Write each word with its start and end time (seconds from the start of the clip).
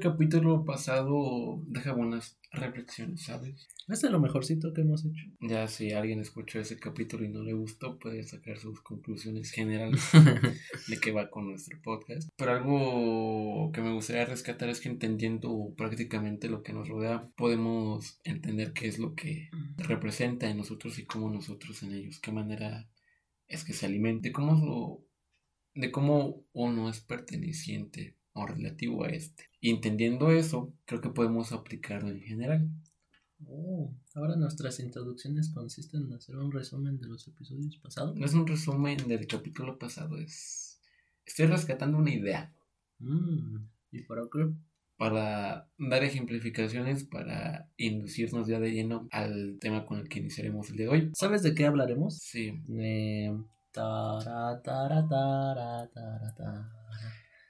El 0.00 0.12
capítulo 0.12 0.64
pasado 0.64 1.62
deja 1.66 1.92
buenas 1.92 2.40
reflexiones, 2.52 3.24
¿sabes? 3.24 3.68
Es 3.86 4.00
de 4.00 4.08
lo 4.08 4.18
mejorcito 4.18 4.72
que 4.72 4.80
hemos 4.80 5.04
hecho. 5.04 5.26
Ya 5.42 5.68
si 5.68 5.92
alguien 5.92 6.20
escuchó 6.20 6.58
ese 6.58 6.78
capítulo 6.78 7.22
y 7.26 7.28
no 7.28 7.42
le 7.42 7.52
gustó, 7.52 7.98
puede 7.98 8.22
sacar 8.22 8.56
sus 8.56 8.80
conclusiones 8.80 9.50
generales 9.50 10.00
de 10.88 10.96
qué 10.98 11.12
va 11.12 11.28
con 11.28 11.48
nuestro 11.48 11.78
podcast. 11.82 12.30
Pero 12.34 12.52
algo 12.52 13.70
que 13.72 13.82
me 13.82 13.92
gustaría 13.92 14.24
rescatar 14.24 14.70
es 14.70 14.80
que 14.80 14.88
entendiendo 14.88 15.74
prácticamente 15.76 16.48
lo 16.48 16.62
que 16.62 16.72
nos 16.72 16.88
rodea, 16.88 17.28
podemos 17.36 18.20
entender 18.24 18.72
qué 18.72 18.88
es 18.88 18.98
lo 18.98 19.14
que 19.14 19.50
representa 19.76 20.48
en 20.48 20.56
nosotros 20.56 20.98
y 20.98 21.04
cómo 21.04 21.28
nosotros 21.28 21.82
en 21.82 21.92
ellos, 21.92 22.20
qué 22.20 22.32
manera 22.32 22.88
es 23.48 23.64
que 23.64 23.74
se 23.74 23.84
alimente, 23.84 24.32
cómo 24.32 24.54
lo, 24.64 25.04
de 25.74 25.90
cómo 25.90 26.46
uno 26.54 26.88
es 26.88 27.02
perteneciente 27.02 28.16
o 28.40 28.46
relativo 28.46 29.04
a 29.04 29.08
este. 29.08 29.44
Y 29.60 29.70
entendiendo 29.70 30.30
eso, 30.30 30.72
creo 30.86 31.00
que 31.00 31.10
podemos 31.10 31.52
aplicarlo 31.52 32.10
en 32.10 32.20
general. 32.20 32.70
Oh, 33.46 33.94
ahora 34.14 34.36
nuestras 34.36 34.80
introducciones 34.80 35.50
consisten 35.50 36.04
en 36.04 36.12
hacer 36.14 36.36
un 36.36 36.52
resumen 36.52 36.98
de 36.98 37.06
los 37.06 37.26
episodios 37.26 37.76
pasados. 37.78 38.16
No 38.16 38.26
es 38.26 38.34
un 38.34 38.46
resumen 38.46 39.08
del 39.08 39.26
capítulo 39.26 39.78
pasado, 39.78 40.18
es... 40.18 40.80
Estoy 41.24 41.46
rescatando 41.46 41.98
una 41.98 42.12
idea. 42.12 42.52
Mm, 42.98 43.56
¿Y 43.92 44.02
para 44.02 44.22
qué? 44.32 44.52
Para 44.96 45.70
dar 45.78 46.04
ejemplificaciones, 46.04 47.04
para 47.04 47.70
inducirnos 47.76 48.46
ya 48.46 48.60
de 48.60 48.72
lleno 48.72 49.08
al 49.10 49.58
tema 49.60 49.86
con 49.86 50.00
el 50.00 50.08
que 50.08 50.18
iniciaremos 50.18 50.68
el 50.70 50.76
de 50.76 50.88
hoy. 50.88 51.10
¿Sabes 51.14 51.42
de 51.42 51.54
qué 51.54 51.66
hablaremos? 51.66 52.18
Sí. 52.18 52.60
De... 52.66 53.34
Tara, 53.72 54.60
tara, 54.62 55.06
tara, 55.08 55.88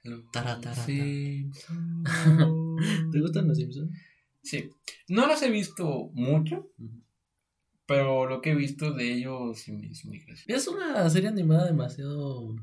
tara, 0.03 0.23
tara. 0.31 0.31
Tara, 0.33 0.61
tara, 0.61 0.87
Simpson. 0.87 2.05
¿Te 3.13 3.21
gustan 3.21 3.49
los 3.49 3.59
Simpsons? 3.59 3.91
Sí. 4.43 4.71
No 5.09 5.27
los 5.27 5.43
he 5.43 5.51
visto 5.51 6.11
mucho, 6.15 6.71
pero 7.87 8.27
lo 8.27 8.41
que 8.41 8.53
he 8.53 8.55
visto 8.55 8.93
de 8.93 9.13
ellos 9.13 9.59
sí 9.59 9.89
es 9.91 10.05
muy 10.05 10.21
gracioso. 10.21 10.57
Es 10.57 10.69
una 10.69 11.09
serie 11.11 11.29
animada 11.29 11.67
demasiado 11.67 12.57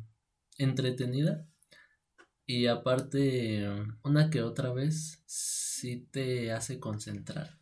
entretenida. 0.57 1.45
Y 2.45 2.67
aparte, 2.67 3.67
una 4.03 4.29
que 4.29 4.41
otra 4.41 4.71
vez 4.71 5.21
sí 5.25 6.07
te 6.11 6.53
hace 6.53 6.79
concentrar. 6.79 7.59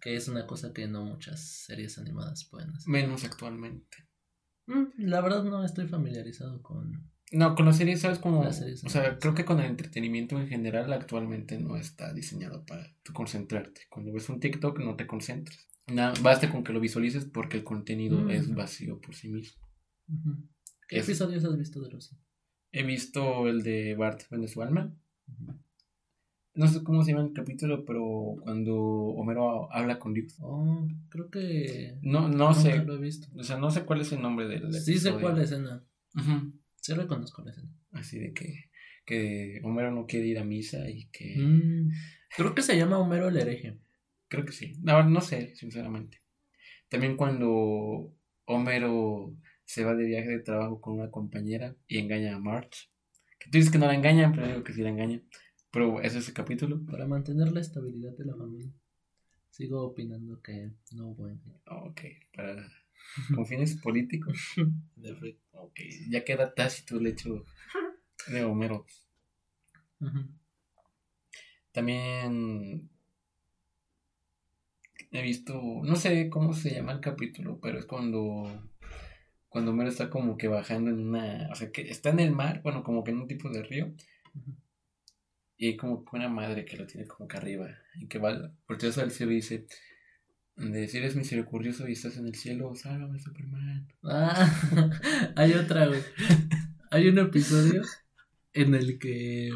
Que 0.00 0.16
es 0.16 0.26
una 0.28 0.46
cosa 0.46 0.72
que 0.72 0.88
no 0.88 1.04
muchas 1.04 1.40
series 1.40 1.98
animadas 1.98 2.44
pueden 2.44 2.70
hacer. 2.70 2.88
Menos 2.88 3.24
actualmente. 3.24 4.08
Mm, 4.66 4.86
la 4.96 5.20
verdad 5.20 5.44
no 5.44 5.64
estoy 5.64 5.86
familiarizado 5.86 6.60
con... 6.62 7.12
No, 7.34 7.54
con 7.54 7.66
las 7.66 7.76
series, 7.78 8.00
¿sabes 8.00 8.18
cómo? 8.18 8.50
Series 8.52 8.84
o 8.84 8.88
sea, 8.88 9.18
creo 9.18 9.34
que 9.34 9.44
con 9.44 9.58
el 9.60 9.66
entretenimiento 9.66 10.38
en 10.40 10.46
general 10.48 10.92
actualmente 10.92 11.58
no 11.58 11.76
está 11.76 12.12
diseñado 12.12 12.64
para 12.64 12.86
tú 13.02 13.12
concentrarte. 13.12 13.82
Cuando 13.90 14.12
ves 14.12 14.28
un 14.28 14.40
TikTok 14.40 14.78
no 14.80 14.94
te 14.96 15.06
concentras. 15.06 15.66
Nada, 15.86 16.14
basta 16.22 16.50
con 16.50 16.64
que 16.64 16.72
lo 16.72 16.80
visualices 16.80 17.24
porque 17.26 17.56
el 17.58 17.64
contenido 17.64 18.18
Mm. 18.20 18.30
es 18.30 18.54
vacío 18.54 19.00
por 19.00 19.14
sí 19.14 19.28
mismo. 19.28 19.60
¿Qué 20.88 20.98
Es- 20.98 21.08
episodios 21.08 21.44
has 21.44 21.56
visto 21.58 21.80
de 21.82 21.90
los 21.90 22.04
Simpsons? 22.06 22.30
He 22.72 22.82
visto 22.84 23.48
el 23.48 23.62
de 23.62 23.94
Bart 23.94 24.22
Venezuela. 24.30 24.92
No 26.56 26.68
sé 26.68 26.84
cómo 26.84 27.02
se 27.02 27.12
llama 27.12 27.24
el 27.26 27.32
capítulo, 27.32 27.84
pero 27.84 28.36
cuando 28.42 28.76
Homero 28.76 29.72
habla 29.72 29.98
con 29.98 30.14
Dios. 30.14 30.36
Oh, 30.40 30.86
creo 31.08 31.28
que... 31.28 31.98
No, 32.02 32.28
no 32.28 32.48
nunca 32.50 32.54
sé. 32.54 32.84
lo 32.84 32.94
he 32.94 32.98
visto. 33.00 33.26
O 33.36 33.42
sea, 33.42 33.58
no 33.58 33.70
sé 33.72 33.84
cuál 33.84 34.00
es 34.02 34.12
el 34.12 34.22
nombre 34.22 34.46
del 34.46 34.72
Sí 34.72 34.98
sé 34.98 35.08
episodio. 35.08 35.20
cuál 35.20 35.40
escena. 35.40 35.84
Ujú. 36.16 36.52
Sí 36.84 36.92
reconozco 36.92 37.42
la 37.42 37.52
escena. 37.52 37.74
Así 37.92 38.18
de 38.18 38.34
que, 38.34 38.68
que 39.06 39.58
Homero 39.64 39.90
no 39.90 40.04
quiere 40.04 40.26
ir 40.26 40.38
a 40.38 40.44
misa 40.44 40.86
y 40.90 41.06
que... 41.06 41.34
Mm, 41.34 41.90
creo 42.36 42.54
que 42.54 42.60
se 42.60 42.76
llama 42.76 42.98
Homero 42.98 43.28
el 43.28 43.38
hereje. 43.38 43.78
Creo 44.28 44.44
que 44.44 44.52
sí. 44.52 44.74
No, 44.82 45.02
no 45.02 45.22
sé, 45.22 45.56
sinceramente. 45.56 46.20
También 46.90 47.16
cuando 47.16 48.14
Homero 48.44 49.34
se 49.64 49.82
va 49.82 49.94
de 49.94 50.04
viaje 50.04 50.28
de 50.28 50.40
trabajo 50.40 50.82
con 50.82 50.98
una 50.98 51.10
compañera 51.10 51.74
y 51.88 51.96
engaña 51.96 52.36
a 52.36 52.38
Marge. 52.38 52.90
Que 53.38 53.48
tú 53.48 53.56
dices 53.56 53.72
que 53.72 53.78
no 53.78 53.86
la 53.86 53.94
engañan, 53.94 54.34
pero 54.34 54.46
digo 54.46 54.62
que 54.62 54.74
sí 54.74 54.82
la 54.82 54.90
engañan. 54.90 55.26
Pero 55.70 56.02
ese 56.02 56.18
es 56.18 56.28
el 56.28 56.34
capítulo. 56.34 56.84
Para 56.84 57.06
mantener 57.06 57.50
la 57.50 57.62
estabilidad 57.62 58.12
de 58.12 58.26
la 58.26 58.36
familia. 58.36 58.70
Sigo 59.48 59.86
opinando 59.86 60.42
que 60.42 60.72
no 60.92 61.12
hubo 61.12 61.30
engaño. 61.30 61.62
Ok, 61.64 62.02
para 62.36 62.68
con 63.34 63.46
fines 63.46 63.76
políticos. 63.80 64.36
Ok, 65.56 65.80
ya 66.10 66.24
queda 66.24 66.52
tácito 66.52 66.98
el 66.98 67.06
hecho 67.06 67.44
de 68.26 68.44
Homero. 68.44 68.84
También 71.72 72.90
he 75.10 75.22
visto, 75.22 75.80
no 75.84 75.96
sé 75.96 76.28
cómo 76.28 76.52
se 76.52 76.74
llama 76.74 76.92
el 76.92 77.00
capítulo, 77.00 77.58
pero 77.62 77.78
es 77.78 77.86
cuando 77.86 78.68
cuando 79.54 79.70
Homero 79.70 79.88
está 79.88 80.10
como 80.10 80.36
que 80.36 80.48
bajando 80.48 80.90
en 80.90 80.98
una, 80.98 81.48
o 81.52 81.54
sea, 81.54 81.70
que 81.70 81.82
está 81.82 82.10
en 82.10 82.18
el 82.18 82.32
mar, 82.32 82.60
bueno, 82.64 82.82
como 82.82 83.04
que 83.04 83.12
en 83.12 83.18
un 83.18 83.28
tipo 83.28 83.48
de 83.50 83.62
río, 83.62 83.94
y 85.56 85.68
hay 85.68 85.76
como 85.76 86.04
una 86.10 86.28
madre 86.28 86.64
que 86.64 86.76
lo 86.76 86.88
tiene 86.88 87.06
como 87.06 87.28
que 87.28 87.36
arriba, 87.36 87.68
y 87.94 88.08
que 88.08 88.18
va, 88.18 88.52
porque 88.66 88.88
eso 88.88 89.00
al 89.00 89.12
cielo 89.12 89.30
dice, 89.30 89.68
de 90.56 90.88
si 90.88 90.98
eres 90.98 91.16
misericordioso 91.16 91.88
y 91.88 91.92
estás 91.92 92.16
en 92.16 92.26
el 92.26 92.34
cielo, 92.34 92.74
sálvame 92.74 93.18
Superman. 93.18 93.88
Ah, 94.02 95.32
hay 95.36 95.52
otra, 95.52 95.86
güey. 95.86 96.00
Hay 96.90 97.08
un 97.08 97.18
episodio 97.18 97.82
en 98.52 98.74
el 98.74 98.98
que 98.98 99.50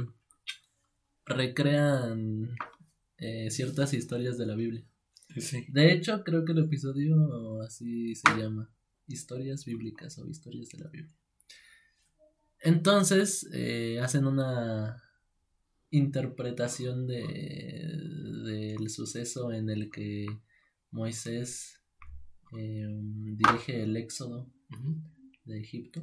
recrean 1.24 2.50
eh, 3.18 3.50
ciertas 3.50 3.94
historias 3.94 4.38
de 4.38 4.46
la 4.46 4.54
Biblia. 4.54 4.84
Sí. 5.36 5.66
De 5.68 5.92
hecho, 5.92 6.24
creo 6.24 6.44
que 6.44 6.52
el 6.52 6.64
episodio 6.64 7.62
así 7.62 8.14
se 8.14 8.36
llama. 8.36 8.70
Historias 9.06 9.64
bíblicas 9.64 10.18
o 10.18 10.26
historias 10.26 10.68
de 10.68 10.78
la 10.78 10.90
Biblia. 10.90 11.16
Entonces, 12.60 13.48
eh, 13.52 14.00
hacen 14.02 14.26
una 14.26 15.02
interpretación 15.90 17.06
de, 17.06 17.22
del 18.44 18.90
suceso 18.90 19.52
en 19.52 19.70
el 19.70 19.90
que 19.90 20.26
Moisés 20.90 21.82
eh, 22.56 22.86
dirige 23.00 23.82
el 23.82 23.96
éxodo 23.96 24.50
de 25.44 25.60
Egipto. 25.60 26.02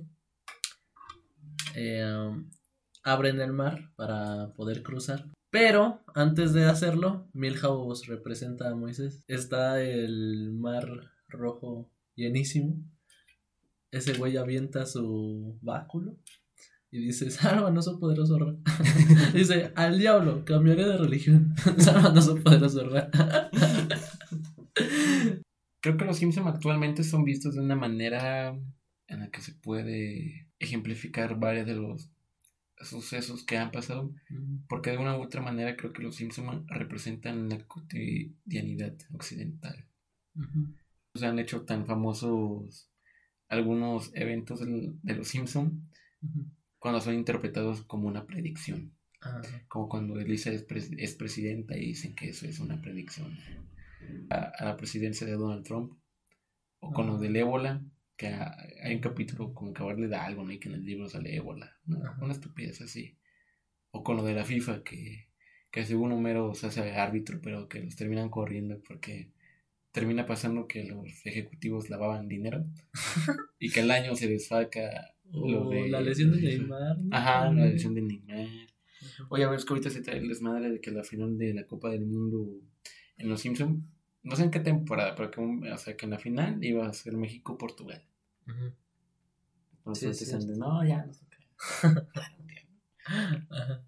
Eh, 1.75 2.03
um, 2.05 2.49
abren 3.03 3.39
el 3.41 3.53
mar 3.53 3.91
para 3.95 4.53
poder 4.53 4.83
cruzar. 4.83 5.25
Pero 5.49 6.03
antes 6.13 6.53
de 6.53 6.65
hacerlo, 6.65 7.29
Milhouse 7.33 8.07
representa 8.07 8.69
a 8.69 8.75
Moisés. 8.75 9.23
Está 9.27 9.81
el 9.81 10.51
mar 10.51 10.85
rojo 11.29 11.89
llenísimo. 12.15 12.75
Ese 13.91 14.13
güey 14.13 14.35
avienta 14.35 14.85
su 14.85 15.57
báculo 15.61 16.17
y 16.91 16.99
dice, 16.99 17.29
sálvanos, 17.29 17.87
oh 17.87 17.99
poderoso 17.99 18.37
Ra". 18.39 18.55
dice, 19.33 19.71
al 19.75 19.97
diablo, 19.97 20.43
cambiaré 20.45 20.85
de 20.85 20.97
religión. 20.97 21.55
sálvanos, 21.77 22.27
oh 22.27 22.35
poderoso 22.35 22.89
Ra". 22.89 23.09
Creo 25.85 25.97
que 25.97 26.05
los 26.05 26.17
Simpsons 26.17 26.47
actualmente 26.47 27.03
son 27.03 27.23
vistos 27.23 27.53
de 27.53 27.61
una 27.61 27.75
manera 27.75 28.59
en 29.05 29.19
la 29.19 29.29
que 29.29 29.39
se 29.39 29.51
puede 29.53 30.47
ejemplificar 30.57 31.39
varios 31.39 31.67
de 31.67 31.75
los 31.75 32.09
sucesos 32.81 33.45
que 33.45 33.59
han 33.59 33.69
pasado, 33.69 34.11
porque 34.67 34.89
de 34.89 34.97
una 34.97 35.15
u 35.15 35.21
otra 35.21 35.43
manera 35.43 35.77
creo 35.77 35.93
que 35.93 36.01
los 36.01 36.15
Simpsons 36.15 36.65
representan 36.69 37.49
la 37.49 37.63
cotidianidad 37.67 38.95
occidental. 39.13 39.85
O 41.13 41.19
sea, 41.19 41.29
han 41.29 41.37
hecho 41.37 41.65
tan 41.65 41.85
famosos 41.85 42.89
algunos 43.47 44.09
eventos 44.15 44.61
de 44.61 45.13
los 45.13 45.27
Simpsons 45.27 45.71
Ujú. 46.23 46.49
cuando 46.79 46.99
son 46.99 47.13
interpretados 47.13 47.83
como 47.83 48.07
una 48.07 48.25
predicción, 48.25 48.91
Ah, 49.21 49.39
como 49.67 49.87
cuando 49.87 50.19
Elisa 50.19 50.51
es 50.51 50.63
presidenta 51.15 51.77
y 51.77 51.89
dicen 51.89 52.15
que 52.15 52.29
eso 52.29 52.47
es 52.47 52.59
una 52.59 52.81
predicción 52.81 53.37
a, 54.29 54.51
a 54.57 54.65
la 54.65 54.77
presidencia 54.77 55.25
de 55.27 55.33
Donald 55.33 55.63
Trump, 55.65 55.93
o 56.79 56.91
con 56.91 57.07
lo 57.07 57.17
del 57.17 57.35
ébola, 57.35 57.83
que 58.17 58.27
ha- 58.27 58.55
hay 58.83 58.95
un 58.95 59.01
capítulo 59.01 59.53
como 59.53 59.73
que 59.73 59.83
habla 59.83 60.07
de 60.07 60.15
algo, 60.15 60.43
¿no? 60.43 60.51
Y 60.51 60.59
que 60.59 60.69
en 60.69 60.75
el 60.75 60.85
libro 60.85 61.09
sale 61.09 61.35
ébola, 61.35 61.77
¿no? 61.85 61.97
Ajá. 62.03 62.17
una 62.23 62.33
estupidez 62.33 62.81
así, 62.81 63.17
o 63.91 64.03
con 64.03 64.17
lo 64.17 64.23
de 64.23 64.33
la 64.35 64.45
FIFA, 64.45 64.83
que, 64.83 65.27
que 65.71 65.85
según 65.85 66.11
Homero 66.11 66.53
se 66.55 66.67
hace 66.67 66.91
árbitro, 66.93 67.39
pero 67.41 67.67
que 67.67 67.81
los 67.81 67.95
terminan 67.95 68.29
corriendo 68.29 68.81
porque 68.87 69.31
termina 69.91 70.25
pasando 70.25 70.67
que 70.67 70.83
los 70.83 71.25
ejecutivos 71.25 71.89
lavaban 71.89 72.27
dinero 72.27 72.65
y 73.59 73.69
que 73.71 73.81
al 73.81 73.91
año 73.91 74.15
se 74.15 74.27
desfalca 74.27 75.13
lo 75.31 75.67
O 75.67 75.69
de 75.69 75.89
la 75.89 76.01
lesión 76.01 76.31
de. 76.33 76.41
Neymar. 76.41 76.97
¿no? 76.99 77.15
Ajá, 77.15 77.49
la 77.51 77.65
lesión 77.65 77.93
de 77.95 78.01
Neymar. 78.01 78.47
Oye, 79.29 79.43
a 79.43 79.49
ver, 79.49 79.57
es 79.59 79.65
que 79.65 79.73
ahorita 79.73 79.89
se 79.89 80.01
trae 80.01 80.17
el 80.19 80.27
desmadre 80.27 80.69
de 80.69 80.81
que 80.81 80.91
la 80.91 81.03
final 81.03 81.37
de 81.37 81.53
la 81.53 81.65
Copa 81.65 81.89
del 81.89 82.05
Mundo 82.05 82.59
en 83.17 83.29
Los 83.29 83.41
Simpsons, 83.41 83.83
no 84.25 84.35
sé 84.35 84.43
en 84.43 84.51
qué 84.51 84.59
temporada, 84.59 85.15
pero 85.15 85.31
que, 85.31 85.39
o 85.41 85.77
sea, 85.77 85.95
que 85.95 86.05
en 86.05 86.11
la 86.11 86.19
final 86.19 86.61
iba 86.63 86.85
a 86.85 86.93
ser 86.93 87.15
México-Portugal. 87.17 88.03
Entonces 89.77 90.17
Sí, 90.17 90.25
dicen, 90.25 90.59
no, 90.59 90.85
ya, 90.85 91.05
no 91.05 91.13
sé 91.13 91.25
qué. 91.29 91.47
Ajá. 93.49 93.85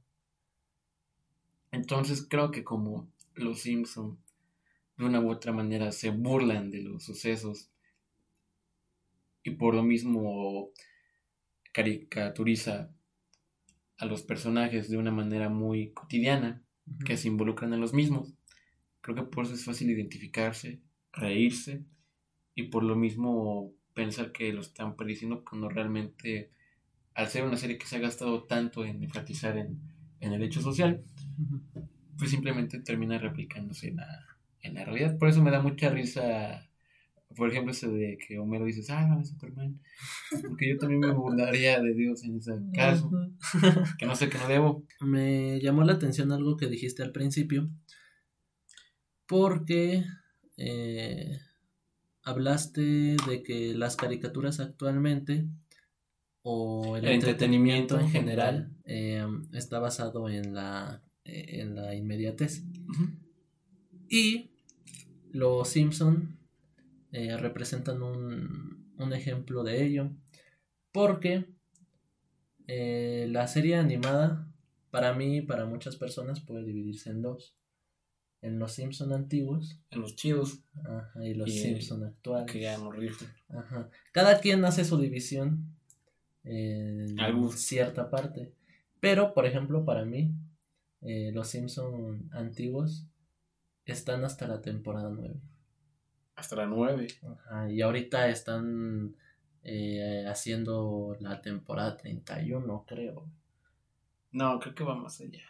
Entonces 1.72 2.28
creo 2.30 2.52
que 2.52 2.66
como 2.66 3.10
los 3.34 3.62
Simpson 3.62 4.20
de 4.98 5.06
una 5.06 5.22
u 5.22 5.32
otra 5.32 5.54
manera 5.54 5.92
se 5.92 6.12
burlan 6.12 6.72
de 6.72 6.84
los 6.84 7.04
sucesos 7.06 7.70
y 9.44 9.52
por 9.52 9.74
lo 9.74 9.82
mismo 9.84 10.70
caricaturiza 11.72 12.92
a 14.00 14.06
los 14.06 14.24
personajes 14.24 14.90
de 14.90 14.98
una 14.98 15.12
manera 15.12 15.50
muy 15.50 15.92
cotidiana 15.92 16.64
que 17.06 17.18
se 17.18 17.28
involucran 17.28 17.74
en 17.74 17.82
los 17.82 17.94
mismos. 17.94 18.34
Creo 19.08 19.24
que 19.24 19.32
por 19.32 19.46
eso 19.46 19.54
es 19.54 19.64
fácil 19.64 19.90
identificarse, 19.90 20.82
reírse 21.14 21.86
y 22.56 22.64
por 22.64 22.84
lo 22.84 22.98
mismo 22.98 23.72
pensar 23.94 24.34
que 24.34 24.52
lo 24.52 24.60
están 24.60 24.98
prediciendo 24.98 25.46
cuando 25.50 25.70
realmente 25.70 26.52
al 27.14 27.30
ser 27.30 27.46
una 27.46 27.56
serie 27.56 27.78
que 27.78 27.86
se 27.86 27.96
ha 27.96 28.00
gastado 28.00 28.44
tanto 28.44 28.84
en 28.84 29.02
enfatizar 29.02 29.56
en, 29.58 29.80
el 30.20 30.44
hecho 30.44 30.62
social, 30.62 31.06
pues 32.18 32.32
simplemente 32.32 32.82
termina 32.82 33.18
replicándose 33.18 33.88
en 33.88 33.96
la, 33.96 34.26
en 34.60 34.74
la 34.74 34.84
realidad. 34.84 35.18
Por 35.18 35.30
eso 35.30 35.42
me 35.42 35.52
da 35.52 35.62
mucha 35.62 35.90
risa, 35.90 36.68
por 37.34 37.50
ejemplo, 37.50 37.72
ese 37.72 37.88
de 37.88 38.18
que 38.18 38.40
Homero 38.40 38.66
dice, 38.66 38.92
ah, 38.92 39.24
Superman, 39.24 39.80
porque 40.50 40.68
yo 40.68 40.78
también 40.78 41.00
me 41.00 41.14
burlaría 41.14 41.80
de 41.80 41.94
Dios 41.94 42.26
en 42.26 42.40
ese 42.40 42.52
caso, 42.74 43.10
que 43.98 44.06
no 44.06 44.18
sé 44.18 44.28
que 44.28 44.38
no 44.38 44.50
debo. 44.50 44.84
Me 45.00 45.62
llamó 45.62 45.86
la 45.86 45.94
atención 45.94 46.34
algo 46.34 46.58
que 46.58 46.68
dijiste 46.68 47.04
al 47.04 47.14
principio, 47.14 47.70
porque 49.28 50.04
eh, 50.58 51.40
hablaste 52.24 53.18
de 53.28 53.44
que 53.44 53.74
las 53.74 53.96
caricaturas 53.96 54.60
actualmente 54.60 55.48
o 56.42 56.96
el, 56.98 57.06
entretenimiento, 57.06 58.00
en 58.00 58.10
general 58.10 58.72
eh, 58.86 59.26
está 59.54 59.80
basado 59.80 60.30
en 60.30 60.54
la, 60.54 61.04
en 61.26 61.76
la 61.76 61.94
inmediatez. 61.94 62.64
Y 64.10 64.52
los 65.32 65.68
Simpson 65.68 66.38
eh, 67.12 67.38
representan 67.38 68.02
un, 68.02 68.94
un, 68.98 69.14
ejemplo 69.14 69.64
de 69.64 69.86
ello. 69.86 70.12
Porque 70.92 71.46
eh, 72.68 73.28
la 73.30 73.48
serie 73.48 73.76
animada, 73.76 74.52
para 74.90 75.14
mí 75.14 75.38
y 75.38 75.42
para 75.42 75.66
muchas 75.66 75.96
personas, 75.96 76.40
puede 76.40 76.64
dividirse 76.64 77.10
en 77.10 77.22
dos. 77.22 77.56
En 78.42 78.60
los 78.60 78.74
Simpson 78.74 79.14
antiguos. 79.14 79.80
En 79.90 80.02
los 80.02 80.16
chidos. 80.16 80.60
Ajá, 80.76 81.12
y 81.24 81.34
los 81.34 81.52
Simpson 81.52 82.04
actuales. 82.04 82.52
Que 82.52 82.62
ya 82.62 82.78
no 82.78 82.92
Ajá. 83.50 83.90
Cada 84.12 84.40
quien 84.40 84.64
hace 84.66 84.86
su 84.86 84.98
división 84.98 85.76
en 86.44 87.18
cierta 87.52 88.10
parte. 88.10 88.54
Pero, 89.00 89.34
por 89.34 89.46
ejemplo, 89.46 89.86
para 89.86 90.06
mí, 90.06 90.32
eh, 91.02 91.32
los 91.34 91.48
Simpson 91.48 92.30
antiguos 92.32 93.06
están 93.86 94.24
hasta 94.24 94.48
la 94.48 94.62
temporada 94.62 95.10
9. 95.10 95.36
Hasta 96.36 96.56
la 96.56 96.66
9. 96.68 97.08
y 97.70 97.82
ahorita 97.82 98.30
están 98.30 99.16
eh, 99.64 100.26
haciendo 100.28 101.18
la 101.20 101.42
temporada 101.42 101.98
31, 101.98 102.86
creo. 102.88 103.26
No, 104.32 104.60
creo 104.60 104.76
que 104.76 104.84
va 104.84 104.96
más 104.96 105.20
allá. 105.22 105.44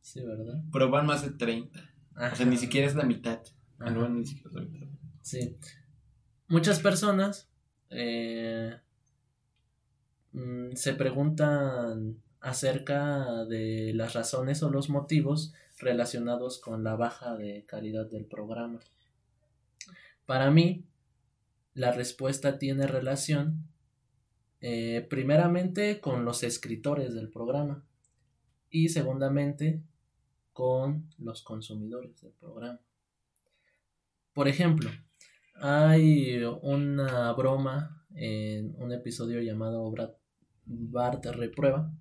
Sí, 0.00 0.22
¿verdad? 0.22 0.62
Pero 0.72 0.90
van 0.90 1.06
más 1.06 1.22
de 1.22 1.30
30. 1.30 1.95
O 2.16 2.34
sea, 2.34 2.46
ni 2.46 2.56
siquiera 2.56 2.86
es 2.86 2.94
la 2.94 3.04
mitad. 3.04 3.42
No, 3.78 4.08
ni 4.08 4.26
siquiera 4.26 4.50
es 4.50 4.54
la 4.54 4.60
mitad. 4.62 4.86
Sí. 5.22 5.56
Muchas 6.48 6.80
personas 6.80 7.48
eh, 7.90 8.76
Mm, 10.36 10.72
se 10.74 10.92
preguntan 10.92 12.22
acerca 12.40 13.46
de 13.46 13.92
las 13.94 14.12
razones 14.12 14.62
o 14.62 14.68
los 14.68 14.90
motivos 14.90 15.54
relacionados 15.78 16.60
con 16.60 16.84
la 16.84 16.94
baja 16.94 17.34
de 17.36 17.64
calidad 17.66 18.04
del 18.10 18.26
programa. 18.26 18.80
Para 20.26 20.50
mí, 20.50 20.84
la 21.72 21.90
respuesta 21.90 22.58
tiene 22.58 22.86
relación 22.86 23.66
eh, 24.60 25.06
primeramente 25.08 26.00
con 26.00 26.26
los 26.26 26.42
escritores 26.42 27.14
del 27.14 27.30
programa 27.30 27.82
y 28.68 28.90
segundamente 28.90 29.80
con 30.56 31.10
los 31.18 31.42
consumidores 31.42 32.18
del 32.22 32.32
programa. 32.32 32.80
Por 34.32 34.48
ejemplo, 34.48 34.88
hay 35.60 36.42
una 36.62 37.30
broma 37.34 38.06
en 38.14 38.74
un 38.78 38.90
episodio 38.90 39.42
llamado 39.42 39.92
Bart 40.64 41.26
reprueba, 41.26 41.92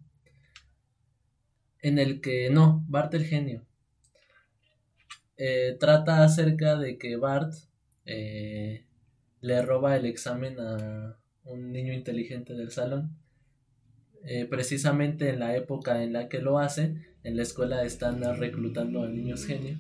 en 1.82 2.00
el 2.00 2.22
que 2.22 2.50
no, 2.50 2.86
Bart 2.88 3.14
el 3.16 3.26
genio, 3.26 3.66
eh, 5.36 5.76
trata 5.78 6.24
acerca 6.24 6.78
de 6.78 6.98
que 6.98 7.18
Bart 7.18 7.54
eh, 8.06 8.86
le 9.42 9.62
roba 9.64 9.98
el 9.98 10.06
examen 10.06 10.62
a 10.62 11.20
un 11.44 11.74
niño 11.74 11.92
inteligente 11.92 12.54
del 12.54 12.72
salón. 12.72 13.18
Eh, 14.24 14.46
precisamente 14.46 15.30
en 15.30 15.40
la 15.40 15.58
época 15.58 16.02
en 16.02 16.14
la 16.14 16.30
que 16.30 16.40
lo 16.40 16.58
hace, 16.58 17.15
en 17.26 17.36
la 17.36 17.42
escuela 17.42 17.84
están 17.84 18.22
reclutando 18.38 19.04
a 19.04 19.10
niños 19.10 19.46
genio 19.46 19.80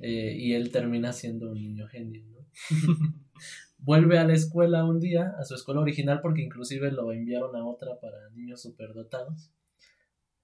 y 0.00 0.52
él 0.52 0.70
termina 0.70 1.12
siendo 1.12 1.50
un 1.50 1.60
niño 1.60 1.88
genio. 1.88 2.22
vuelve 3.78 4.18
a 4.18 4.24
la 4.24 4.34
escuela 4.34 4.84
un 4.84 5.00
día, 5.00 5.34
a 5.38 5.44
su 5.44 5.54
escuela 5.54 5.80
original, 5.80 6.20
porque 6.20 6.42
inclusive 6.42 6.92
lo 6.92 7.12
enviaron 7.12 7.56
a 7.56 7.64
otra 7.64 7.98
para 7.98 8.28
niños 8.30 8.60
superdotados. 8.60 9.50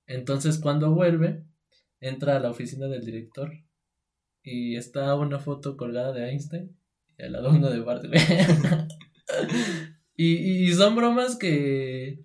Entonces 0.06 0.58
cuando 0.58 0.94
vuelve, 0.94 1.44
entra 2.00 2.36
a 2.36 2.40
la 2.40 2.50
oficina 2.50 2.86
del 2.88 3.04
director 3.04 3.52
y 4.42 4.76
está 4.76 5.14
una 5.14 5.38
foto 5.38 5.76
colgada 5.76 6.12
de 6.12 6.30
Einstein 6.30 6.76
y 7.18 7.22
al 7.22 7.32
lado 7.32 7.52
de 7.52 7.80
Bart. 7.80 8.04
y, 10.16 10.64
y, 10.66 10.72
son 10.72 10.96
bromas 10.96 11.36
que 11.36 12.24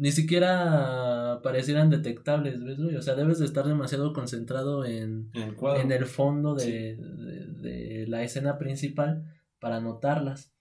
ni 0.00 0.12
siquiera 0.12 1.40
parecieran 1.42 1.90
detectables, 1.90 2.64
¿ves? 2.64 2.78
O 2.78 3.02
sea, 3.02 3.14
debes 3.14 3.38
de 3.38 3.44
estar 3.44 3.66
demasiado 3.66 4.14
concentrado 4.14 4.86
en, 4.86 5.30
en 5.34 5.92
el 5.92 6.06
fondo 6.06 6.54
de, 6.54 6.96
de 6.96 8.06
la 8.08 8.22
escena 8.22 8.56
principal 8.56 9.30
para 9.58 9.78
notarlas. 9.78 10.54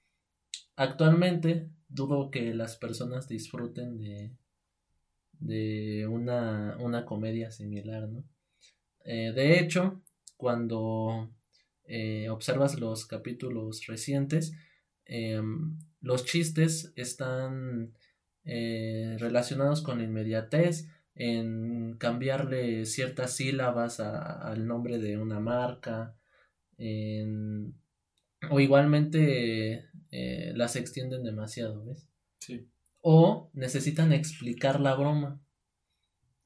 Actualmente 0.75 1.69
dudo 1.87 2.31
que 2.31 2.53
las 2.53 2.75
personas 2.75 3.29
disfruten 3.29 3.97
de, 3.97 4.33
de 5.39 6.05
una, 6.05 6.75
una 6.81 7.05
comedia 7.05 7.49
similar, 7.49 8.09
¿no? 8.09 8.25
Eh, 9.05 9.31
de 9.33 9.57
hecho, 9.57 10.01
cuando 10.35 11.29
eh, 11.85 12.27
observas 12.29 12.77
los 12.77 13.05
capítulos 13.05 13.87
recientes, 13.87 14.51
em, 15.05 15.77
los 16.01 16.25
chistes 16.25 16.91
están 16.97 17.93
eh, 18.45 19.17
relacionados 19.19 19.81
con 19.81 19.99
la 19.99 20.05
inmediatez, 20.05 20.87
en 21.15 21.97
cambiarle 21.97 22.85
ciertas 22.85 23.35
sílabas 23.35 23.99
al 23.99 24.67
nombre 24.67 24.99
de 24.99 25.17
una 25.17 25.39
marca, 25.39 26.15
en 26.77 27.75
o 28.49 28.59
igualmente 28.59 29.89
eh, 30.11 30.53
las 30.55 30.75
extienden 30.75 31.23
demasiado, 31.23 31.85
¿ves? 31.85 32.07
Sí. 32.39 32.69
O 33.01 33.49
necesitan 33.53 34.13
explicar 34.13 34.79
la 34.79 34.95
broma. 34.95 35.41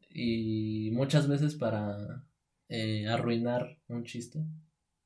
Y 0.10 0.92
muchas 0.92 1.28
veces 1.28 1.56
para 1.56 2.26
eh, 2.70 3.08
arruinar 3.08 3.80
un 3.88 4.04
chiste 4.06 4.44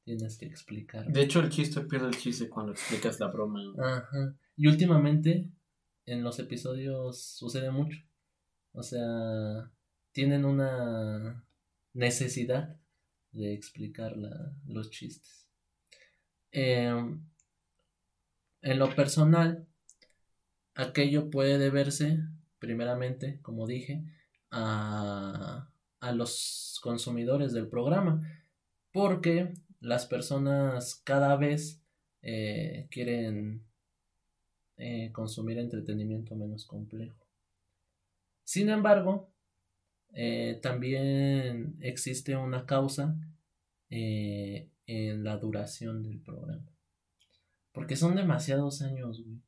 tienes 0.04 0.38
que 0.38 0.46
explicar. 0.46 1.06
De 1.08 1.22
hecho, 1.22 1.42
el 1.42 1.50
chiste 1.50 1.82
pierde 1.82 2.08
el 2.08 2.18
chiste 2.18 2.50
cuando 2.50 2.72
explicas 2.72 3.20
la 3.20 3.28
broma. 3.28 3.62
Ajá. 3.78 4.38
Y 4.56 4.68
últimamente 4.68 5.50
en 6.08 6.24
los 6.24 6.40
episodios 6.40 7.22
sucede 7.22 7.70
mucho. 7.70 8.00
O 8.72 8.82
sea, 8.82 9.72
tienen 10.12 10.46
una 10.46 11.46
necesidad 11.94 12.76
de 13.32 13.54
explicar 13.54 14.16
los 14.66 14.90
chistes. 14.90 15.48
Em, 16.52 17.24
en 18.62 18.80
lo 18.80 18.96
personal, 18.96 19.68
aquello 20.74 21.30
puede 21.30 21.60
deberse, 21.60 22.20
primeramente, 22.58 23.40
como 23.42 23.68
dije, 23.68 24.04
a, 24.50 25.70
a 26.00 26.12
los 26.14 26.80
consumidores 26.82 27.54
del 27.54 27.68
programa, 27.68 28.22
porque 28.92 29.54
las 29.82 30.06
personas 30.06 31.02
cada 31.04 31.36
vez 31.36 31.82
eh, 32.22 32.88
quieren 32.90 33.67
eh, 34.78 35.12
consumir 35.12 35.58
entretenimiento 35.58 36.36
menos 36.36 36.66
complejo. 36.66 37.28
Sin 38.44 38.70
embargo, 38.70 39.34
eh, 40.14 40.60
también 40.62 41.78
existe 41.82 42.36
una 42.36 42.66
causa 42.66 43.18
en 43.90 45.24
la 45.24 45.38
duración 45.38 46.04
del 46.04 46.20
programa. 46.20 46.72
Porque 47.72 47.96
son 47.96 48.16
demasiados 48.16 48.82
años, 48.82 49.24
güey. 49.24 49.42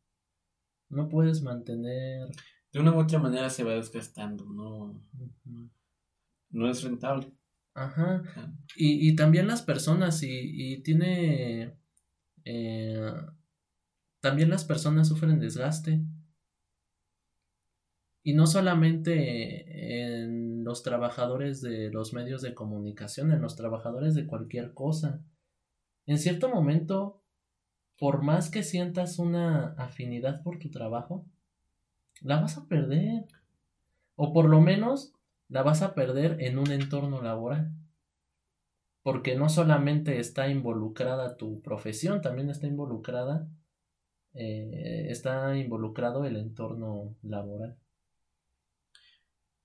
No 0.89 1.07
puedes 1.09 1.41
mantener. 1.41 2.27
De 2.71 2.79
una 2.79 2.93
u 2.93 2.99
otra 2.99 3.19
manera 3.19 3.49
se 3.49 3.63
va 3.63 3.73
desgastando, 3.73 4.45
no. 4.45 5.01
No 6.49 6.69
es 6.69 6.83
rentable. 6.83 7.31
Ajá. 7.73 8.23
Y, 8.75 9.07
y 9.09 9.15
también 9.15 9.47
las 9.47 9.61
personas, 9.61 10.23
y, 10.23 10.29
y 10.31 10.81
tiene... 10.81 11.75
Eh, 12.43 13.11
también 14.19 14.49
las 14.49 14.65
personas 14.65 15.07
sufren 15.07 15.39
desgaste. 15.39 16.01
Y 18.21 18.33
no 18.33 18.47
solamente 18.47 20.03
en 20.03 20.63
los 20.63 20.83
trabajadores 20.83 21.61
de 21.61 21.89
los 21.89 22.13
medios 22.13 22.41
de 22.41 22.53
comunicación, 22.53 23.31
en 23.31 23.41
los 23.41 23.55
trabajadores 23.55 24.13
de 24.13 24.27
cualquier 24.27 24.73
cosa. 24.73 25.21
En 26.05 26.19
cierto 26.19 26.49
momento, 26.49 27.23
por 27.97 28.21
más 28.21 28.49
que 28.49 28.63
sientas 28.63 29.19
una 29.19 29.73
afinidad 29.77 30.43
por 30.43 30.59
tu 30.59 30.69
trabajo, 30.69 31.25
la 32.21 32.41
vas 32.41 32.57
a 32.57 32.67
perder. 32.67 33.25
O 34.15 34.33
por 34.33 34.45
lo 34.45 34.59
menos 34.59 35.13
la 35.47 35.63
vas 35.63 35.81
a 35.81 35.95
perder 35.95 36.37
en 36.41 36.59
un 36.59 36.71
entorno 36.71 37.21
laboral. 37.21 37.71
Porque 39.01 39.35
no 39.35 39.47
solamente 39.47 40.19
está 40.19 40.49
involucrada 40.49 41.37
tu 41.37 41.61
profesión, 41.61 42.21
también 42.21 42.49
está 42.49 42.67
involucrada, 42.67 43.47
eh, 44.33 45.07
está 45.09 45.57
involucrado 45.57 46.25
el 46.25 46.37
entorno 46.37 47.15
laboral 47.23 47.77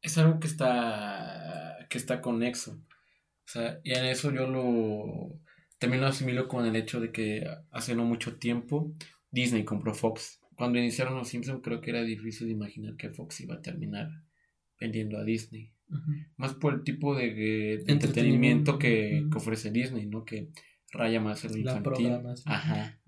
es 0.05 0.19
algo 0.19 0.39
que 0.39 0.47
está, 0.47 1.87
que 1.89 1.97
está 1.97 2.21
conexo. 2.21 2.73
O 2.73 3.47
sea, 3.47 3.81
y 3.83 3.93
en 3.95 4.05
eso 4.05 4.31
yo 4.33 4.47
lo, 4.47 5.41
también 5.79 6.03
lo 6.03 6.09
asimilo 6.09 6.47
con 6.47 6.67
el 6.67 6.77
hecho 6.77 7.01
de 7.01 7.11
que 7.11 7.47
hace 7.71 7.97
no 7.97 8.05
mucho 8.05 8.37
tiempo 8.37 8.93
Disney 9.31 9.65
compró 9.65 9.95
Fox. 9.95 10.41
Cuando 10.57 10.79
iniciaron 10.79 11.17
los 11.17 11.29
Simpsons 11.29 11.63
creo 11.63 11.81
que 11.81 11.91
era 11.91 12.03
difícil 12.03 12.49
de 12.49 12.53
imaginar 12.53 12.97
que 12.97 13.11
Fox 13.11 13.41
iba 13.41 13.55
a 13.55 13.63
terminar 13.63 14.11
vendiendo 14.79 15.17
a 15.19 15.25
Disney. 15.25 15.73
Más 16.37 16.53
por 16.55 16.75
el 16.75 16.83
tipo 16.83 17.15
de, 17.15 17.85
entretenimiento, 17.87 18.79
que, 18.79 19.27
ofrece 19.35 19.71
Disney, 19.71 20.07
¿no? 20.07 20.25
Que 20.25 20.51
raya 20.93 21.21
más 21.21 21.45
el 21.45 21.59
infantil. 21.59 22.13
Ajá. 22.45 23.01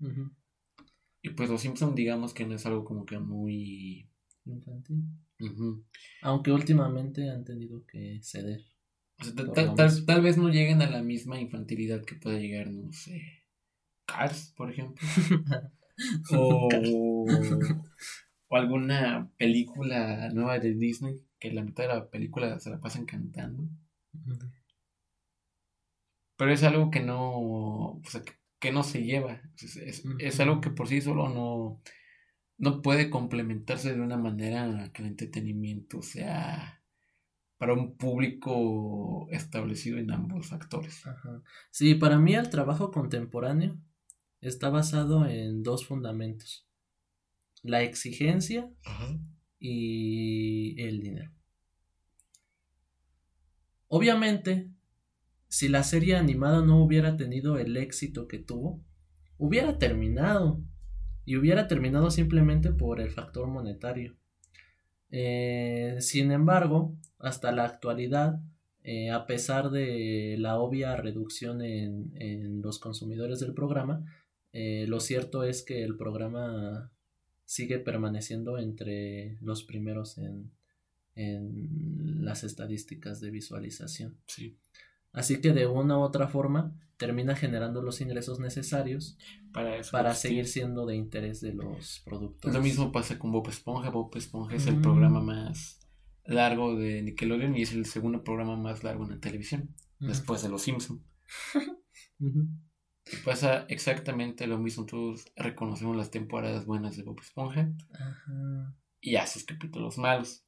Y 1.27 1.31
pues 1.31 1.49
los 1.49 1.59
Simpsons 1.59 1.93
digamos 1.93 2.33
que 2.33 2.45
no 2.45 2.55
es 2.55 2.65
algo 2.65 2.85
como 2.85 3.05
que 3.05 3.19
muy 3.19 4.09
infantil. 4.45 5.03
Aunque 6.21 6.53
últimamente 6.53 7.29
han 7.29 7.43
tenido 7.43 7.85
que 7.85 8.21
ceder. 8.23 8.61
tal, 10.05 10.21
vez 10.21 10.37
no 10.37 10.47
lleguen 10.47 10.81
a 10.81 10.89
la 10.89 11.03
misma 11.03 11.37
infantilidad 11.37 12.05
que 12.05 12.15
puede 12.15 12.39
llegar, 12.39 12.71
no 12.71 12.93
sé, 12.93 13.43
Cars, 14.05 14.53
por 14.55 14.71
ejemplo. 14.71 15.05
o, 16.31 16.69
o, 18.47 18.55
alguna 18.55 19.29
película 19.37 20.29
nueva 20.29 20.59
de 20.59 20.75
Disney 20.75 21.21
que 21.39 21.51
la 21.51 21.61
mitad 21.61 21.83
de 21.83 21.89
la 21.89 22.09
película 22.09 22.57
se 22.61 22.69
la 22.69 22.79
pasan 22.79 23.05
cantando. 23.05 23.67
Pero 26.37 26.53
es 26.53 26.63
algo 26.63 26.89
que 26.89 27.01
no, 27.01 28.01
que, 28.23 28.33
no 28.71 28.83
se 28.83 29.03
lleva. 29.03 29.41
es 30.19 30.39
algo 30.39 30.61
que 30.61 30.69
por 30.69 30.87
sí 30.87 31.01
solo 31.01 31.29
no, 31.29 31.81
no 32.57 32.81
puede 32.81 33.09
complementarse 33.09 33.93
de 33.93 34.01
una 34.01 34.17
manera 34.17 34.91
que 34.93 35.03
el 35.03 35.09
entretenimiento 35.09 36.01
sea 36.01 36.81
para 37.57 37.73
un 37.73 37.97
público 37.97 39.27
establecido 39.31 39.97
en 39.97 40.11
ambos 40.11 40.47
factores. 40.47 41.03
Sí, 41.71 41.95
para 41.95 42.19
mí 42.19 42.35
el 42.35 42.49
trabajo 42.49 42.91
contemporáneo 42.91 43.77
está 44.41 44.69
basado 44.69 45.25
en 45.25 45.63
dos 45.63 45.85
fundamentos. 45.85 46.67
La 47.63 47.81
exigencia 47.81 48.69
y 49.59 50.79
el 50.81 51.01
dinero. 51.01 51.31
Obviamente, 53.87 54.69
si 55.49 55.67
la 55.69 55.83
serie 55.83 56.15
animada 56.15 56.61
no 56.61 56.83
hubiera 56.83 57.17
tenido 57.17 57.57
el 57.57 57.77
éxito 57.77 58.27
que 58.27 58.39
tuvo, 58.39 58.81
hubiera 59.37 59.77
terminado 59.77 60.61
y 61.25 61.35
hubiera 61.37 61.67
terminado 61.67 62.09
simplemente 62.11 62.71
por 62.71 63.01
el 63.01 63.11
factor 63.11 63.47
monetario. 63.47 64.15
Eh, 65.09 65.97
sin 65.99 66.31
embargo, 66.31 66.95
hasta 67.19 67.51
la 67.51 67.65
actualidad, 67.65 68.39
eh, 68.83 69.09
a 69.09 69.25
pesar 69.25 69.69
de 69.69 70.35
la 70.39 70.59
obvia 70.59 70.95
reducción 70.95 71.61
en, 71.61 72.61
los 72.61 72.79
consumidores 72.79 73.39
del 73.39 73.53
programa, 73.53 74.05
eh, 74.53 74.85
lo 74.87 74.99
cierto 74.99 75.43
es 75.43 75.63
que 75.63 75.83
el 75.83 75.97
programa 75.97 76.91
sigue 77.45 77.79
permaneciendo 77.79 78.57
entre 78.57 79.37
los 79.41 79.63
primeros 79.63 80.17
en, 80.17 80.51
en 81.15 82.23
las 82.25 82.43
estadísticas 82.43 83.19
de 83.21 83.31
visualización. 83.31 84.17
Sí. 84.27 84.57
Así 85.13 85.41
que 85.41 85.53
de 85.53 85.67
una 85.67 85.97
u 85.97 86.01
otra 86.01 86.27
forma 86.27 86.75
termina 86.97 87.35
generando 87.35 87.81
los 87.81 88.01
ingresos 88.01 88.39
necesarios 88.39 89.17
para, 89.53 89.81
para 89.91 90.15
seguir 90.15 90.47
siendo 90.47 90.85
de 90.85 90.95
interés 90.95 91.41
de 91.41 91.53
los 91.53 92.01
productores. 92.05 92.55
Lo 92.55 92.61
mismo 92.61 92.91
pasa 92.91 93.17
con 93.17 93.31
Bob 93.31 93.47
Esponja. 93.49 93.89
Bob 93.89 94.15
Esponja 94.15 94.55
es 94.55 94.67
el 94.67 94.81
programa 94.81 95.21
más 95.21 95.79
largo 96.25 96.75
de 96.75 97.01
Nickelodeon 97.03 97.55
y 97.55 97.61
es 97.61 97.73
el 97.73 97.85
segundo 97.85 98.23
programa 98.23 98.57
más 98.57 98.83
largo 98.83 99.05
en 99.05 99.11
la 99.11 99.19
televisión, 99.19 99.73
después 99.99 100.41
de 100.43 100.49
Los 100.49 100.63
Simpson. 100.63 101.03
Y 103.09 103.15
pasa 103.23 103.65
exactamente 103.69 104.47
lo 104.47 104.57
mismo. 104.57 104.85
Todos 104.85 105.31
reconocemos 105.35 105.95
las 105.95 106.11
temporadas 106.11 106.65
buenas 106.65 106.97
de 106.97 107.03
Bob 107.03 107.19
Esponja 107.21 107.71
y 108.99 109.15
a 109.15 109.25
sus 109.25 109.45
capítulos 109.45 109.97
malos. 109.97 110.43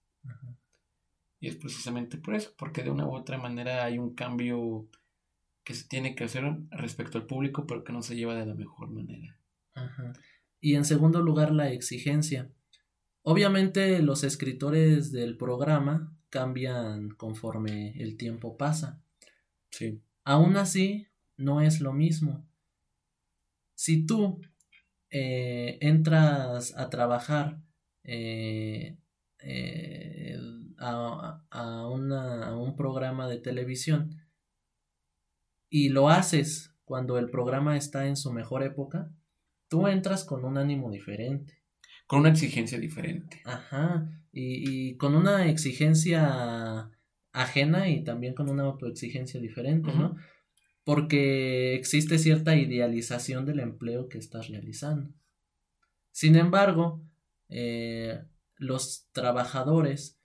Y 1.39 1.48
es 1.48 1.55
precisamente 1.55 2.17
por 2.17 2.36
eso, 2.36 2.53
porque 2.58 2.84
de 2.84 2.89
una 2.89 3.08
u 3.08 3.15
otra 3.15 3.38
manera 3.38 3.86
hay 3.86 3.98
un 3.98 4.13
cambio 4.13 4.88
que 5.63 5.74
se 5.74 5.88
tiene 5.88 6.15
que 6.15 6.25
hacer 6.25 6.43
respecto 6.72 7.17
al 7.17 7.25
público, 7.25 7.65
pero 7.65 7.84
que 7.84 7.93
no 7.93 8.01
se 8.01 8.15
lleva 8.15 8.36
de 8.36 8.46
la 8.46 8.55
mejor 8.55 8.89
manera. 8.89 9.39
Y 10.60 10.75
en 10.75 10.84
segundo 10.84 11.22
lugar, 11.22 11.51
la 11.51 11.72
exigencia. 11.72 12.51
Obviamente 13.22 14.01
los 14.01 14.24
escritores 14.24 15.12
del 15.12 15.38
programa 15.38 16.13
cambian 16.29 17.10
conforme 17.10 17.91
el 18.01 18.17
tiempo 18.17 18.58
pasa. 18.58 19.01
Sí. 19.72 20.01
Aún 20.24 20.58
así, 20.58 21.08
no 21.38 21.62
es 21.62 21.79
lo 21.81 21.93
mismo. 21.93 22.46
Si 23.75 24.05
tú 24.05 24.41
eh, 25.10 25.77
entras 25.81 26.75
a 26.77 26.89
trabajar 26.89 27.62
eh, 28.03 28.98
eh, 29.39 30.38
a, 30.79 31.43
a, 31.50 31.81
a 31.81 31.88
un 32.55 32.75
programa 32.75 33.27
de 33.27 33.38
televisión 33.38 34.19
y 35.69 35.89
lo 35.89 36.09
haces 36.09 36.75
cuando 36.83 37.17
el 37.19 37.29
programa 37.29 37.77
está 37.77 38.07
en 38.07 38.15
su 38.15 38.31
mejor 38.31 38.63
época, 38.63 39.12
tú 39.67 39.88
entras 39.88 40.24
con 40.24 40.43
un 40.43 40.57
ánimo 40.57 40.89
diferente. 40.89 41.62
Con 42.07 42.21
una 42.21 42.29
exigencia 42.29 42.79
diferente. 42.79 43.41
Ajá, 43.45 44.09
y, 44.31 44.89
y 44.89 44.98
con 44.98 45.15
una 45.15 45.48
exigencia 45.48 46.89
ajena 47.31 47.89
y 47.89 48.03
también 48.03 48.33
con 48.33 48.50
una 48.50 48.63
autoexigencia 48.63 49.39
diferente, 49.39 49.93
¿no? 49.93 50.15
Porque 50.83 51.75
existe 51.75 52.17
cierta 52.17 52.55
idealización 52.55 53.45
del 53.45 53.59
empleo 53.59 54.09
que 54.09 54.17
estás 54.17 54.48
realizando. 54.48 55.13
Sin 56.12 56.36
embargo, 56.36 57.03
eh, 57.50 58.24
los 58.55 59.07
trabajadores 59.12 60.18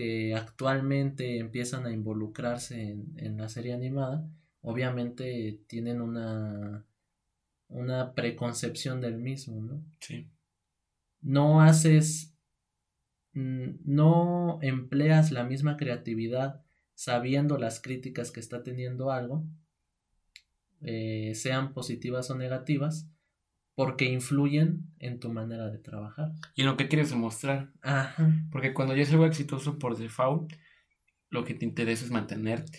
que 0.00 0.34
actualmente 0.34 1.36
empiezan 1.36 1.84
a 1.84 1.92
involucrarse 1.92 2.96
en, 3.16 3.36
la 3.36 3.50
serie 3.50 3.74
animada, 3.74 4.26
obviamente 4.62 5.60
tienen 5.66 6.00
una, 6.00 6.86
una 7.68 8.14
preconcepción 8.14 9.02
del 9.02 9.18
mismo, 9.18 9.60
¿no? 9.60 9.84
Sí. 10.00 10.26
No 11.20 11.60
haces, 11.60 12.34
no 13.34 14.58
empleas 14.62 15.32
la 15.32 15.44
misma 15.44 15.76
creatividad 15.76 16.64
sabiendo 16.94 17.58
las 17.58 17.78
críticas 17.78 18.30
que 18.30 18.40
está 18.40 18.62
teniendo 18.62 19.10
algo, 19.10 19.44
eh, 20.80 21.34
sean 21.34 21.74
positivas 21.74 22.30
o 22.30 22.36
negativas, 22.36 23.06
porque 23.80 24.04
influyen 24.04 24.92
en 24.98 25.20
tu 25.20 25.32
manera 25.32 25.70
de 25.70 25.78
trabajar. 25.78 26.32
Y 26.54 26.60
en 26.60 26.66
lo 26.66 26.76
que 26.76 26.86
quieres 26.86 27.08
demostrar. 27.08 27.72
Ajá. 27.80 28.30
Porque 28.52 28.74
cuando 28.74 28.94
ya 28.94 29.04
es 29.04 29.10
algo 29.10 29.24
exitoso 29.24 29.78
por 29.78 29.96
default, 29.96 30.52
lo 31.30 31.46
que 31.46 31.54
te 31.54 31.64
interesa 31.64 32.04
es 32.04 32.10
mantenerte. 32.10 32.78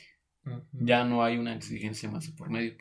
Ya 0.74 1.03
no 1.03 1.24
hay 1.24 1.39
una 1.39 1.55
exigencia 1.55 2.08
más 2.12 2.29
por 2.29 2.51
medio. 2.51 2.77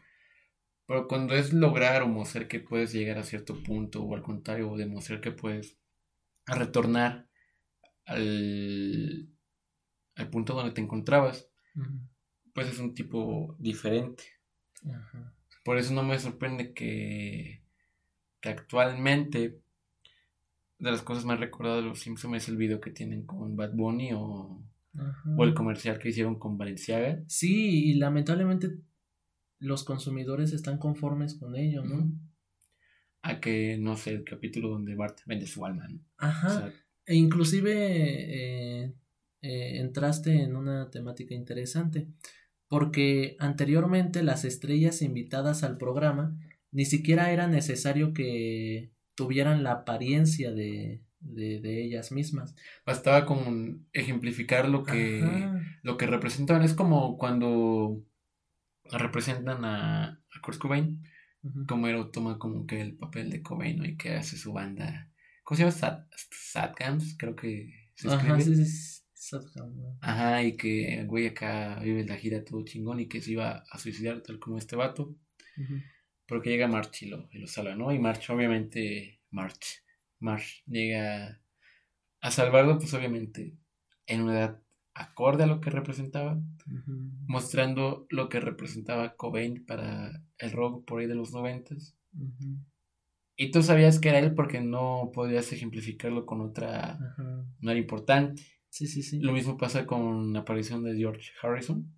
Pero 0.85 1.09
cuando 1.09 1.35
es 1.35 1.55
lograr 1.55 2.03
o 2.03 2.09
mostrar 2.09 2.47
que 2.47 2.61
puedes 2.61 2.93
llegar 2.93 3.17
a 3.17 3.23
cierto 3.23 3.63
punto, 3.63 4.05
o 4.05 4.15
al 4.15 4.21
contrario, 4.21 4.77
demostrar 4.77 5.23
que 5.23 5.33
puedes 5.33 5.79
retornar 6.45 7.27
al, 8.05 9.31
al 10.17 10.29
punto 10.29 10.53
donde 10.53 10.73
te 10.73 10.83
encontrabas, 10.83 11.49
pues 12.53 12.69
es 12.69 12.81
un 12.81 12.93
tipo 12.93 13.57
diferente. 13.59 14.25
Por 15.65 15.79
eso 15.79 15.95
no 15.95 16.03
me 16.03 16.19
sorprende 16.19 16.75
que 16.75 17.60
que 18.41 18.49
actualmente 18.49 19.61
de 20.79 20.91
las 20.91 21.03
cosas 21.03 21.25
más 21.25 21.39
recordadas 21.39 21.83
de 21.83 21.89
los 21.89 22.01
Simpsons 22.01 22.37
es 22.37 22.49
el 22.49 22.57
video 22.57 22.81
que 22.81 22.91
tienen 22.91 23.27
con 23.27 23.57
Bad 23.57 23.75
Bunny 23.75 24.13
o 24.15 24.63
O 25.37 25.45
el 25.45 25.55
comercial 25.55 25.99
que 25.99 26.09
hicieron 26.09 26.39
con 26.39 26.59
Valenciaga. 26.59 27.23
Sí, 27.29 27.91
y 27.91 27.95
lamentablemente 27.95 28.79
los 29.61 29.85
consumidores 29.85 30.53
están 30.53 30.79
conformes 30.79 31.35
con 31.35 31.55
ello, 31.55 31.85
¿no? 31.85 32.11
A 33.23 33.41
que, 33.41 33.77
no 33.79 33.97
sé, 33.97 34.15
el 34.15 34.25
capítulo 34.25 34.71
donde 34.71 34.95
Bart 34.95 35.19
vende 35.27 35.47
su 35.47 35.65
alma, 35.65 35.87
¿no? 35.89 36.01
Ajá. 36.17 36.73
e 37.07 37.15
inclusive 37.15 37.73
eh, 37.75 38.95
eh, 39.43 39.81
entraste 39.81 40.43
en 40.43 40.57
una 40.57 40.91
temática 40.91 41.35
interesante, 41.35 42.09
porque 42.69 43.37
anteriormente 43.39 44.23
las 44.23 44.45
estrellas 44.45 45.03
invitadas 45.03 45.63
al 45.63 45.77
programa 45.77 46.39
ni 46.73 46.85
siquiera 46.85 47.33
era 47.33 47.47
necesario 47.47 48.13
que 48.13 48.91
tuvieran 49.15 49.63
la 49.63 49.73
apariencia 49.73 50.53
de, 50.53 51.03
de, 51.21 51.85
ellas 51.85 52.13
mismas. 52.13 52.55
Bastaba 52.87 53.27
con 53.27 53.87
ejemplificar 53.93 54.69
lo 54.69 54.85
que, 54.85 55.23
lo 55.83 55.97
que 55.97 56.07
representaban. 56.07 56.63
Es 56.63 56.75
como 56.75 57.17
cuando 57.17 58.03
representan 58.91 59.65
a, 59.65 60.05
a 60.05 60.41
Kurt 60.43 60.59
Cobain, 60.59 61.03
como 61.67 61.89
él 61.89 62.11
toma 62.13 62.39
como 62.39 62.67
que 62.67 62.81
el 62.81 62.95
papel 62.95 63.31
de 63.31 63.43
Cobain 63.43 63.85
y 63.85 63.97
que 63.97 64.15
hace 64.15 64.37
su 64.37 64.53
banda. 64.53 65.11
¿Cómo 65.45 65.57
se 65.57 65.65
llama? 65.65 65.73
Sad, 65.73 66.05
Sadgams, 66.31 67.17
creo 67.19 67.35
que 67.35 67.91
se 67.95 68.09
escribe. 68.09 68.35
Ajá, 68.35 68.41
sí, 68.41 68.65
sí, 68.65 69.37
Ajá, 70.01 70.43
y 70.43 70.57
que 70.57 71.05
güey 71.07 71.27
acá 71.27 71.79
vive 71.81 72.05
la 72.07 72.17
gira 72.17 72.45
todo 72.45 72.65
chingón 72.65 73.01
y 73.01 73.09
que 73.09 73.21
se 73.21 73.33
iba 73.33 73.65
a 73.71 73.79
suicidar 73.79 74.23
tal 74.23 74.39
como 74.39 74.59
este 74.59 74.77
vato. 74.77 75.15
Pero 75.57 75.69
que 76.43 76.51
llega 76.51 76.69
March 76.69 77.03
y 77.03 77.07
lo, 77.07 77.29
y 77.33 77.39
lo 77.39 77.47
salva, 77.47 77.75
¿no? 77.75 77.93
Y 77.93 77.99
March, 77.99 78.31
obviamente, 78.31 79.21
March 79.31 79.83
Marsh 80.21 80.63
llega 80.67 81.41
a 82.21 82.31
salvarlo, 82.31 82.79
pues 82.79 82.95
obviamente 82.95 83.57
en 84.07 84.23
una 84.23 84.39
edad 84.39 84.63
acorde 84.95 85.45
a 85.45 85.47
lo 85.47 85.61
que 85.61 85.71
representaba, 85.71 86.41
mostrando 87.27 88.07
lo 88.11 88.29
que 88.29 88.41
representaba 88.41 89.17
Cobain 89.17 89.65
para 89.65 90.23
el 90.39 90.53
rock 90.53 90.85
por 90.85 91.01
ahí 91.01 91.07
de 91.07 91.15
los 91.15 91.33
noventas. 91.33 91.97
Y 93.37 93.51
tú 93.51 93.63
sabías 93.63 93.99
que 93.99 94.11
era 94.11 94.19
él 94.19 94.35
porque 94.35 94.61
no 94.61 95.11
podías 95.15 95.51
ejemplificarlo 95.53 96.27
con 96.27 96.41
otra, 96.43 96.99
no 97.61 97.71
era 97.71 97.81
importante. 97.81 98.43
Sí, 98.69 98.87
sí, 98.87 99.03
sí. 99.03 99.21
Lo 99.21 99.33
mismo 99.33 99.57
pasa 99.57 99.87
con 99.87 100.33
la 100.33 100.41
aparición 100.41 100.85
de 100.85 100.97
George 100.97 101.31
Harrison. 101.43 101.91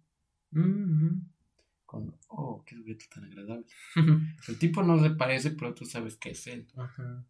Con, 1.92 2.16
oh, 2.28 2.64
qué 2.64 2.74
sujeto 2.74 3.04
tan 3.14 3.24
agradable. 3.24 3.66
el 4.48 4.58
tipo 4.58 4.82
no 4.82 4.96
le 4.96 5.10
parece, 5.10 5.50
pero 5.50 5.74
tú 5.74 5.84
sabes 5.84 6.16
que 6.16 6.30
es 6.30 6.46
él. 6.46 6.66
Ajá. 6.74 7.26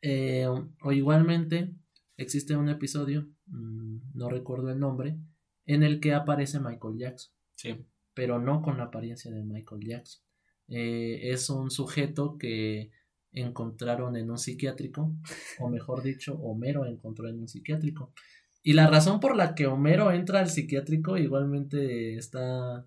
Eh, 0.00 0.46
o 0.46 0.92
igualmente 0.92 1.74
existe 2.16 2.56
un 2.56 2.70
episodio, 2.70 3.28
mm, 3.48 4.14
no 4.14 4.30
recuerdo 4.30 4.70
el 4.70 4.78
nombre, 4.78 5.18
en 5.66 5.82
el 5.82 6.00
que 6.00 6.14
aparece 6.14 6.60
Michael 6.60 6.96
Jackson. 6.96 7.34
Sí. 7.52 7.86
Pero 8.14 8.38
no 8.38 8.62
con 8.62 8.78
la 8.78 8.84
apariencia 8.84 9.30
de 9.30 9.42
Michael 9.42 9.82
Jackson. 9.84 10.22
Eh, 10.68 11.30
es 11.30 11.50
un 11.50 11.70
sujeto 11.70 12.38
que 12.38 12.90
encontraron 13.32 14.16
en 14.16 14.30
un 14.30 14.38
psiquiátrico, 14.38 15.14
o 15.58 15.68
mejor 15.68 16.02
dicho, 16.02 16.38
Homero 16.38 16.86
encontró 16.86 17.28
en 17.28 17.38
un 17.38 17.48
psiquiátrico. 17.48 18.14
Y 18.62 18.72
la 18.72 18.86
razón 18.86 19.20
por 19.20 19.36
la 19.36 19.54
que 19.54 19.66
Homero 19.66 20.10
entra 20.10 20.40
al 20.40 20.48
psiquiátrico 20.48 21.18
igualmente 21.18 22.16
está 22.16 22.86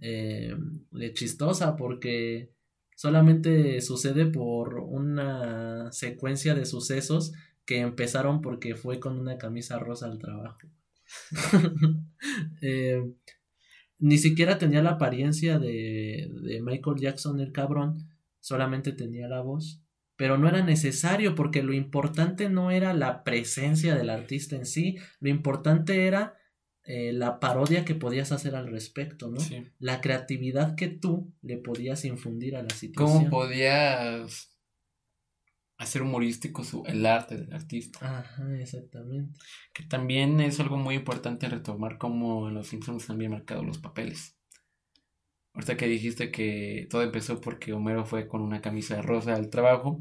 eh, 0.00 0.56
chistosa 1.14 1.76
porque 1.76 2.52
solamente 2.96 3.80
sucede 3.80 4.26
por 4.26 4.74
una 4.78 5.92
secuencia 5.92 6.54
de 6.54 6.66
sucesos 6.66 7.32
que 7.64 7.78
empezaron 7.78 8.40
porque 8.40 8.74
fue 8.74 8.98
con 8.98 9.18
una 9.18 9.38
camisa 9.38 9.78
rosa 9.78 10.06
al 10.06 10.18
trabajo. 10.18 10.58
Eh, 12.62 13.02
ni 13.98 14.18
siquiera 14.18 14.58
tenía 14.58 14.82
la 14.82 14.90
apariencia 14.90 15.58
de, 15.58 16.30
de 16.42 16.60
Michael 16.62 17.00
Jackson 17.00 17.40
el 17.40 17.52
cabrón, 17.52 18.06
solamente 18.38 18.92
tenía 18.92 19.26
la 19.26 19.40
voz, 19.40 19.82
pero 20.16 20.36
no 20.36 20.48
era 20.48 20.62
necesario 20.62 21.34
porque 21.34 21.62
lo 21.62 21.72
importante 21.72 22.50
no 22.50 22.70
era 22.70 22.92
la 22.92 23.24
presencia 23.24 23.94
del 23.94 24.10
artista 24.10 24.54
en 24.54 24.66
sí, 24.66 24.98
lo 25.18 25.30
importante 25.30 26.06
era 26.06 26.34
eh, 26.84 27.12
la 27.12 27.40
parodia 27.40 27.84
que 27.84 27.94
podías 27.94 28.32
hacer 28.32 28.56
al 28.56 28.68
respecto, 28.68 29.28
¿no? 29.28 29.38
La 29.78 30.00
creatividad 30.00 30.76
que 30.76 30.88
tú 30.88 31.32
le 31.42 31.58
podías 31.58 32.04
infundir 32.04 32.56
a 32.56 32.62
la 32.62 32.70
situación. 32.70 33.24
¿Cómo 33.24 33.30
podías 33.30 34.56
hacer 35.76 36.02
humorístico 36.02 36.64
su, 36.64 36.84
el 36.86 37.04
arte 37.04 37.36
del 37.36 37.52
artista? 37.52 37.98
Ajá, 38.20 38.58
exactamente. 38.58 39.38
Que 39.74 39.84
también 39.84 40.40
es 40.40 40.58
algo 40.58 40.78
muy 40.78 40.94
importante 40.94 41.48
retomar 41.48 41.98
cómo 41.98 42.48
en 42.48 42.54
los 42.54 42.68
Simpsons 42.68 43.08
han 43.10 43.18
bien 43.18 43.32
marcado 43.32 43.62
los 43.62 43.78
papeles. 43.78 44.36
Ahorita 45.52 45.76
que 45.76 45.86
dijiste 45.86 46.30
que 46.30 46.86
todo 46.88 47.02
empezó 47.02 47.40
porque 47.40 47.72
Homero 47.72 48.06
fue 48.06 48.26
con 48.26 48.40
una 48.40 48.62
camisa 48.62 49.02
rosa 49.02 49.34
al 49.34 49.50
trabajo, 49.50 50.00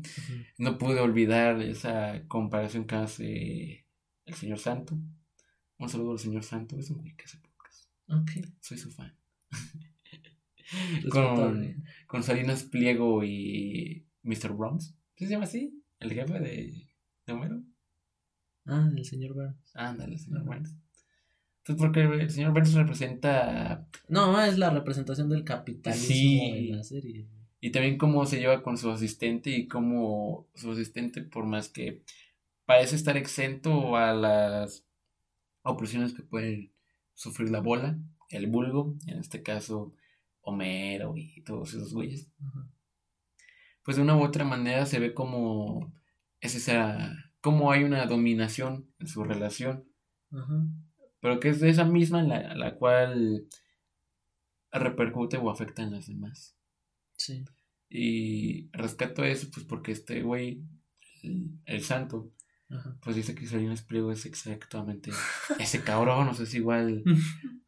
no 0.57 0.77
pude 0.77 1.01
olvidar 1.01 1.61
esa 1.61 2.23
comparación 2.27 2.85
que 2.85 2.95
hace 2.95 3.85
el 4.25 4.33
señor 4.35 4.59
Santo 4.59 4.97
un 5.79 5.89
saludo 5.89 6.11
al 6.11 6.19
señor 6.19 6.43
Santo, 6.43 6.77
es 6.77 6.89
un 6.91 6.99
güey 6.99 7.15
que 7.15 7.25
hace 7.25 7.37
podcast. 7.37 7.89
Ok. 8.09 8.45
Soy 8.59 8.77
su 8.77 8.91
fan. 8.91 9.15
con, 11.11 11.83
con 12.05 12.23
Salinas 12.23 12.63
Pliego 12.63 13.23
y 13.23 14.05
Mr. 14.23 14.51
Burns. 14.51 14.95
¿Se 15.15 15.27
llama 15.27 15.45
así? 15.45 15.81
¿El 15.99 16.13
jefe 16.13 16.39
de, 16.39 16.87
de 17.25 17.33
Homero? 17.33 17.63
Ah, 18.65 18.89
el 18.95 19.05
señor 19.05 19.33
Burns. 19.33 19.75
Ándale, 19.75 20.13
el 20.13 20.19
señor 20.19 20.43
Burns. 20.43 20.75
Entonces, 21.59 21.85
porque 21.85 22.01
el 22.01 22.29
señor 22.29 22.53
Burns 22.53 22.73
representa. 22.73 23.87
No, 24.07 24.41
es 24.43 24.57
la 24.57 24.69
representación 24.69 25.29
del 25.29 25.43
capitalismo 25.43 26.07
sí. 26.07 26.39
en 26.39 26.77
la 26.77 26.83
serie. 26.83 27.27
Y 27.61 27.71
también 27.71 27.97
cómo 27.97 28.25
se 28.25 28.39
lleva 28.39 28.63
con 28.63 28.77
su 28.77 28.89
asistente 28.89 29.49
y 29.49 29.67
cómo 29.67 30.47
su 30.55 30.71
asistente, 30.71 31.21
por 31.21 31.45
más 31.45 31.67
que 31.67 32.03
parece 32.65 32.95
estar 32.95 33.17
exento 33.17 33.97
a 33.97 34.13
las 34.13 34.88
opresiones 35.69 36.13
que 36.13 36.23
pueden 36.23 36.73
sufrir 37.13 37.49
la 37.49 37.61
bola, 37.61 37.97
el 38.29 38.47
vulgo, 38.47 38.95
en 39.07 39.19
este 39.19 39.43
caso 39.43 39.93
Homero 40.41 41.15
y 41.15 41.41
todos 41.43 41.73
esos 41.73 41.93
güeyes. 41.93 42.31
Pues 43.83 43.97
de 43.97 44.03
una 44.03 44.15
u 44.15 44.23
otra 44.23 44.45
manera 44.45 44.85
se 44.85 44.99
ve 44.99 45.13
como 45.13 45.93
es 46.41 46.55
esa, 46.55 47.13
como 47.41 47.71
hay 47.71 47.83
una 47.83 48.05
dominación 48.05 48.89
en 48.99 49.07
su 49.07 49.23
relación, 49.23 49.85
pero 51.19 51.39
que 51.39 51.49
es 51.49 51.59
de 51.59 51.69
esa 51.69 51.85
misma 51.85 52.23
la, 52.23 52.55
la 52.55 52.75
cual 52.75 53.47
repercute 54.71 55.37
o 55.37 55.49
afecta 55.49 55.83
en 55.83 55.91
las 55.91 56.07
demás. 56.07 56.55
Sí. 57.17 57.43
Y 57.89 58.69
rescato 58.71 59.23
eso, 59.23 59.49
pues 59.51 59.65
porque 59.65 59.91
este 59.91 60.21
güey, 60.21 60.63
el 61.65 61.81
santo, 61.81 62.31
pues 63.01 63.15
dice 63.15 63.33
que 63.33 63.47
Salinas 63.47 63.81
Pliego 63.81 64.11
es 64.11 64.25
exactamente 64.25 65.11
ese 65.59 65.81
cabrón, 65.83 66.27
no 66.27 66.33
sé 66.33 66.45
si 66.45 66.57
igual. 66.57 67.03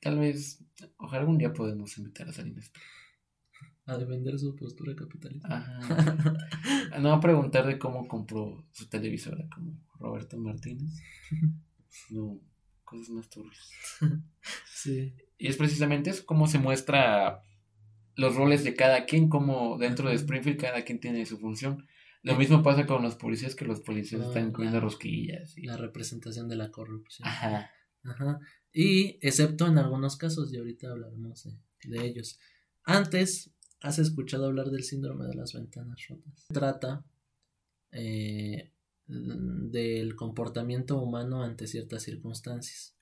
Tal 0.00 0.18
vez, 0.18 0.62
ojalá 0.98 1.22
algún 1.22 1.38
día 1.38 1.52
podemos 1.52 1.96
invitar 1.96 2.28
a 2.28 2.32
Salinas 2.32 2.68
Pliego. 2.68 2.90
A 3.86 3.98
defender 3.98 4.38
su 4.38 4.56
postura 4.56 4.94
capitalista. 4.94 5.48
Ajá. 5.58 6.36
No 7.00 7.12
a 7.12 7.20
preguntar 7.20 7.66
de 7.66 7.78
cómo 7.78 8.06
compró 8.06 8.64
su 8.72 8.88
televisora, 8.88 9.48
como 9.54 9.78
Roberto 9.98 10.38
Martínez. 10.38 10.92
No, 12.10 12.40
cosas 12.82 13.08
más 13.10 13.28
turbias. 13.30 13.70
Sí. 14.66 15.14
Y 15.38 15.46
es 15.46 15.56
precisamente 15.56 16.10
eso, 16.10 16.26
cómo 16.26 16.48
se 16.48 16.58
muestra 16.58 17.40
los 18.16 18.34
roles 18.34 18.64
de 18.64 18.74
cada 18.74 19.04
quien, 19.04 19.28
como 19.28 19.78
dentro 19.78 20.08
de 20.08 20.16
Springfield 20.16 20.60
cada 20.60 20.82
quien 20.82 20.98
tiene 20.98 21.24
su 21.24 21.38
función. 21.38 21.86
Lo 22.24 22.36
mismo 22.36 22.62
pasa 22.62 22.86
con 22.86 23.02
los 23.02 23.16
policías, 23.16 23.54
que 23.54 23.66
los 23.66 23.80
policías 23.80 24.22
ah, 24.22 24.28
están 24.28 24.50
comiendo 24.50 24.80
rosquillas. 24.80 25.54
La 25.58 25.76
representación 25.76 26.48
de 26.48 26.56
la 26.56 26.70
corrupción. 26.70 27.28
Ajá. 27.28 27.70
Ajá. 28.02 28.40
Y 28.72 29.18
excepto 29.20 29.66
en 29.66 29.76
algunos 29.76 30.16
casos, 30.16 30.50
y 30.50 30.56
ahorita 30.56 30.90
hablaremos 30.90 31.46
de, 31.84 32.06
ellos. 32.06 32.40
Antes, 32.82 33.50
has 33.82 33.98
escuchado 33.98 34.46
hablar 34.46 34.70
del 34.70 34.84
síndrome 34.84 35.26
de 35.26 35.34
las 35.34 35.52
ventanas 35.52 36.00
rotas. 36.08 36.46
Trata 36.50 37.04
eh, 37.92 38.72
del 39.06 40.16
comportamiento 40.16 41.00
humano 41.02 41.42
ante 41.42 41.66
ciertas 41.66 42.04
circunstancias. 42.04 42.96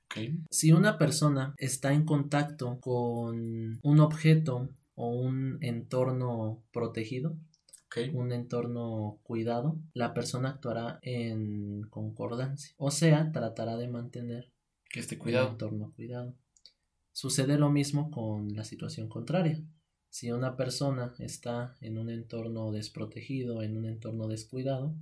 Si 0.50 0.72
una 0.72 0.98
persona 0.98 1.54
está 1.58 1.92
en 1.92 2.04
contacto 2.04 2.80
con 2.80 3.78
un 3.82 4.00
objeto 4.00 4.68
o 4.96 5.08
un 5.08 5.58
entorno 5.62 6.62
protegido, 6.72 7.38
un 8.12 8.32
entorno 8.32 9.18
cuidado, 9.22 9.78
la 9.94 10.14
persona 10.14 10.50
actuará 10.50 10.98
en 11.02 11.82
concordancia. 11.90 12.74
O 12.78 12.90
sea, 12.90 13.32
tratará 13.32 13.76
de 13.76 13.88
mantener 13.88 14.52
que 14.88 15.00
este 15.00 15.18
cuidado. 15.18 15.46
un 15.46 15.52
entorno 15.52 15.92
cuidado. 15.94 16.34
Sucede 17.12 17.58
lo 17.58 17.70
mismo 17.70 18.10
con 18.10 18.54
la 18.54 18.64
situación 18.64 19.08
contraria. 19.08 19.62
Si 20.08 20.30
una 20.30 20.56
persona 20.56 21.14
está 21.18 21.76
en 21.80 21.98
un 21.98 22.10
entorno 22.10 22.70
desprotegido, 22.72 23.62
en 23.62 23.76
un 23.76 23.86
entorno 23.86 24.28
descuidado, 24.28 24.94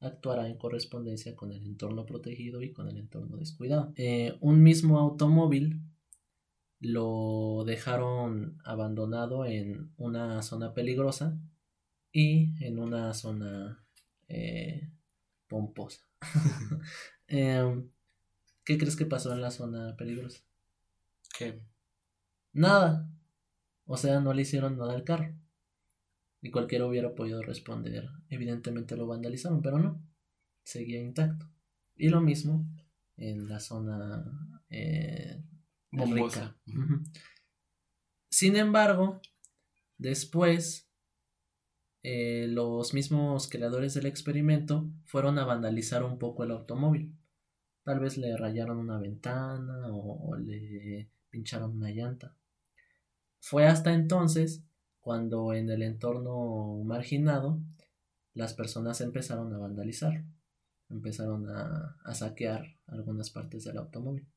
actuará 0.00 0.48
en 0.48 0.56
correspondencia 0.56 1.34
con 1.36 1.52
el 1.52 1.64
entorno 1.64 2.06
protegido 2.06 2.62
y 2.62 2.72
con 2.72 2.88
el 2.88 2.96
entorno 2.96 3.36
descuidado. 3.36 3.92
Eh, 3.96 4.36
un 4.40 4.62
mismo 4.62 4.98
automóvil 4.98 5.80
lo 6.80 7.64
dejaron 7.64 8.58
abandonado 8.64 9.46
en 9.46 9.92
una 9.96 10.42
zona 10.42 10.74
peligrosa 10.74 11.38
y 12.18 12.54
en 12.64 12.78
una 12.78 13.12
zona 13.12 13.84
eh, 14.26 14.90
pomposa. 15.48 16.00
Em, 17.28 17.90
¿Qué 18.64 18.78
crees 18.78 18.96
que 18.96 19.04
pasó 19.04 19.34
en 19.34 19.42
la 19.42 19.50
zona 19.50 19.96
peligrosa? 19.98 20.42
¿Qué? 21.36 21.60
Nada. 22.54 23.06
O 23.84 23.98
sea, 23.98 24.20
no 24.20 24.32
le 24.32 24.42
hicieron 24.42 24.78
nada 24.78 24.94
al 24.94 25.04
carro. 25.04 25.36
Y 26.40 26.50
cualquiera 26.50 26.86
hubiera 26.86 27.14
podido 27.14 27.42
responder. 27.42 28.08
Evidentemente 28.30 28.96
lo 28.96 29.06
vandalizaron, 29.06 29.60
pero 29.60 29.78
no. 29.78 30.02
Seguía 30.62 31.02
intacto. 31.02 31.46
Y 31.96 32.08
lo 32.08 32.22
mismo 32.22 32.66
en 33.18 33.46
la 33.46 33.60
zona 33.60 34.62
eh, 34.70 35.44
rica. 35.92 36.56
Sin 38.30 38.56
embargo, 38.56 39.20
después 39.98 40.85
eh, 42.08 42.46
los 42.46 42.94
mismos 42.94 43.48
creadores 43.48 43.94
del 43.94 44.06
experimento 44.06 44.88
fueron 45.06 45.40
a 45.40 45.44
vandalizar 45.44 46.04
un 46.04 46.20
poco 46.20 46.44
el 46.44 46.52
automóvil. 46.52 47.18
Tal 47.82 47.98
vez 47.98 48.16
le 48.16 48.36
rayaron 48.36 48.78
una 48.78 49.00
ventana 49.00 49.88
o 49.90 50.36
le 50.36 51.10
pincharon 51.30 51.72
una 51.72 51.90
llanta. 51.90 52.36
Fue 53.40 53.66
hasta 53.66 53.92
entonces 53.92 54.62
cuando 55.00 55.52
en 55.52 55.68
el 55.68 55.82
entorno 55.82 56.80
marginado 56.84 57.60
las 58.34 58.54
personas 58.54 59.00
empezaron 59.00 59.52
a 59.52 59.58
vandalizar, 59.58 60.24
empezaron 60.88 61.48
a, 61.48 61.96
saquear 62.14 62.76
algunas 62.86 63.30
partes 63.30 63.64
del 63.64 63.78
automóvil. 63.78 64.28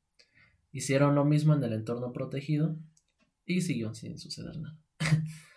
Hicieron 0.72 1.14
lo 1.14 1.24
mismo 1.24 1.54
en 1.54 1.62
el 1.62 1.74
entorno 1.74 2.12
protegido 2.12 2.76
y 3.46 3.60
siguió 3.60 3.94
sin 3.94 4.18
suceder 4.18 4.58
nada. 4.58 4.76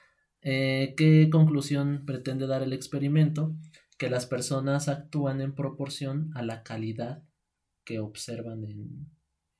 Eh, 0.43 0.93
¿Qué 0.97 1.29
conclusión 1.31 2.03
pretende 2.05 2.47
dar 2.47 2.61
el 2.61 2.73
experimento? 2.73 3.55
Que 3.97 4.09
las 4.09 4.25
personas 4.25 4.89
actúan 4.89 5.41
en 5.41 5.55
proporción 5.55 6.31
a 6.35 6.43
la 6.43 6.63
calidad 6.63 7.23
que 7.85 7.99
observan 7.99 8.63
en, 8.65 9.09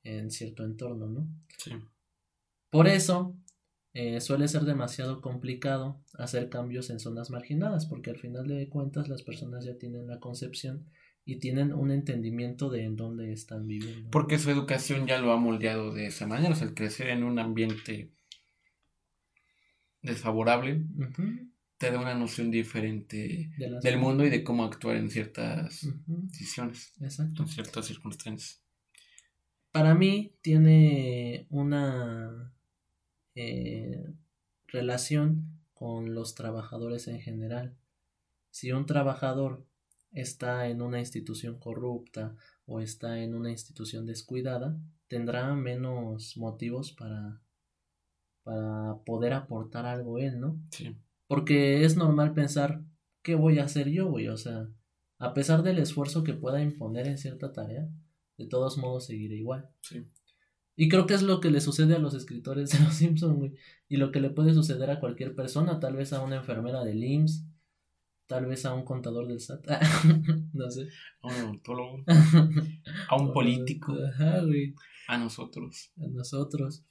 en 0.02 0.30
cierto 0.30 0.64
entorno, 0.64 1.08
¿no? 1.08 1.28
Sí. 1.58 1.72
Por 2.70 2.88
eso, 2.88 3.36
eh, 3.94 4.20
suele 4.20 4.48
ser 4.48 4.62
demasiado 4.62 5.20
complicado 5.20 6.02
hacer 6.18 6.48
cambios 6.48 6.90
en 6.90 6.98
zonas 6.98 7.30
marginadas, 7.30 7.86
porque 7.86 8.10
al 8.10 8.18
final 8.18 8.48
de 8.48 8.68
cuentas 8.68 9.08
las 9.08 9.22
personas 9.22 9.64
ya 9.64 9.78
tienen 9.78 10.08
la 10.08 10.18
concepción 10.18 10.90
y 11.24 11.38
tienen 11.38 11.72
un 11.72 11.92
entendimiento 11.92 12.70
de 12.70 12.82
en 12.82 12.96
dónde 12.96 13.32
están 13.32 13.66
viviendo. 13.66 14.10
Porque 14.10 14.38
su 14.38 14.50
educación 14.50 15.06
ya 15.06 15.20
lo 15.20 15.32
ha 15.32 15.36
moldeado 15.36 15.94
de 15.94 16.06
esa 16.06 16.26
manera, 16.26 16.52
o 16.52 16.56
sea, 16.56 16.66
el 16.66 16.74
crecer 16.74 17.08
en 17.08 17.22
un 17.22 17.38
ambiente 17.38 18.12
desfavorable 20.04 20.84
te 21.78 21.90
da 21.90 22.00
una 22.00 22.14
noción 22.14 22.50
diferente 22.50 23.50
del 23.82 23.98
mundo 23.98 24.24
y 24.24 24.30
de 24.30 24.44
cómo 24.44 24.64
actuar 24.64 24.96
en 24.96 25.10
ciertas 25.10 25.86
decisiones, 26.06 26.94
en 27.00 27.10
ciertas 27.48 27.86
circunstancias. 27.86 28.62
Para 29.72 29.94
mí 29.94 30.36
tiene 30.40 31.46
una 31.50 32.54
eh, 33.34 34.06
relación 34.68 35.60
con 35.72 36.14
los 36.14 36.34
trabajadores 36.34 37.08
en 37.08 37.20
general. 37.20 37.76
Si 38.50 38.70
un 38.70 38.86
trabajador 38.86 39.66
está 40.12 40.68
en 40.68 40.80
una 40.80 41.00
institución 41.00 41.58
corrupta 41.58 42.36
o 42.66 42.80
está 42.80 43.20
en 43.20 43.34
una 43.34 43.50
institución 43.50 44.06
descuidada, 44.06 44.78
tendrá 45.08 45.52
menos 45.54 46.36
motivos 46.36 46.92
para, 46.92 47.42
para 48.44 49.02
poder 49.04 49.32
aportar 49.32 49.86
algo 49.86 50.18
él, 50.18 50.38
¿no? 50.38 50.60
Sí. 50.70 50.94
Porque 51.26 51.84
es 51.84 51.96
normal 51.96 52.34
pensar, 52.34 52.82
¿qué 53.22 53.34
voy 53.34 53.58
a 53.58 53.64
hacer 53.64 53.90
yo, 53.90 54.08
güey? 54.08 54.28
O 54.28 54.36
sea, 54.36 54.68
a 55.18 55.34
pesar 55.34 55.62
del 55.62 55.78
esfuerzo 55.78 56.22
que 56.22 56.34
pueda 56.34 56.62
imponer 56.62 57.08
en 57.08 57.18
cierta 57.18 57.52
tarea, 57.52 57.88
de 58.36 58.46
todos 58.46 58.78
modos 58.78 59.06
seguiré 59.06 59.36
igual. 59.36 59.68
Sí. 59.80 60.06
Y 60.76 60.88
creo 60.88 61.06
que 61.06 61.14
es 61.14 61.22
lo 61.22 61.40
que 61.40 61.50
le 61.50 61.60
sucede 61.60 61.94
a 61.94 61.98
los 61.98 62.14
escritores 62.14 62.70
de 62.70 62.80
Los 62.80 62.94
Simpsons, 62.94 63.38
güey. 63.38 63.52
Y 63.88 63.96
lo 63.96 64.12
que 64.12 64.20
le 64.20 64.30
puede 64.30 64.54
suceder 64.54 64.90
a 64.90 65.00
cualquier 65.00 65.34
persona, 65.34 65.80
tal 65.80 65.96
vez 65.96 66.12
a 66.12 66.22
una 66.22 66.36
enfermera 66.36 66.84
del 66.84 67.02
IMSS, 67.02 67.46
tal 68.26 68.46
vez 68.46 68.64
a 68.64 68.74
un 68.74 68.84
contador 68.84 69.26
del 69.28 69.40
SAT, 69.40 69.66
no 70.52 70.70
sé. 70.70 70.88
A 71.22 71.28
un 71.28 71.60
a 73.08 73.16
un 73.16 73.32
político. 73.32 73.94
A 75.06 75.18
nosotros. 75.18 75.92
A 75.98 76.06
nosotros. 76.08 76.84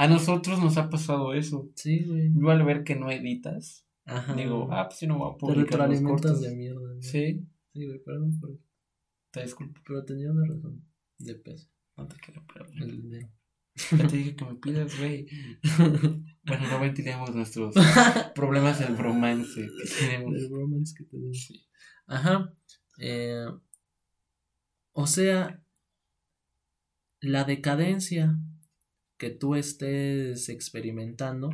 A 0.00 0.08
nosotros 0.08 0.58
nos 0.60 0.78
ha 0.78 0.88
pasado 0.88 1.34
eso. 1.34 1.70
Sí, 1.74 2.04
güey. 2.06 2.32
Yo 2.34 2.48
al 2.48 2.64
ver 2.64 2.84
que 2.84 2.96
no 2.96 3.10
editas, 3.10 3.86
digo, 4.34 4.66
ah, 4.72 4.86
pues 4.88 4.98
si 4.98 5.06
no 5.06 5.18
voy 5.18 5.30
a 5.30 5.36
publicar 5.36 5.82
Te 5.82 5.88
los 5.88 6.00
cortos. 6.00 6.40
de 6.40 6.56
mierda. 6.56 7.02
Sí. 7.02 7.46
Sí, 7.74 7.86
güey, 7.86 8.02
perdón 8.02 8.40
por 8.40 8.50
eso. 8.50 8.64
Te 9.30 9.42
disculpo. 9.42 9.78
Pero 9.86 10.02
tenía 10.06 10.32
una 10.32 10.46
razón 10.46 10.82
de 11.18 11.34
peso. 11.34 11.68
No 11.98 12.08
te 12.08 12.16
quiero 12.16 12.42
Ya 13.92 14.08
te 14.08 14.16
dije 14.16 14.36
que 14.36 14.44
me 14.46 14.54
pidas, 14.54 14.98
güey. 14.98 15.26
Bueno, 16.44 16.68
no 16.70 16.80
ventilemos 16.80 17.34
nuestros 17.34 17.74
problemas 18.34 18.78
del 18.78 18.96
romance 18.96 19.60
que 19.60 19.90
tenemos. 19.98 20.34
El 20.34 20.50
romance 20.50 20.94
que 20.96 21.04
tenemos. 21.04 21.68
Ajá. 22.06 22.50
Eh, 22.98 23.44
o 24.92 25.06
sea, 25.06 25.62
la 27.20 27.44
decadencia 27.44 28.38
que 29.20 29.28
tú 29.28 29.54
estés 29.54 30.48
experimentando 30.48 31.50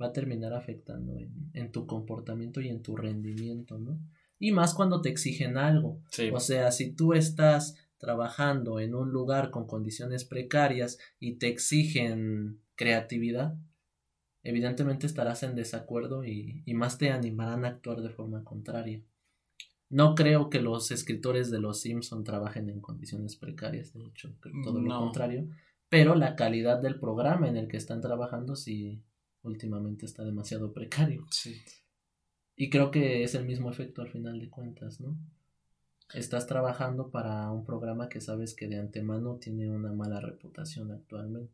va 0.00 0.06
a 0.06 0.12
terminar 0.12 0.54
afectando 0.54 1.18
en, 1.18 1.50
en, 1.54 1.72
tu 1.72 1.84
comportamiento 1.88 2.60
y 2.60 2.68
en 2.68 2.82
tu 2.82 2.96
rendimiento, 2.96 3.78
¿no? 3.78 3.98
Y 4.38 4.52
más 4.52 4.74
cuando 4.74 5.02
te 5.02 5.08
exigen 5.08 5.58
algo. 5.58 6.00
O 6.32 6.40
sea, 6.40 6.70
si 6.70 6.92
tú 6.92 7.12
estás 7.12 7.76
trabajando 7.98 8.78
en 8.78 8.94
un 8.94 9.10
lugar 9.10 9.50
con 9.50 9.66
condiciones 9.66 10.24
precarias 10.24 10.98
y 11.18 11.34
te 11.34 11.48
exigen 11.48 12.60
creatividad, 12.76 13.58
evidentemente 14.44 15.06
estarás 15.06 15.42
en 15.42 15.56
desacuerdo 15.56 16.24
y, 16.24 16.62
más 16.74 16.96
te 16.96 17.10
animarán 17.10 17.64
a 17.64 17.68
actuar 17.68 18.02
de 18.02 18.10
forma 18.10 18.44
contraria. 18.44 19.02
No 19.90 20.14
creo 20.14 20.48
que 20.48 20.60
los 20.60 20.92
escritores 20.92 21.50
de 21.50 21.60
Los 21.60 21.80
Simpson 21.80 22.22
trabajen 22.22 22.70
en 22.70 22.80
condiciones 22.80 23.34
precarias, 23.34 23.92
de 23.92 24.06
hecho, 24.06 24.32
todo 24.62 24.80
lo 24.80 24.96
contrario, 24.96 25.48
pero 25.90 26.14
la 26.14 26.34
calidad 26.36 26.80
del 26.80 26.98
programa 26.98 27.48
en 27.48 27.58
el 27.58 27.68
que 27.68 27.76
están 27.76 28.00
trabajando 28.00 28.56
sí 28.56 29.02
últimamente 29.42 30.06
está 30.06 30.24
demasiado 30.24 30.72
precario. 30.72 31.26
Sí. 31.30 31.60
Y 32.56 32.70
creo 32.70 32.90
que 32.90 33.22
es 33.22 33.34
el 33.34 33.44
mismo 33.44 33.70
efecto 33.70 34.00
al 34.00 34.10
final 34.10 34.40
de 34.40 34.48
cuentas, 34.48 35.00
¿no? 35.00 35.18
estás 36.14 36.46
trabajando 36.46 37.10
para 37.10 37.50
un 37.50 37.64
programa 37.64 38.08
que 38.08 38.20
sabes 38.20 38.54
que 38.54 38.68
de 38.68 38.78
antemano 38.78 39.36
tiene 39.36 39.70
una 39.70 39.92
mala 39.92 40.20
reputación 40.20 40.90
actualmente. 40.90 41.52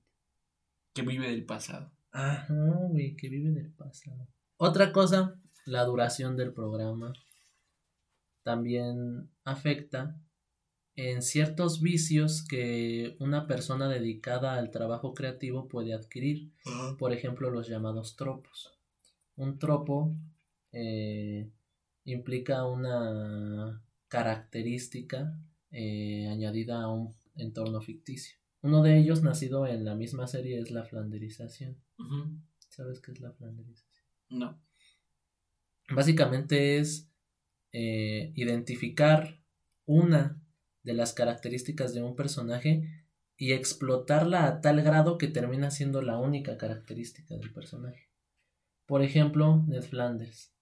Que 0.94 1.02
vive 1.02 1.30
del 1.30 1.44
pasado. 1.44 1.92
Ajá, 2.12 2.54
güey, 2.88 3.16
que 3.16 3.28
vive 3.28 3.50
del 3.50 3.70
pasado. 3.70 4.28
Otra 4.56 4.92
cosa, 4.92 5.38
la 5.66 5.84
duración 5.84 6.36
del 6.36 6.52
programa 6.52 7.12
también 8.42 9.28
afecta 9.44 10.18
en 10.96 11.20
ciertos 11.20 11.82
vicios 11.82 12.42
que 12.42 13.16
una 13.20 13.46
persona 13.46 13.88
dedicada 13.88 14.54
al 14.54 14.70
trabajo 14.70 15.12
creativo 15.12 15.68
puede 15.68 15.92
adquirir. 15.92 16.52
Por 16.98 17.12
ejemplo, 17.12 17.50
los 17.50 17.68
llamados 17.68 18.16
tropos. 18.16 18.72
Un 19.36 19.58
tropo 19.58 20.16
eh, 20.72 21.50
implica 22.04 22.66
una 22.66 23.84
característica 24.08 25.38
eh, 25.70 26.28
añadida 26.28 26.82
a 26.82 26.88
un 26.88 27.14
entorno 27.36 27.82
ficticio. 27.82 28.38
Uno 28.62 28.82
de 28.82 28.98
ellos, 28.98 29.22
nacido 29.22 29.66
en 29.66 29.84
la 29.84 29.94
misma 29.94 30.26
serie, 30.26 30.58
es 30.58 30.70
la 30.70 30.84
flanderización. 30.84 31.76
¿Sabes 32.70 33.00
qué 33.00 33.12
es 33.12 33.20
la 33.20 33.32
flanderización? 33.32 34.06
No. 34.30 34.58
Básicamente 35.90 36.78
es 36.78 37.10
eh, 37.72 38.32
identificar 38.34 39.40
una 39.84 40.42
de 40.86 40.94
las 40.94 41.12
características 41.12 41.92
de 41.92 42.02
un 42.02 42.16
personaje 42.16 43.04
y 43.36 43.52
explotarla 43.52 44.46
a 44.46 44.62
tal 44.62 44.80
grado 44.82 45.18
que 45.18 45.28
termina 45.28 45.70
siendo 45.70 46.00
la 46.00 46.18
única 46.18 46.56
característica 46.56 47.36
del 47.36 47.52
personaje. 47.52 48.08
Por 48.86 49.02
ejemplo, 49.02 49.64
Ned 49.68 49.82
Flanders. 49.82 50.54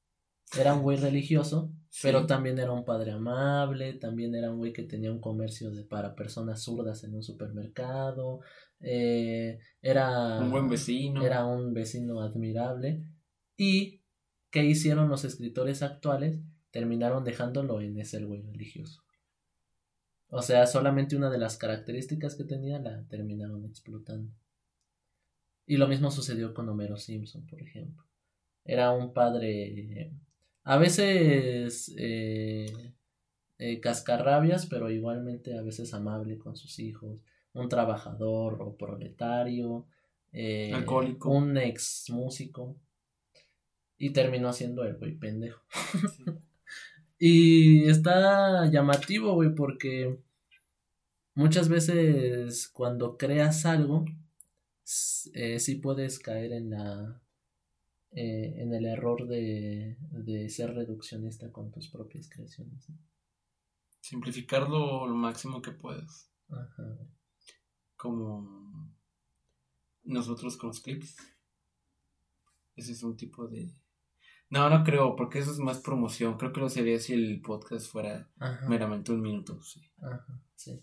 Era 0.59 0.75
un 0.75 0.83
güey 0.83 0.97
religioso 0.97 1.73
pero 2.03 2.27
también 2.27 2.59
era 2.59 2.73
un 2.73 2.85
padre 2.85 3.13
amable, 3.13 3.95
también 3.95 4.35
era 4.35 4.51
un 4.51 4.59
güey 4.59 4.73
que 4.73 4.83
tenía 4.83 5.13
un 5.13 5.21
comercio 5.21 5.71
de, 5.71 5.85
para 5.85 6.17
personas 6.17 6.63
zurdas 6.63 7.05
en 7.05 7.15
un 7.15 7.23
supermercado, 7.23 8.41
eh, 8.81 9.61
era 9.81 10.41
un 10.41 10.51
buen 10.51 10.69
vecino. 10.69 11.25
Era 11.25 11.47
un 11.47 11.73
vecino 11.73 12.21
admirable. 12.21 13.05
¿Y 13.57 14.03
qué 14.51 14.65
hicieron 14.65 15.09
los 15.09 15.25
escritores 15.25 15.83
actuales? 15.83 16.41
terminaron 16.71 17.23
dejándolo 17.23 17.81
en 17.81 17.97
ese 18.01 18.25
güey 18.25 18.43
religioso. 18.43 19.04
O 20.37 20.42
sea, 20.42 20.66
solamente 20.66 21.14
una 21.14 21.31
de 21.31 21.38
las 21.38 21.57
características 21.57 22.35
que 22.35 22.42
tenía 22.42 22.81
la 22.81 23.05
terminaron 23.07 23.64
explotando. 23.64 24.33
Y 25.64 25.77
lo 25.77 25.87
mismo 25.87 26.11
sucedió 26.11 26.53
con 26.53 26.68
Homero 26.68 26.97
Simpson, 26.97 27.47
por 27.47 27.62
ejemplo. 27.62 28.05
Era 28.64 28.90
un 28.90 29.12
padre, 29.12 30.11
a 30.64 30.77
veces 30.77 31.94
eh, 31.97 32.66
eh, 33.59 33.79
cascarrabias, 33.79 34.66
pero 34.66 34.90
igualmente 34.90 35.57
a 35.57 35.62
veces 35.62 35.94
amable 35.94 36.37
con 36.37 36.57
sus 36.57 36.81
hijos. 36.81 37.20
Un 37.53 37.68
trabajador 37.68 38.61
o 38.61 38.77
proletario. 38.77 39.87
Eh, 40.33 40.73
Alcohólico. 40.75 41.31
Un 41.31 41.57
ex 41.59 42.07
músico. 42.11 42.75
Y 43.99 44.11
terminó 44.11 44.53
siendo 44.53 44.83
el 44.83 44.97
güey 44.97 45.14
pendejo. 45.14 45.62
y 47.20 47.88
está 47.88 48.68
llamativo, 48.68 49.35
güey, 49.35 49.55
porque 49.55 50.24
muchas 51.35 51.68
veces 51.68 52.68
cuando 52.68 53.16
creas 53.16 53.66
algo, 53.66 54.05
eh, 55.35 55.59
sí 55.59 55.77
puedes 55.77 56.18
caer 56.18 56.53
en 56.53 56.70
la 56.70 57.20
eh, 58.16 58.62
en 58.62 58.73
el 58.73 58.87
error 58.87 59.27
de, 59.27 59.97
de, 60.11 60.49
ser 60.49 60.73
reduccionista 60.73 61.51
con 61.51 61.73
tus 61.73 61.88
propias 61.88 62.29
creaciones. 62.29 62.87
Simplificarlo 64.01 65.09
lo 65.09 65.14
máximo 65.16 65.61
que 65.61 65.73
puedas. 65.73 66.31
Como 67.97 68.94
nosotros 70.05 70.57
con 70.57 70.68
los 70.68 70.81
clips. 70.81 71.16
Ese 72.77 72.92
es 72.92 73.03
un 73.03 73.16
tipo 73.16 73.49
de... 73.49 73.73
No, 74.51 74.70
no 74.70 74.85
creo, 74.85 75.16
porque 75.16 75.40
eso 75.40 75.51
es 75.51 75.59
más 75.59 75.81
promoción. 75.81 76.37
Creo 76.37 76.53
que 76.53 76.61
lo 76.61 76.68
sería 76.68 77.01
si 77.01 77.14
el 77.14 77.40
podcast 77.40 77.90
fuera 77.90 78.31
meramente 78.68 79.11
un 79.11 79.23
minuto. 79.23 79.61
Sí. 79.62 79.81
Ajá, 80.01 80.40
sí. 80.55 80.81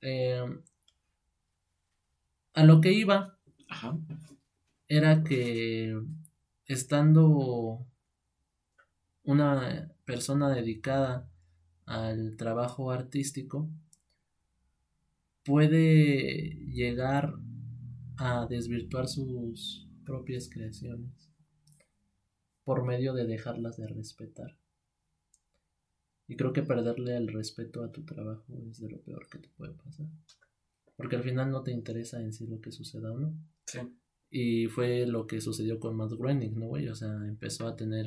Eh, 0.00 0.44
a 2.54 2.64
lo 2.64 2.80
que 2.80 2.92
iba 2.92 3.38
era 4.88 5.22
que 5.22 5.98
estando 6.66 7.86
una 9.24 9.92
persona 10.04 10.50
dedicada 10.50 11.28
al 11.86 12.36
trabajo 12.36 12.90
artístico 12.90 13.70
puede 15.44 16.56
llegar 16.66 17.34
a 18.16 18.46
desvirtuar 18.46 19.08
sus 19.08 19.88
propias 20.04 20.48
creaciones 20.48 21.30
por 22.64 22.84
medio 22.84 23.12
de 23.14 23.26
dejarlas 23.26 23.76
de 23.76 23.88
respetar. 23.88 24.61
Y 26.32 26.34
creo 26.34 26.54
que 26.54 26.62
perderle 26.62 27.14
el 27.14 27.28
respeto 27.28 27.84
a 27.84 27.92
tu 27.92 28.06
trabajo 28.06 28.42
es 28.70 28.80
de 28.80 28.88
lo 28.88 29.02
peor 29.02 29.28
que 29.28 29.38
te 29.38 29.50
puede 29.50 29.74
pasar. 29.74 30.06
Porque 30.96 31.16
al 31.16 31.22
final 31.22 31.50
no 31.50 31.62
te 31.62 31.72
interesa 31.72 32.22
en 32.22 32.32
sí 32.32 32.46
lo 32.46 32.58
que 32.58 32.72
suceda 32.72 33.12
o 33.12 33.18
no. 33.18 33.34
Sí. 33.66 33.80
Y 34.30 34.66
fue 34.68 35.04
lo 35.06 35.26
que 35.26 35.42
sucedió 35.42 35.78
con 35.78 35.94
Matt 35.94 36.12
Groening, 36.12 36.58
¿no, 36.58 36.68
güey? 36.68 36.88
O 36.88 36.94
sea, 36.94 37.12
empezó 37.28 37.68
a 37.68 37.76
tener 37.76 38.06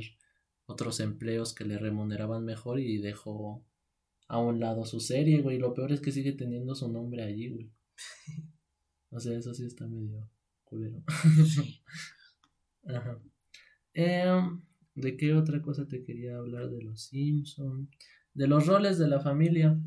otros 0.65 1.01
empleos 1.01 1.53
que 1.53 1.65
le 1.65 1.77
remuneraban 1.77 2.43
mejor 2.43 2.79
y 2.79 2.97
dejó 2.97 3.63
a 4.27 4.39
un 4.39 4.59
lado 4.59 4.85
su 4.85 4.99
serie, 4.99 5.43
güey. 5.43 5.57
Y 5.57 5.59
lo 5.59 5.75
peor 5.75 5.91
es 5.91 6.01
que 6.01 6.11
sigue 6.11 6.31
teniendo 6.31 6.73
su 6.73 6.91
nombre 6.91 7.21
allí, 7.21 7.49
güey. 7.49 7.71
O 9.11 9.19
sea, 9.19 9.37
eso 9.37 9.53
sí 9.53 9.67
está 9.67 9.85
medio 9.85 10.27
culero. 10.63 11.03
Ajá. 12.87 13.21
Em, 13.93 14.64
¿De 14.95 15.17
qué 15.17 15.33
otra 15.33 15.61
cosa 15.61 15.87
te 15.87 16.03
quería 16.03 16.37
hablar? 16.37 16.69
De 16.69 16.81
los 16.81 17.03
Simpson, 17.03 17.89
de 18.33 18.47
los 18.47 18.65
roles 18.65 18.97
de 18.97 19.07
la 19.07 19.19
familia. 19.19 19.79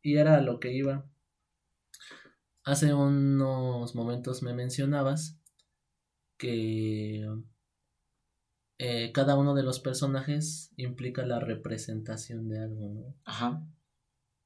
Y 0.00 0.16
era 0.16 0.40
lo 0.40 0.60
que 0.60 0.72
iba. 0.72 1.10
Hace 2.64 2.94
unos 2.94 3.94
momentos 3.94 4.42
me 4.42 4.54
mencionabas 4.54 5.38
que 6.38 7.26
eh, 8.78 9.12
cada 9.12 9.36
uno 9.36 9.54
de 9.54 9.62
los 9.62 9.80
personajes 9.80 10.72
implica 10.76 11.24
la 11.26 11.40
representación 11.40 12.48
de 12.48 12.60
algo, 12.60 12.88
¿no? 12.88 13.16
Ajá. 13.24 13.66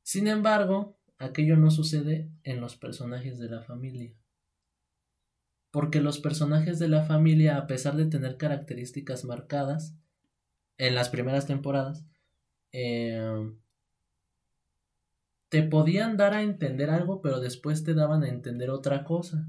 Sin 0.02 0.26
embargo, 0.26 0.98
aquello 1.18 1.56
no 1.56 1.70
sucede 1.70 2.30
en 2.42 2.60
los 2.60 2.76
personajes 2.76 3.38
de 3.38 3.48
la 3.48 3.62
familia. 3.62 4.14
Porque 5.70 6.00
los 6.00 6.18
personajes 6.18 6.78
de 6.78 6.88
la 6.88 7.02
familia, 7.02 7.56
a 7.56 7.66
pesar 7.66 7.96
de 7.96 8.06
tener 8.06 8.36
características 8.36 9.24
marcadas 9.24 9.94
en 10.78 10.94
las 10.94 11.10
primeras 11.10 11.46
temporadas, 11.46 12.04
eh, 12.72 13.52
te 15.48 15.62
podían 15.62 16.16
dar 16.16 16.34
a 16.34 16.42
entender 16.42 16.90
algo, 16.90 17.20
pero 17.22 17.40
después 17.40 17.84
te 17.84 17.94
daban 17.94 18.22
a 18.22 18.28
entender 18.28 18.70
otra 18.70 19.04
cosa. 19.04 19.48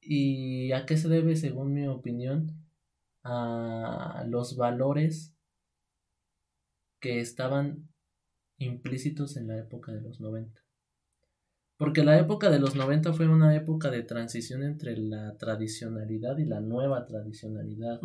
¿Y 0.00 0.72
a 0.72 0.84
qué 0.84 0.96
se 0.96 1.08
debe, 1.08 1.36
según 1.36 1.72
mi 1.72 1.86
opinión? 1.86 2.66
A 3.22 4.24
los 4.28 4.56
valores 4.56 5.34
que 7.00 7.20
estaban 7.20 7.88
implícitos 8.58 9.36
en 9.36 9.48
la 9.48 9.58
época 9.58 9.92
de 9.92 10.02
los 10.02 10.20
90. 10.20 10.63
Porque 11.76 12.04
la 12.04 12.18
época 12.18 12.50
de 12.50 12.60
los 12.60 12.76
90 12.76 13.12
fue 13.12 13.28
una 13.28 13.54
época 13.56 13.90
de 13.90 14.02
transición 14.02 14.62
entre 14.62 14.96
la 14.96 15.36
tradicionalidad 15.36 16.38
y 16.38 16.44
la 16.44 16.60
nueva 16.60 17.04
tradicionalidad. 17.04 18.00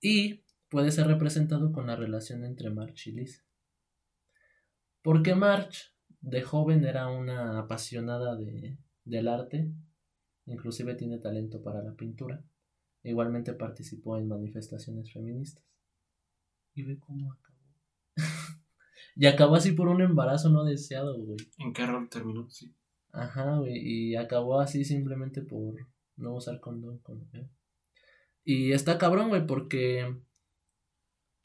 Y 0.00 0.42
puede 0.68 0.90
ser 0.90 1.06
representado 1.06 1.72
con 1.72 1.86
la 1.86 1.96
relación 1.96 2.44
entre 2.44 2.70
March 2.70 3.06
y 3.06 3.12
Lisa. 3.12 3.42
Porque 5.02 5.34
March 5.34 5.94
de 6.20 6.42
joven 6.42 6.84
era 6.84 7.08
una 7.08 7.58
apasionada 7.58 8.36
de, 8.36 8.78
del 9.04 9.28
arte, 9.28 9.72
inclusive 10.46 10.94
tiene 10.94 11.18
talento 11.18 11.62
para 11.62 11.82
la 11.82 11.94
pintura. 11.94 12.44
Igualmente 13.02 13.52
participó 13.54 14.18
en 14.18 14.28
manifestaciones 14.28 15.12
feministas. 15.12 15.64
Y 16.74 16.82
ve 16.82 16.98
cómo 16.98 17.32
acabó. 17.32 17.47
Y 19.18 19.26
acabó 19.26 19.56
así 19.56 19.72
por 19.72 19.88
un 19.88 20.00
embarazo 20.00 20.48
no 20.48 20.62
deseado, 20.62 21.18
güey. 21.18 21.38
¿En 21.58 21.72
qué 21.72 21.84
rol 21.84 22.08
terminó? 22.08 22.48
Sí. 22.48 22.72
Ajá, 23.10 23.56
güey. 23.56 23.76
Y 23.76 24.14
acabó 24.14 24.60
así 24.60 24.84
simplemente 24.84 25.42
por 25.42 25.74
no 26.16 26.36
usar 26.36 26.60
condón. 26.60 27.00
Y 28.44 28.70
está 28.70 28.96
cabrón, 28.96 29.28
güey, 29.28 29.44
porque 29.44 30.16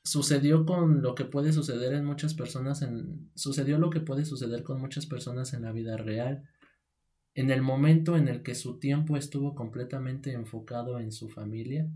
sucedió 0.04 0.68
con 0.68 1.02
lo 1.02 1.16
que 1.16 1.26
puede 1.26 1.52
suceder 1.52 1.94
en 1.94 2.06
muchas 2.06 2.36
personas 2.36 2.82
en 2.82 3.32
sucedió 3.36 3.80
lo 3.80 3.90
que 3.90 4.02
puede 4.02 4.26
suceder 4.26 4.62
con 4.62 4.82
muchas 4.82 5.06
personas 5.06 5.54
en 5.54 5.62
la 5.62 5.72
vida 5.72 5.96
real 5.96 6.44
en 7.36 7.52
el 7.52 7.62
momento 7.62 8.18
en 8.18 8.28
el 8.28 8.44
que 8.44 8.54
su 8.54 8.80
tiempo 8.80 9.16
estuvo 9.16 9.56
completamente 9.56 10.34
enfocado 10.34 11.00
en 11.00 11.14
su 11.14 11.30
familia 11.30 11.90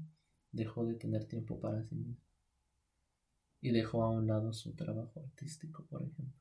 dejó 0.53 0.85
de 0.85 0.95
tener 0.95 1.25
tiempo 1.25 1.59
para 1.59 1.83
sí 1.83 1.95
mismo 1.95 2.15
y 3.61 3.71
dejó 3.71 4.03
a 4.03 4.11
un 4.11 4.27
lado 4.27 4.53
su 4.53 4.73
trabajo 4.75 5.19
artístico 5.19 5.85
por 5.87 6.03
ejemplo 6.03 6.39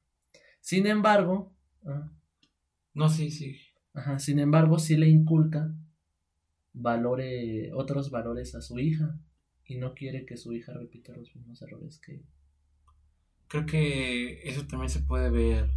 sin 0.60 0.86
embargo 0.86 1.54
ah, 1.84 2.12
no 2.94 3.08
sí 3.08 3.30
sí 3.30 3.56
ajá, 3.94 4.18
sin 4.18 4.38
embargo 4.38 4.78
sí 4.78 4.96
le 4.96 5.08
inculca 5.08 5.74
valore 6.72 7.72
otros 7.72 8.10
valores 8.10 8.54
a 8.54 8.60
su 8.60 8.78
hija 8.78 9.18
y 9.64 9.78
no 9.78 9.94
quiere 9.94 10.26
que 10.26 10.36
su 10.36 10.52
hija 10.52 10.72
repita 10.74 11.16
los 11.16 11.34
mismos 11.34 11.60
errores 11.62 11.98
que 11.98 12.24
Creo 13.48 13.64
que 13.64 14.48
eso 14.48 14.66
también 14.66 14.90
se 14.90 15.00
puede 15.00 15.30
ver 15.30 15.70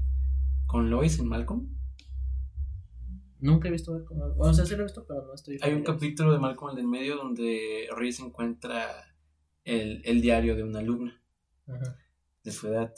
con 0.65 0.89
Lois 0.89 1.19
en 1.19 1.28
Malcolm. 1.28 1.69
Nunca 3.39 3.67
he 3.67 3.71
visto 3.71 3.91
Malcolm. 3.91 4.19
o 4.38 4.54
sea, 4.54 4.65
sí 4.65 4.75
lo 4.75 4.82
he 4.82 4.86
visto, 4.86 5.06
pero 5.08 5.25
no 5.25 5.34
estoy. 5.34 5.60
Hay 5.62 5.73
un 5.73 5.84
capítulo 5.84 6.34
de 6.34 6.39
Malcolm 6.39 6.75
el 6.78 6.84
en 6.84 6.89
medio 6.89 7.15
donde 7.15 7.88
Reese 7.95 8.23
encuentra 8.23 8.88
el, 9.63 10.02
el 10.04 10.21
diario 10.21 10.56
de 10.56 10.63
una 10.63 10.80
alumna 10.80 11.18
de 12.43 12.51
su 12.51 12.67
edad. 12.67 12.93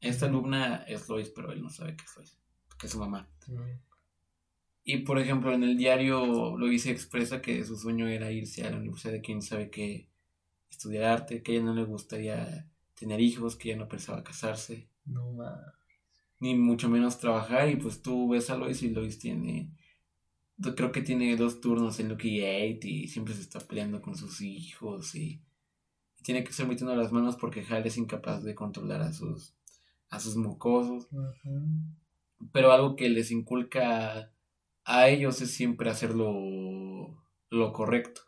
Esta 0.00 0.26
alumna 0.26 0.76
es 0.88 1.08
Lois, 1.08 1.30
pero 1.30 1.52
él 1.52 1.62
no 1.62 1.70
sabe 1.70 1.96
que 1.96 2.04
es 2.04 2.16
Lois, 2.16 2.38
que 2.78 2.86
es 2.86 2.92
su 2.92 2.98
mamá. 2.98 3.28
Y 4.82 4.98
por 4.98 5.18
ejemplo, 5.18 5.52
en 5.52 5.62
el 5.62 5.76
diario 5.76 6.56
Lois 6.56 6.86
expresa 6.86 7.42
que 7.42 7.64
su 7.64 7.76
sueño 7.76 8.08
era 8.08 8.32
irse 8.32 8.64
a 8.64 8.70
la 8.70 8.78
universidad 8.78 9.12
de 9.12 9.20
quién 9.20 9.42
sabe 9.42 9.70
qué 9.70 10.08
estudiar 10.70 11.04
arte, 11.04 11.42
que 11.42 11.52
a 11.52 11.54
ella 11.56 11.64
no 11.64 11.74
le 11.74 11.84
gustaría 11.84 12.66
tener 12.94 13.20
hijos, 13.20 13.56
que 13.56 13.70
ella 13.70 13.78
no 13.78 13.88
pensaba 13.88 14.24
casarse. 14.24 14.88
No 15.04 15.36
Ni 16.38 16.54
mucho 16.54 16.88
menos 16.88 17.18
trabajar, 17.18 17.68
y 17.68 17.76
pues 17.76 18.00
tú 18.00 18.30
ves 18.30 18.48
a 18.50 18.56
Lois 18.56 18.82
y 18.82 18.90
Lois 18.90 19.18
tiene. 19.18 19.70
Creo 20.76 20.92
que 20.92 21.02
tiene 21.02 21.36
dos 21.36 21.60
turnos 21.60 22.00
en 22.00 22.08
Lucky 22.08 22.40
Eight 22.40 22.84
y 22.84 23.08
siempre 23.08 23.34
se 23.34 23.40
está 23.40 23.60
peleando 23.60 24.02
con 24.02 24.14
sus 24.14 24.42
hijos 24.42 25.14
y, 25.14 25.42
tiene 26.22 26.44
que 26.44 26.50
estar 26.50 26.66
metiendo 26.66 26.94
las 26.94 27.12
manos 27.12 27.36
porque 27.36 27.64
Hal 27.68 27.86
es 27.86 27.96
incapaz 27.96 28.42
de 28.44 28.54
controlar 28.54 29.02
a 29.02 29.12
sus, 29.12 29.54
a 30.08 30.20
sus 30.20 30.36
mocosos. 30.36 31.08
Pero 32.52 32.72
algo 32.72 32.96
que 32.96 33.08
les 33.08 33.30
inculca 33.30 34.32
a 34.84 35.08
ellos 35.08 35.40
es 35.40 35.50
siempre 35.52 35.90
hacer 35.90 36.14
lo, 36.14 37.22
correcto. 37.72 38.22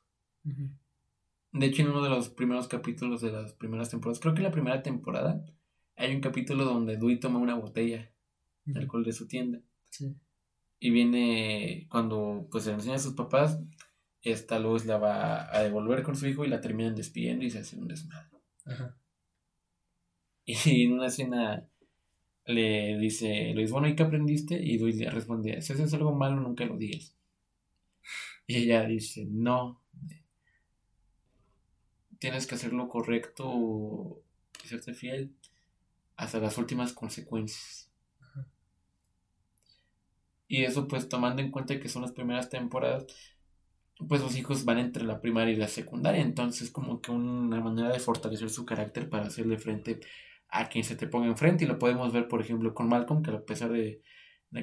De 1.53 1.67
hecho, 1.67 1.83
en 1.83 1.91
uno 1.91 2.03
de 2.03 2.11
los 2.11 2.31
primeros 2.31 2.69
capítulos 2.69 3.21
de 3.21 3.33
las 3.33 3.53
primeras 3.55 3.91
temporadas, 3.91 4.21
creo 4.21 4.35
que 4.35 4.41
en 4.41 4.45
la 4.45 4.53
primera 4.53 4.83
temporada, 4.83 5.45
hay 5.97 6.15
un 6.15 6.21
capítulo 6.21 6.65
donde 6.65 6.97
Dewey 6.97 7.21
toma 7.21 7.39
una 7.39 7.55
botella 7.55 8.11
de 8.65 8.81
alcohol 8.81 9.05
de 9.05 9.13
su 9.13 9.29
tienda. 9.29 9.61
Sí. 9.91 10.17
Y 10.79 10.91
viene 10.91 11.87
cuando 11.91 12.49
pues 12.51 12.65
se 12.65 12.71
le 12.71 12.77
enseña 12.77 12.97
a 12.97 13.01
sus 13.01 13.15
papás, 13.15 13.59
esta 14.23 14.59
luz 14.59 14.85
la 14.85 14.99
va 14.99 15.55
a 15.55 15.63
devolver 15.63 16.03
con 16.03 16.17
su 16.17 16.27
hijo 16.27 16.45
y 16.45 16.49
la 16.49 16.61
terminan 16.61 16.95
despidiendo 16.95 17.45
y 17.45 17.51
se 17.51 17.59
hace 17.59 17.77
un 17.77 17.89
desmadre. 17.89 18.39
Ajá. 18.65 18.97
Y 20.45 20.87
en 20.87 20.93
una 20.95 21.07
escena 21.07 21.69
le 22.47 22.99
dice 22.99 23.53
Luis, 23.55 23.71
bueno, 23.71 23.89
¿y 23.89 23.95
qué 23.95 24.03
aprendiste? 24.03 24.61
Y 24.61 24.79
Luis 24.79 24.97
le 24.97 25.11
responde, 25.11 25.61
si 25.63 25.73
haces 25.73 25.95
algo 25.95 26.15
malo, 26.15 26.41
nunca 26.41 26.65
lo 26.65 26.77
digas. 26.77 27.17
Y 28.47 28.57
ella 28.57 28.85
dice, 28.85 29.27
no, 29.31 29.81
tienes 32.19 32.47
que 32.47 32.57
hacer 32.57 32.73
lo 32.73 32.89
correcto 32.89 34.23
y 34.65 34.69
serte 34.69 34.95
fiel 34.95 35.35
hasta 36.17 36.39
las 36.39 36.59
últimas 36.59 36.93
consecuencias. 36.93 37.91
Y 40.49 40.65
eso 40.65 40.87
pues 40.87 41.09
tomando 41.09 41.41
en 41.41 41.51
cuenta 41.51 41.81
que 41.81 41.89
son 41.89 42.03
las 42.03 42.13
primeras 42.13 42.51
temporadas, 42.51 43.07
pues 44.09 44.21
los 44.21 44.37
hijos 44.37 44.65
van 44.65 44.79
entre 44.79 45.05
la 45.05 45.21
primaria 45.21 45.53
y 45.55 45.57
la 45.57 45.69
secundaria, 45.69 46.21
entonces 46.21 46.71
como 46.71 47.01
que 47.01 47.11
una 47.11 47.61
manera 47.61 47.91
de 47.91 47.99
fortalecer 47.99 48.51
su 48.51 48.65
carácter 48.65 49.09
para 49.09 49.27
hacerle 49.27 49.59
frente 49.59 50.01
a 50.49 50.69
quien 50.69 50.85
se 50.85 50.97
te 50.97 51.07
ponga 51.07 51.27
enfrente 51.27 51.65
y 51.65 51.69
lo 51.69 51.79
podemos 51.79 52.13
ver 52.13 52.29
por 52.29 52.41
ejemplo 52.41 52.75
con 52.75 52.89
Malcolm 52.89 53.23
que 53.23 53.31
a 53.31 53.45
pesar 53.45 53.73
de, 53.73 54.03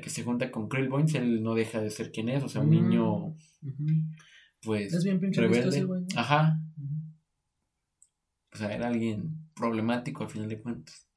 que 0.02 0.10
se 0.10 0.24
junta 0.24 0.52
con 0.52 0.70
Krillbones 0.70 1.16
él 1.16 1.42
no 1.42 1.56
deja 1.56 1.82
de 1.82 1.90
ser 1.90 2.12
quien 2.12 2.30
es, 2.30 2.44
o 2.44 2.50
sea, 2.50 2.62
un 2.62 2.70
niño 2.70 3.36
pues 4.62 4.94
es 4.94 5.04
bien 5.04 5.20
rebelde. 5.22 5.88
Ajá. 6.16 6.60
O 8.52 8.58
sea, 8.58 8.74
era 8.74 8.88
alguien 8.88 9.50
problemático 9.56 10.24
al 10.24 10.30
final 10.30 10.50
de 10.50 10.62
cuentas. 10.62 11.08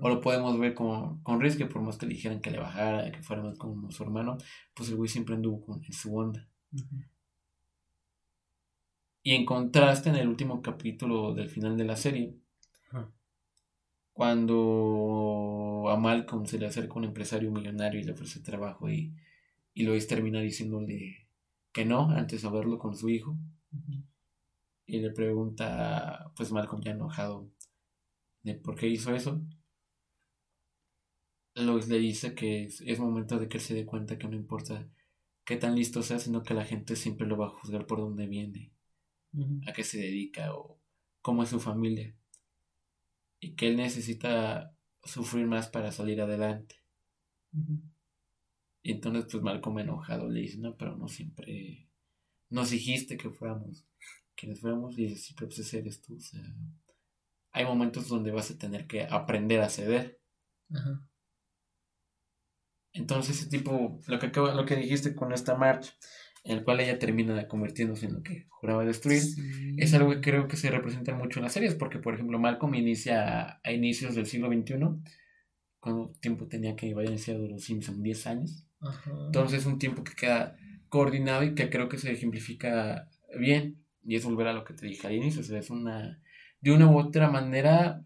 O 0.00 0.08
lo 0.08 0.20
podemos 0.20 0.58
ver 0.58 0.74
como, 0.74 1.22
con 1.22 1.40
Riz, 1.40 1.56
que 1.56 1.66
por 1.66 1.82
más 1.82 1.96
que 1.96 2.06
le 2.06 2.14
dijeran 2.14 2.40
que 2.40 2.50
le 2.50 2.58
bajara, 2.58 3.10
que 3.10 3.22
fuera 3.22 3.42
más 3.42 3.56
como 3.58 3.90
su 3.90 4.02
hermano, 4.02 4.38
pues 4.74 4.88
el 4.88 4.96
güey 4.96 5.08
siempre 5.08 5.34
anduvo 5.34 5.60
con, 5.64 5.84
en 5.84 5.92
su 5.92 6.14
onda. 6.16 6.48
Y 9.22 9.34
en 9.34 9.44
contraste, 9.44 10.08
en 10.08 10.16
el 10.16 10.28
último 10.28 10.62
capítulo 10.62 11.34
del 11.34 11.50
final 11.50 11.76
de 11.76 11.84
la 11.84 11.96
serie, 11.96 12.34
cuando 14.12 15.84
a 15.88 15.96
Malcolm 15.96 16.46
se 16.46 16.58
le 16.58 16.66
acerca 16.66 16.94
un 16.94 17.04
empresario 17.04 17.50
millonario 17.50 18.00
y 18.00 18.04
le 18.04 18.12
ofrece 18.12 18.40
trabajo 18.40 18.90
y, 18.90 19.14
y 19.74 19.84
Lois 19.84 20.06
termina 20.06 20.40
diciéndole 20.40 21.26
que 21.72 21.84
no, 21.84 22.10
antes 22.10 22.42
de 22.42 22.50
verlo 22.50 22.78
con 22.78 22.96
su 22.96 23.08
hijo. 23.08 23.36
Y 24.86 25.00
le 25.00 25.10
pregunta, 25.10 26.32
pues 26.36 26.50
Malcolm 26.50 26.82
ya 26.82 26.92
enojado, 26.92 27.48
de 28.42 28.54
por 28.54 28.76
qué 28.76 28.88
hizo 28.88 29.14
eso. 29.14 29.40
Lois 31.54 31.88
le 31.88 31.98
dice 31.98 32.34
que 32.34 32.64
es, 32.64 32.98
momento 32.98 33.38
de 33.38 33.48
que 33.48 33.58
él 33.58 33.62
se 33.62 33.74
dé 33.74 33.86
cuenta 33.86 34.18
que 34.18 34.28
no 34.28 34.36
importa 34.36 34.88
qué 35.44 35.56
tan 35.56 35.74
listo 35.74 36.02
sea, 36.02 36.18
sino 36.18 36.42
que 36.42 36.54
la 36.54 36.64
gente 36.64 36.96
siempre 36.96 37.26
lo 37.26 37.36
va 37.36 37.46
a 37.46 37.50
juzgar 37.50 37.86
por 37.86 38.00
dónde 38.00 38.26
viene, 38.26 38.69
a 39.66 39.72
qué 39.72 39.84
se 39.84 39.98
dedica 39.98 40.54
o 40.54 40.80
cómo 41.22 41.42
es 41.42 41.50
su 41.50 41.60
familia. 41.60 42.16
Y 43.40 43.54
que 43.54 43.68
él 43.68 43.76
necesita 43.76 44.74
sufrir 45.04 45.46
más 45.46 45.68
para 45.68 45.92
salir 45.92 46.20
adelante. 46.20 46.76
Y 48.82 48.92
entonces 48.92 49.26
pues 49.30 49.42
Malcolm 49.42 49.78
enojado 49.78 50.28
le 50.28 50.40
dice, 50.40 50.58
no, 50.58 50.76
pero 50.76 50.96
no 50.96 51.08
siempre 51.08 51.90
nos 52.50 52.70
dijiste 52.70 53.16
que 53.16 53.30
fuéramos 53.30 53.86
quienes 54.34 54.60
fuéramos 54.60 54.98
y 54.98 55.14
siempre 55.16 55.46
pues 55.46 55.74
eres 55.74 56.02
tú. 56.02 56.16
O 56.16 56.20
sea, 56.20 56.42
hay 57.52 57.64
momentos 57.64 58.08
donde 58.08 58.30
vas 58.30 58.50
a 58.50 58.58
tener 58.58 58.86
que 58.86 59.04
aprender 59.04 59.60
a 59.60 59.68
ceder. 59.68 60.20
Ajá. 60.70 61.06
Entonces 62.92 63.38
ese 63.38 63.48
tipo, 63.48 64.00
lo 64.06 64.18
que, 64.18 64.28
lo 64.28 64.66
que 64.66 64.76
dijiste 64.76 65.14
con 65.14 65.32
esta 65.32 65.54
marcha, 65.54 65.92
en 66.44 66.58
el 66.58 66.64
cual 66.64 66.80
ella 66.80 66.98
termina 66.98 67.46
convirtiéndose 67.48 68.06
en 68.06 68.14
lo 68.14 68.22
que 68.22 68.46
juraba 68.48 68.84
destruir, 68.84 69.22
es 69.76 69.94
algo 69.94 70.10
que 70.10 70.20
creo 70.20 70.48
que 70.48 70.56
se 70.56 70.70
representa 70.70 71.14
mucho 71.14 71.38
en 71.38 71.44
las 71.44 71.52
series, 71.52 71.74
porque 71.74 71.98
por 71.98 72.14
ejemplo 72.14 72.38
Malcolm 72.38 72.74
inicia 72.74 73.60
a 73.62 73.72
inicios 73.72 74.14
del 74.14 74.26
siglo 74.26 74.48
XXI, 74.48 74.74
cuando 75.80 76.12
tiempo 76.20 76.46
tenía 76.46 76.76
que 76.76 76.92
haber 76.92 77.08
iniciado 77.08 77.46
los 77.46 77.64
Simpsons? 77.64 78.02
10 78.02 78.26
años. 78.26 78.66
Entonces 79.26 79.60
es 79.60 79.66
un 79.66 79.78
tiempo 79.78 80.02
que 80.02 80.14
queda 80.14 80.56
coordinado 80.88 81.42
y 81.42 81.54
que 81.54 81.68
creo 81.70 81.88
que 81.88 81.98
se 81.98 82.10
ejemplifica 82.10 83.08
bien, 83.38 83.84
y 84.02 84.16
es 84.16 84.24
volver 84.24 84.46
a 84.46 84.52
lo 84.52 84.64
que 84.64 84.74
te 84.74 84.86
dije 84.86 85.06
al 85.06 85.14
inicio, 85.14 85.42
o 85.42 85.44
sea, 85.44 85.58
es 85.58 85.70
una, 85.70 86.22
de 86.60 86.72
una 86.72 86.90
u 86.90 86.98
otra 86.98 87.30
manera, 87.30 88.02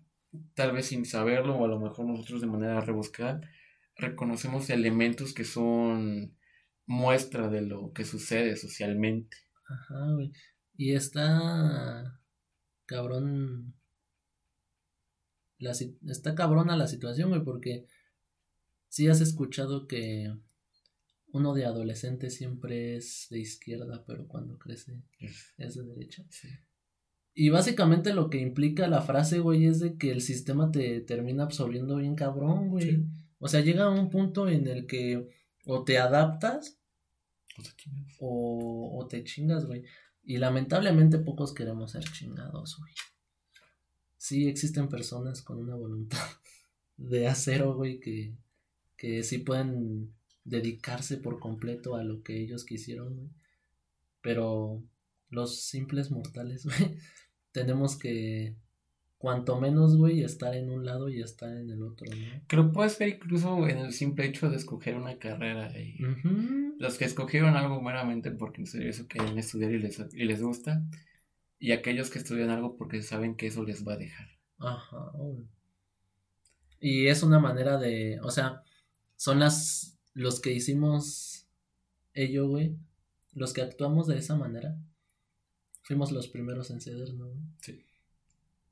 tal 0.54 0.72
vez 0.72 0.86
sin 0.86 1.04
saberlo, 1.04 1.56
o 1.56 1.64
a 1.64 1.68
lo 1.68 1.78
mejor 1.78 2.06
nosotros 2.06 2.40
de 2.40 2.48
manera 2.48 2.80
rebuscada, 2.80 3.40
reconocemos 3.96 4.70
elementos 4.70 5.32
que 5.34 5.44
son 5.44 6.34
muestra 6.86 7.48
de 7.48 7.62
lo 7.62 7.92
que 7.92 8.04
sucede 8.04 8.56
socialmente. 8.56 9.36
Ajá, 9.66 10.12
güey. 10.12 10.32
Y 10.76 10.94
está 10.94 12.20
cabrón. 12.86 13.74
La, 15.58 15.72
está 15.72 16.34
cabrona 16.34 16.76
la 16.76 16.86
situación, 16.86 17.30
güey, 17.30 17.42
porque 17.42 17.86
si 18.88 19.08
has 19.08 19.20
escuchado 19.20 19.86
que 19.86 20.32
uno 21.32 21.54
de 21.54 21.64
adolescente 21.64 22.30
siempre 22.30 22.96
es 22.96 23.26
de 23.30 23.40
izquierda, 23.40 24.04
pero 24.06 24.28
cuando 24.28 24.58
crece 24.58 25.02
es 25.56 25.74
de 25.74 25.84
derecha. 25.84 26.24
Sí. 26.28 26.48
Y 27.34 27.48
básicamente 27.48 28.14
lo 28.14 28.30
que 28.30 28.38
implica 28.38 28.86
la 28.86 29.02
frase, 29.02 29.40
güey, 29.40 29.66
es 29.66 29.80
de 29.80 29.96
que 29.96 30.12
el 30.12 30.20
sistema 30.20 30.70
te 30.70 31.00
termina 31.00 31.42
absorbiendo 31.42 31.96
bien 31.96 32.14
cabrón, 32.14 32.68
güey. 32.68 33.04
O 33.38 33.48
sea, 33.48 33.60
llega 33.60 33.84
a 33.84 33.90
un 33.90 34.08
punto 34.08 34.48
en 34.48 34.68
el 34.68 34.86
que 34.86 35.28
o 35.66 35.84
te 35.84 35.98
adaptas 35.98 36.78
o 38.18 39.06
te 39.08 39.24
chingas, 39.24 39.66
güey. 39.66 39.84
Y 40.24 40.38
lamentablemente 40.38 41.18
pocos 41.18 41.52
queremos 41.52 41.92
ser 41.92 42.04
chingados, 42.04 42.78
güey. 42.78 42.92
Sí 44.16 44.48
existen 44.48 44.88
personas 44.88 45.42
con 45.42 45.58
una 45.58 45.74
voluntad 45.74 46.26
de 46.96 47.26
acero, 47.28 47.74
güey, 47.76 48.00
que, 48.00 48.34
que 48.96 49.22
sí 49.22 49.38
pueden 49.38 50.14
dedicarse 50.44 51.18
por 51.18 51.38
completo 51.40 51.96
a 51.96 52.04
lo 52.04 52.22
que 52.22 52.40
ellos 52.40 52.64
quisieron, 52.64 53.16
güey. 53.16 53.30
Pero 54.22 54.82
los 55.28 55.60
simples 55.62 56.10
mortales, 56.10 56.64
güey, 56.64 56.98
tenemos 57.52 57.98
que 57.98 58.56
cuanto 59.24 59.58
menos, 59.58 59.96
güey, 59.96 60.22
estar 60.22 60.54
en 60.54 60.68
un 60.68 60.84
lado 60.84 61.08
y 61.08 61.22
estar 61.22 61.50
en 61.56 61.70
el 61.70 61.82
otro, 61.82 62.06
¿no? 62.14 62.46
Que 62.46 62.56
lo 62.56 62.72
puedes 62.72 62.98
ver 62.98 63.08
incluso 63.08 63.66
en 63.66 63.78
el 63.78 63.94
simple 63.94 64.26
hecho 64.26 64.50
de 64.50 64.56
escoger 64.56 64.96
una 64.96 65.18
carrera. 65.18 65.72
Y 65.80 65.96
Los 66.78 66.98
que 66.98 67.06
escogieron 67.06 67.56
algo 67.56 67.80
meramente 67.80 68.30
porque 68.32 68.64
eso 68.64 69.08
quieren 69.08 69.38
estudiar 69.38 69.72
y 69.72 69.78
les, 69.78 69.98
y 70.12 70.24
les 70.24 70.42
gusta. 70.42 70.84
Y 71.58 71.72
aquellos 71.72 72.10
que 72.10 72.18
estudian 72.18 72.50
algo 72.50 72.76
porque 72.76 73.00
saben 73.00 73.34
que 73.34 73.46
eso 73.46 73.64
les 73.64 73.88
va 73.88 73.94
a 73.94 73.96
dejar. 73.96 74.28
Ajá. 74.58 75.12
Y 76.78 77.06
es 77.06 77.22
una 77.22 77.38
manera 77.38 77.78
de, 77.78 78.20
o 78.20 78.30
sea, 78.30 78.60
son 79.16 79.38
las, 79.38 79.96
los 80.12 80.38
que 80.38 80.52
hicimos 80.52 81.46
ello, 82.12 82.46
güey, 82.46 82.76
los 83.32 83.54
que 83.54 83.62
actuamos 83.62 84.06
de 84.06 84.18
esa 84.18 84.36
manera. 84.36 84.76
Fuimos 85.80 86.12
los 86.12 86.28
primeros 86.28 86.70
en 86.70 86.82
ceder, 86.82 87.14
¿no? 87.14 87.32
Sí. 87.62 87.86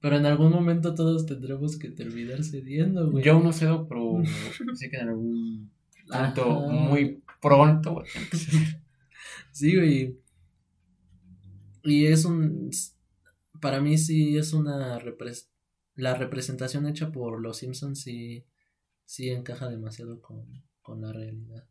Pero 0.03 0.17
en 0.17 0.27
algún 0.27 0.51
momento 0.51 0.97
todos 0.97 1.27
tendremos 1.27 1.79
que 1.79 1.89
terminar 1.89 2.43
cediendo, 2.43 3.09
güey. 3.09 3.25
Yo 3.25 3.39
no 3.39 3.53
cedo, 3.53 3.87
pero 3.87 4.21
sé 4.75 4.91
que 4.91 4.97
en 4.97 5.09
algún 5.09 5.71
punto 6.09 6.69
muy 6.69 7.23
pronto. 7.41 8.03
sí, 9.53 9.77
güey. 9.77 10.19
Y 11.85 12.07
es 12.07 12.25
un. 12.25 12.71
Para 13.61 13.81
mí 13.81 13.97
sí 13.97 14.37
es 14.37 14.53
una. 14.53 15.01
la 15.95 16.15
representación 16.15 16.89
hecha 16.89 17.13
por 17.13 17.41
los 17.41 17.59
Simpsons 17.59 18.01
sí, 18.01 18.45
sí 19.05 19.31
encaja 19.31 19.69
demasiado 19.69 20.21
con, 20.21 20.65
con 20.83 21.01
la 21.01 21.13
realidad. 21.13 21.65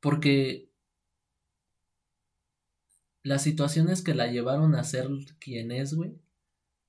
Porque 0.00 0.69
las 3.22 3.42
situaciones 3.42 4.02
que 4.02 4.14
la 4.14 4.26
llevaron 4.28 4.74
a 4.74 4.84
ser 4.84 5.08
quien 5.38 5.72
es, 5.72 5.94
güey, 5.94 6.14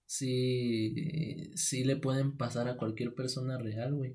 sí, 0.05 1.51
sí 1.55 1.84
le 1.84 1.95
pueden 1.97 2.38
pasar 2.38 2.67
a 2.67 2.77
cualquier 2.77 3.13
persona 3.13 3.57
real, 3.57 3.93
güey. 3.93 4.13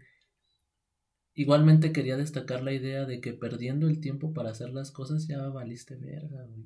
Igualmente 1.34 1.92
quería 1.92 2.16
destacar 2.16 2.62
la 2.62 2.72
idea 2.72 3.04
de 3.04 3.20
que 3.20 3.34
perdiendo 3.34 3.88
el 3.88 4.00
tiempo 4.00 4.32
para 4.32 4.50
hacer 4.50 4.70
las 4.70 4.90
cosas 4.90 5.26
ya 5.26 5.48
valiste 5.48 5.96
verga, 5.96 6.44
güey. 6.44 6.64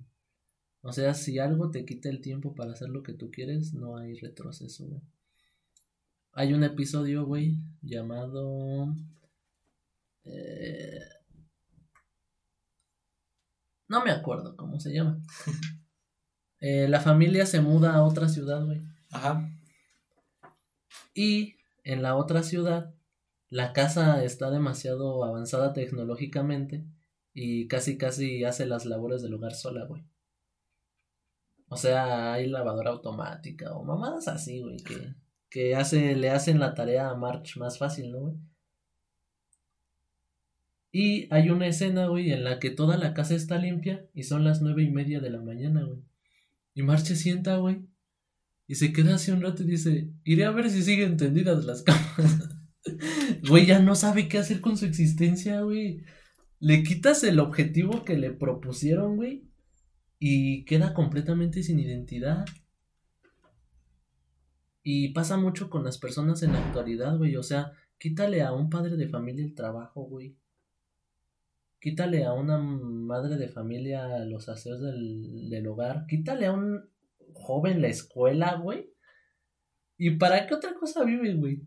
O 0.83 0.93
sea, 0.93 1.15
si 1.15 1.39
algo 1.39 1.71
te 1.71 1.85
quita 1.85 2.09
el 2.09 2.21
tiempo 2.21 2.55
para 2.55 2.73
hacer 2.73 2.89
lo 2.89 3.03
que 3.03 3.13
tú 3.13 3.31
quieres, 3.31 3.75
no 3.75 3.97
hay 3.97 4.15
retroceso, 4.15 4.87
güey. 4.87 5.03
Hay 6.33 6.53
un 6.53 6.65
episodio, 6.65 7.27
güey, 7.27 7.57
llamado... 7.83 8.95
Eh, 10.25 11.01
No 13.91 14.05
me 14.05 14.13
acuerdo 14.13 14.57
cómo 14.57 14.81
se 14.81 14.93
llama. 14.95 15.21
Eh, 16.63 16.89
la 16.89 17.01
familia 17.01 17.47
se 17.47 17.63
muda 17.63 17.95
a 17.95 18.03
otra 18.03 18.29
ciudad, 18.29 18.63
güey. 18.67 18.83
Ajá. 19.11 19.49
Y 21.15 21.55
en 21.85 22.03
la 22.03 22.17
otra 22.17 22.43
ciudad, 22.43 22.93
la 23.49 23.73
casa 23.73 24.23
está 24.23 24.51
demasiado 24.51 25.25
avanzada 25.25 25.73
tecnológicamente 25.73 26.85
y 27.33 27.67
casi 27.67 27.97
casi 27.97 28.45
hace 28.45 28.67
las 28.67 28.85
labores 28.85 29.23
del 29.23 29.33
hogar 29.33 29.55
sola, 29.55 29.87
güey. 29.87 30.05
O 31.71 31.79
sea, 31.79 32.35
hay 32.35 32.47
lavadora 32.47 32.91
automática 32.91 33.73
o 33.73 33.83
mamadas 33.83 34.29
así, 34.29 34.61
güey, 34.61 34.77
que, 34.83 35.15
que 35.49 35.77
hace, 35.77 36.15
le 36.15 36.29
hacen 36.29 36.61
la 36.61 36.75
tarea 36.75 37.09
a 37.09 37.17
March 37.17 37.57
más 37.57 37.79
fácil, 37.79 38.13
¿no, 38.13 38.21
güey? 38.21 38.37
Y 40.93 41.33
hay 41.33 41.51
una 41.51 41.67
escena, 41.69 42.07
güey, 42.07 42.33
en 42.33 42.45
la 42.45 42.59
que 42.59 42.71
toda 42.71 42.97
la 42.97 43.15
casa 43.15 43.35
está 43.35 43.59
limpia 43.59 44.07
y 44.13 44.25
son 44.25 44.45
las 44.45 44.61
nueve 44.61 44.83
y 44.83 44.91
media 44.91 45.21
de 45.21 45.31
la 45.31 45.41
mañana, 45.41 45.85
güey. 45.85 46.01
Y 46.75 46.83
March 46.83 47.05
se 47.05 47.17
sienta, 47.17 47.57
güey. 47.57 47.83
Y 48.67 48.77
se 48.77 48.93
queda 48.93 49.17
así 49.17 49.31
un 49.31 49.43
rato 49.43 49.63
y 49.63 49.67
dice, 49.67 50.13
iré 50.25 50.45
a 50.45 50.51
ver 50.51 50.71
si 50.71 50.83
siguen 50.83 51.17
tendidas 51.17 51.65
las 51.65 51.83
camas. 51.83 52.49
Güey, 53.49 53.67
ya 53.67 53.79
no 53.79 53.95
sabe 53.95 54.29
qué 54.29 54.39
hacer 54.39 54.61
con 54.61 54.77
su 54.77 54.87
existencia, 54.87 55.61
güey. 55.61 56.03
Le 56.61 56.83
quitas 56.83 57.23
el 57.25 57.39
objetivo 57.41 58.05
que 58.05 58.17
le 58.17 58.31
propusieron, 58.31 59.17
güey. 59.17 59.51
Y 60.19 60.65
queda 60.65 60.95
completamente 60.95 61.63
sin 61.63 61.79
identidad. 61.79 62.47
Y 64.83 65.13
pasa 65.13 65.37
mucho 65.37 65.69
con 65.69 65.85
las 65.85 65.99
personas 65.99 66.43
en 66.43 66.53
la 66.53 66.65
actualidad, 66.65 67.17
güey. 67.19 67.37
O 67.37 67.43
sea, 67.43 67.73
quítale 67.99 68.43
a 68.43 68.53
un 68.53 68.71
padre 68.71 68.97
de 68.97 69.09
familia 69.09 69.45
el 69.45 69.55
trabajo, 69.55 70.03
güey. 70.03 70.37
Quítale 71.81 72.25
a 72.25 72.35
una 72.35 72.59
madre 72.59 73.37
de 73.37 73.49
familia 73.49 74.19
los 74.27 74.49
aseos 74.49 74.81
del, 74.81 75.49
del 75.49 75.67
hogar. 75.67 76.07
Quítale 76.07 76.47
a 76.47 76.53
un 76.53 76.89
joven 77.35 77.81
la 77.81 77.89
escuela, 77.89 78.57
güey. 78.57 78.93
¿Y 79.97 80.13
para 80.13 80.47
qué 80.47 80.55
otra 80.55 80.75
cosa 80.75 81.05
vive, 81.05 81.35
güey? 81.35 81.63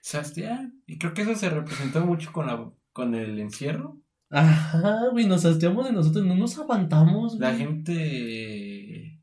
Sastian. 0.00 0.82
Y 0.86 0.98
creo 0.98 1.12
que 1.14 1.22
eso 1.22 1.34
se 1.34 1.50
representó 1.50 2.04
mucho 2.04 2.32
con, 2.32 2.46
la, 2.46 2.72
con 2.92 3.14
el 3.14 3.38
encierro. 3.38 4.00
Ajá, 4.30 5.08
güey, 5.10 5.26
nos 5.26 5.44
hastiamos 5.44 5.84
de 5.84 5.92
nosotros, 5.92 6.24
no 6.24 6.34
nos 6.34 6.58
aguantamos, 6.58 7.38
La 7.38 7.48
güey. 7.50 7.58
gente 7.58 9.20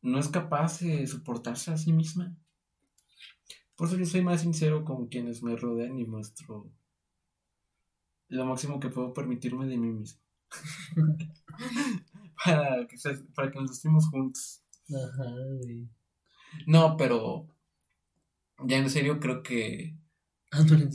no 0.00 0.18
es 0.18 0.28
capaz 0.28 0.80
de 0.80 1.06
soportarse 1.06 1.70
a 1.72 1.76
sí 1.76 1.92
misma. 1.92 2.34
Por 3.76 3.88
eso 3.88 3.98
yo 3.98 4.06
soy 4.06 4.22
más 4.22 4.40
sincero 4.40 4.84
con 4.84 5.08
quienes 5.08 5.42
me 5.42 5.56
rodean 5.56 5.98
y 5.98 6.06
muestro 6.06 6.70
lo 8.28 8.44
máximo 8.44 8.80
que 8.80 8.88
puedo 8.88 9.12
permitirme 9.12 9.66
de 9.66 9.76
mí 9.76 9.88
mismo. 9.92 10.20
para, 12.44 12.86
que, 12.86 12.96
se- 12.96 13.24
para 13.34 13.50
que 13.50 13.60
nos 13.60 13.70
estemos 13.72 14.08
juntos. 14.08 14.62
Ajá, 14.88 15.24
güey. 15.62 15.88
No, 16.66 16.96
pero 16.96 17.48
ya 18.64 18.78
en 18.78 18.90
serio 18.90 19.18
creo 19.20 19.42
que... 19.42 19.96
Serio. 20.52 20.88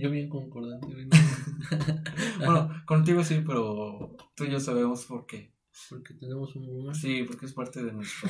Yo 0.00 0.10
bien 0.10 0.28
concordante, 0.28 0.86
güey. 0.86 1.08
Bueno, 2.38 2.70
contigo 2.86 3.24
sí, 3.24 3.42
pero 3.46 4.16
tú 4.34 4.44
y 4.44 4.50
yo 4.50 4.60
sabemos 4.60 5.04
por 5.06 5.26
qué. 5.26 5.52
Porque 5.88 6.14
tenemos 6.14 6.54
un 6.56 6.68
humor. 6.68 6.94
Sí, 6.94 7.24
porque 7.24 7.46
es 7.46 7.52
parte 7.52 7.82
de 7.82 7.92
nuestro, 7.92 8.28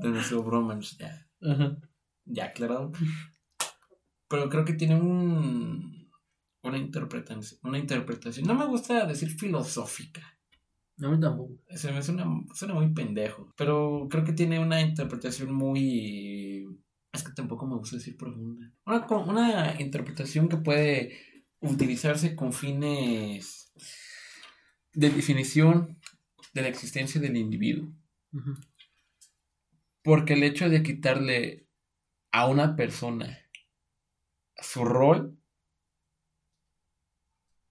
de 0.00 0.08
nuestro 0.08 0.42
bromance, 0.42 0.96
ya, 0.98 1.28
Ajá. 1.48 1.76
ya 2.24 2.46
aclarado. 2.46 2.92
Pero 4.28 4.48
creo 4.48 4.64
que 4.64 4.72
tiene 4.72 4.96
un, 5.00 6.01
una 6.62 6.78
interpretación, 6.78 7.60
una 7.62 7.78
interpretación, 7.78 8.46
no 8.46 8.54
me 8.54 8.66
gusta 8.66 9.06
decir 9.06 9.30
filosófica, 9.30 10.38
A 10.98 11.08
mí 11.08 11.18
tampoco. 11.20 11.54
se 11.74 11.92
me 11.92 12.02
suena, 12.02 12.24
suena 12.54 12.74
muy 12.74 12.92
pendejo, 12.92 13.52
pero 13.56 14.06
creo 14.10 14.24
que 14.24 14.32
tiene 14.32 14.58
una 14.58 14.80
interpretación 14.80 15.52
muy, 15.52 16.66
es 17.12 17.22
que 17.22 17.32
tampoco 17.32 17.66
me 17.66 17.76
gusta 17.76 17.96
decir 17.96 18.16
profunda, 18.16 18.72
una, 18.86 19.06
una 19.06 19.80
interpretación 19.80 20.48
que 20.48 20.56
puede 20.58 21.18
utilizarse 21.60 22.34
con 22.36 22.52
fines 22.52 23.72
de 24.92 25.10
definición 25.10 25.98
de 26.52 26.62
la 26.62 26.68
existencia 26.68 27.20
del 27.20 27.36
individuo. 27.36 27.92
Porque 30.02 30.34
el 30.34 30.42
hecho 30.42 30.68
de 30.68 30.82
quitarle 30.82 31.66
a 32.32 32.46
una 32.46 32.74
persona 32.76 33.38
su 34.56 34.84
rol 34.84 35.38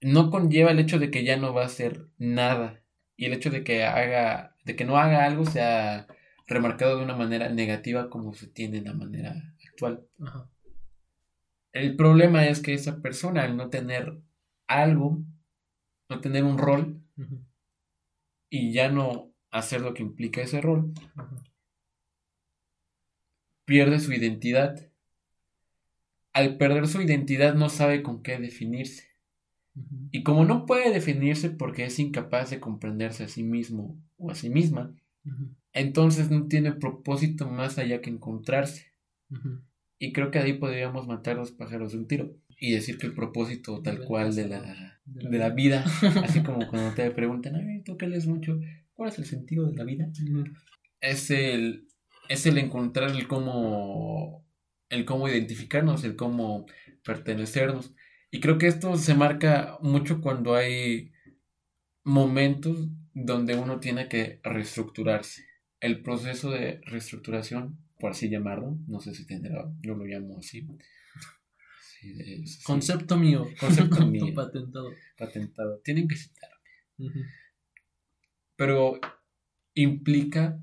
no 0.02 0.30
conlleva 0.30 0.70
el 0.70 0.78
hecho 0.78 0.98
de 0.98 1.10
que 1.10 1.24
ya 1.24 1.36
no 1.36 1.54
va 1.54 1.62
a 1.62 1.66
hacer 1.66 2.08
nada. 2.18 2.82
Y 3.16 3.26
el 3.26 3.32
hecho 3.32 3.50
de 3.50 3.64
que 3.64 3.84
haga, 3.84 4.56
de 4.64 4.76
que 4.76 4.84
no 4.84 4.98
haga 4.98 5.24
algo 5.24 5.46
sea 5.46 6.06
remarcado 6.46 6.98
de 6.98 7.04
una 7.04 7.16
manera 7.16 7.48
negativa 7.48 8.10
como 8.10 8.34
se 8.34 8.46
tiene 8.48 8.78
en 8.78 8.84
la 8.84 8.94
manera 8.94 9.54
actual. 9.64 10.06
Ajá. 10.20 10.48
El 11.72 11.96
problema 11.96 12.46
es 12.46 12.60
que 12.60 12.74
esa 12.74 13.00
persona, 13.00 13.44
al 13.44 13.56
no 13.56 13.70
tener 13.70 14.20
algo, 14.66 15.22
no 16.08 16.20
tener 16.20 16.44
un 16.44 16.58
rol 16.58 17.02
y 18.50 18.72
ya 18.72 18.90
no 18.90 19.32
hacer 19.50 19.80
lo 19.80 19.94
que 19.94 20.02
implica 20.02 20.42
ese 20.42 20.60
rol, 20.60 20.92
pierde 23.64 24.00
su 24.00 24.12
identidad. 24.12 24.90
Al 26.34 26.58
perder 26.58 26.88
su 26.88 27.00
identidad 27.00 27.54
no 27.54 27.70
sabe 27.70 28.02
con 28.02 28.22
qué 28.22 28.38
definirse. 28.38 29.11
Y 30.10 30.22
como 30.22 30.44
no 30.44 30.66
puede 30.66 30.92
definirse 30.92 31.50
porque 31.50 31.84
es 31.84 31.98
incapaz 31.98 32.50
de 32.50 32.60
comprenderse 32.60 33.24
a 33.24 33.28
sí 33.28 33.42
mismo 33.42 33.98
o 34.18 34.30
a 34.30 34.34
sí 34.34 34.50
misma, 34.50 34.94
entonces 35.72 36.30
no 36.30 36.46
tiene 36.46 36.72
propósito 36.72 37.48
más 37.48 37.78
allá 37.78 38.00
que 38.00 38.10
encontrarse. 38.10 38.92
Y 39.98 40.12
creo 40.12 40.30
que 40.30 40.38
ahí 40.38 40.54
podríamos 40.54 41.06
matar 41.06 41.36
dos 41.36 41.52
pájaros 41.52 41.92
de 41.92 41.98
un 41.98 42.06
tiro 42.06 42.36
y 42.58 42.72
decir 42.72 42.98
que 42.98 43.06
el 43.06 43.14
propósito 43.14 43.82
tal 43.82 44.04
cual 44.04 44.34
de 44.34 44.48
la, 44.48 45.00
De 45.04 45.38
la 45.38 45.50
vida, 45.50 45.84
así 46.22 46.42
como 46.42 46.68
cuando 46.68 46.94
te 46.94 47.10
preguntan, 47.10 47.56
ay, 47.56 47.82
tú 47.82 47.96
que 47.96 48.06
lees 48.06 48.26
mucho, 48.26 48.60
¿cuál 48.92 49.08
es 49.08 49.18
el 49.18 49.24
sentido 49.24 49.66
de 49.66 49.76
la 49.76 49.84
vida? 49.84 50.10
Es 51.00 51.30
el, 51.30 51.88
es 52.28 52.46
el 52.46 52.58
encontrar 52.58 53.10
el 53.10 53.26
cómo, 53.26 54.44
el 54.90 55.04
cómo 55.04 55.28
identificarnos, 55.28 56.04
el 56.04 56.14
cómo 56.14 56.66
pertenecernos. 57.04 57.92
Y 58.32 58.40
creo 58.40 58.58
que 58.58 58.66
esto 58.66 58.96
se 58.96 59.14
marca 59.14 59.78
mucho 59.82 60.20
cuando 60.20 60.54
hay 60.54 61.12
momentos 62.02 62.88
donde 63.14 63.54
uno 63.56 63.78
tiene 63.78 64.08
que 64.08 64.40
reestructurarse. 64.42 65.44
El 65.80 66.02
proceso 66.02 66.50
de 66.50 66.80
reestructuración, 66.86 67.78
por 68.00 68.12
así 68.12 68.28
llamarlo, 68.30 68.78
no 68.88 69.00
sé 69.00 69.14
si 69.14 69.26
tendrá, 69.26 69.70
yo 69.82 69.94
lo 69.94 70.04
llamo 70.04 70.38
así. 70.38 70.66
Sí, 72.00 72.12
de- 72.14 72.46
sí, 72.46 72.62
Concepto 72.64 73.16
mío. 73.16 73.46
Concepto 73.60 74.06
mío. 74.06 74.32
Patentado. 74.34 74.90
patentado. 75.18 75.80
Tienen 75.84 76.08
que 76.08 76.16
citar. 76.16 76.50
Ujú. 76.98 77.20
pero 78.56 79.00
implica 79.74 80.60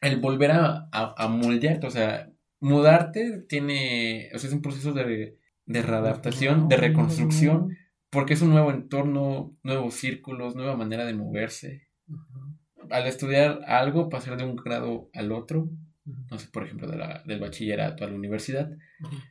el 0.00 0.20
volver 0.20 0.52
a, 0.52 0.88
a, 0.92 1.14
a 1.24 1.28
moldearte, 1.28 1.86
o 1.86 1.90
sea, 1.90 2.30
mudarte 2.60 3.42
tiene, 3.48 4.30
o 4.34 4.38
sea, 4.38 4.48
es 4.48 4.54
un 4.54 4.62
proceso 4.62 4.92
de, 4.92 5.38
de 5.66 5.82
readaptación, 5.82 6.68
de 6.68 6.76
reconstrucción, 6.76 7.76
porque 8.10 8.34
es 8.34 8.42
un 8.42 8.50
nuevo 8.50 8.70
entorno, 8.70 9.56
nuevos 9.62 9.94
círculos, 9.94 10.54
nueva 10.54 10.76
manera 10.76 11.04
de 11.04 11.14
moverse. 11.14 11.88
Al 12.90 13.06
estudiar 13.06 13.60
algo, 13.66 14.08
pasar 14.08 14.36
de 14.36 14.44
un 14.44 14.56
grado 14.56 15.10
al 15.14 15.32
otro, 15.32 15.70
no 16.04 16.38
sé, 16.38 16.48
por 16.48 16.64
ejemplo, 16.64 16.86
de 16.86 16.98
la, 16.98 17.22
del 17.26 17.40
bachillerato 17.40 18.04
a 18.04 18.08
la 18.08 18.14
universidad, 18.14 18.70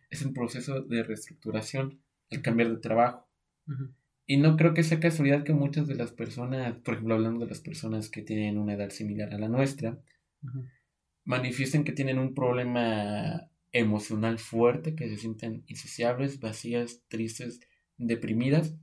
es 0.09 0.23
un 0.23 0.33
proceso 0.33 0.81
de 0.81 1.03
reestructuración, 1.03 2.01
el 2.29 2.41
cambiar 2.41 2.69
de 2.69 2.77
trabajo. 2.77 3.29
Y 4.25 4.37
no 4.37 4.57
creo 4.57 4.73
que 4.73 4.83
sea 4.83 4.99
casualidad 4.99 5.43
que 5.43 5.53
muchas 5.53 5.87
de 5.87 5.95
las 5.95 6.11
personas, 6.11 6.75
por 6.79 6.95
ejemplo, 6.95 7.15
hablando 7.15 7.41
de 7.41 7.49
las 7.49 7.59
personas 7.59 8.09
que 8.09 8.21
tienen 8.23 8.57
una 8.57 8.73
edad 8.73 8.89
similar 8.89 9.33
a 9.33 9.37
la 9.37 9.49
nuestra, 9.49 9.99
manifiesten 11.25 11.83
que 11.83 11.91
tienen 11.91 12.19
un 12.19 12.33
problema 12.33 13.49
emocional 13.73 14.39
fuerte, 14.39 14.95
que 14.95 15.09
se 15.09 15.17
sienten 15.17 15.63
insaciables, 15.67 16.39
vacías, 16.39 17.01
tristes, 17.09 17.59
deprimidas, 17.97 18.75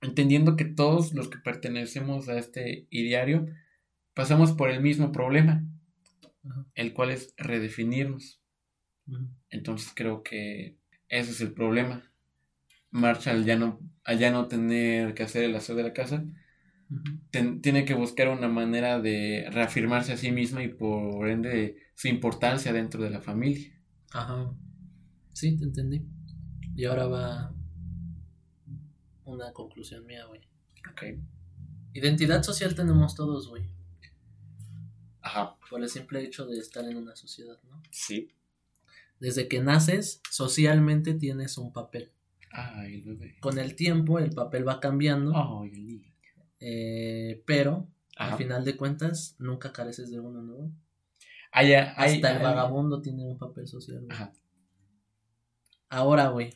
entendiendo 0.00 0.56
que 0.56 0.64
todos 0.64 1.14
los 1.14 1.28
que 1.28 1.38
pertenecemos 1.38 2.28
a 2.28 2.38
este 2.38 2.86
ideario 2.90 3.46
pasamos 4.12 4.52
por 4.52 4.70
el 4.70 4.82
mismo 4.82 5.12
problema, 5.12 5.64
el 6.74 6.92
cual 6.92 7.10
es 7.10 7.32
redefinirnos. 7.36 8.40
Entonces 9.48 9.92
creo 9.94 10.22
que 10.22 10.76
ese 11.08 11.30
es 11.30 11.40
el 11.40 11.52
problema. 11.52 12.10
Marcha 12.90 13.30
al 13.30 13.44
ya 13.44 13.56
no, 13.56 13.80
al 14.04 14.18
ya 14.18 14.30
no 14.30 14.48
tener 14.48 15.14
que 15.14 15.22
hacer 15.22 15.44
el 15.44 15.54
aseo 15.56 15.76
de 15.76 15.82
la 15.82 15.92
casa, 15.92 16.24
Ten- 17.30 17.60
tiene 17.62 17.84
que 17.84 17.94
buscar 17.94 18.28
una 18.28 18.48
manera 18.48 19.00
de 19.00 19.46
reafirmarse 19.50 20.12
a 20.12 20.16
sí 20.16 20.30
misma 20.30 20.62
y 20.62 20.68
por 20.68 21.28
ende 21.28 21.76
su 21.94 22.08
importancia 22.08 22.72
dentro 22.72 23.02
de 23.02 23.10
la 23.10 23.20
familia. 23.20 23.72
Ajá. 24.12 24.52
Sí, 25.32 25.56
te 25.56 25.64
entendí. 25.64 26.04
Y 26.76 26.84
ahora 26.84 27.06
va 27.06 27.54
una 29.24 29.52
conclusión 29.52 30.04
mía, 30.06 30.24
güey. 30.26 30.40
Ok. 30.90 31.20
Identidad 31.92 32.42
social 32.42 32.74
tenemos 32.74 33.14
todos, 33.14 33.48
güey. 33.48 33.68
Ajá. 35.20 35.56
Por 35.70 35.82
el 35.82 35.88
simple 35.88 36.22
hecho 36.22 36.46
de 36.46 36.58
estar 36.58 36.84
en 36.84 36.96
una 36.96 37.16
sociedad, 37.16 37.58
¿no? 37.68 37.82
Sí. 37.90 38.28
Desde 39.20 39.48
que 39.48 39.60
naces, 39.60 40.20
socialmente 40.30 41.14
tienes 41.14 41.56
un 41.56 41.72
papel. 41.72 42.12
Ay, 42.50 42.96
el 42.96 43.02
bebé. 43.02 43.36
Con 43.40 43.58
el 43.58 43.74
tiempo, 43.74 44.18
el 44.18 44.30
papel 44.30 44.66
va 44.68 44.80
cambiando. 44.80 45.32
Ay, 45.34 45.70
el 45.72 45.84
niño. 45.86 46.13
Eh, 46.66 47.42
pero, 47.46 47.90
Ajá. 48.16 48.32
al 48.32 48.38
final 48.38 48.64
de 48.64 48.76
cuentas, 48.76 49.36
nunca 49.38 49.72
careces 49.72 50.10
de 50.10 50.18
uno, 50.18 50.40
¿no? 50.42 50.74
Hasta 51.52 52.36
el 52.36 52.42
vagabundo 52.42 53.02
tiene 53.02 53.24
un 53.26 53.36
papel 53.36 53.68
social, 53.68 54.00
güey. 54.00 54.10
Ajá. 54.10 54.32
Ahora, 55.90 56.28
güey. 56.28 56.54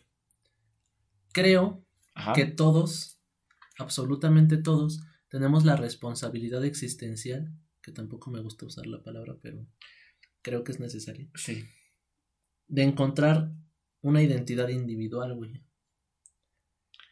Creo 1.32 1.84
Ajá. 2.14 2.32
que 2.32 2.46
todos, 2.46 3.20
absolutamente 3.78 4.56
todos, 4.56 5.00
tenemos 5.28 5.64
la 5.66 5.76
responsabilidad 5.76 6.64
existencial, 6.64 7.52
que 7.82 7.92
tampoco 7.92 8.30
me 8.30 8.40
gusta 8.40 8.64
usar 8.64 8.86
la 8.86 9.02
palabra, 9.02 9.36
pero 9.42 9.66
creo 10.42 10.64
que 10.64 10.72
es 10.72 10.80
necesaria, 10.80 11.28
Sí. 11.34 11.64
de 12.66 12.82
encontrar 12.82 13.52
una 14.00 14.22
identidad 14.22 14.68
individual, 14.68 15.34
güey. 15.36 15.62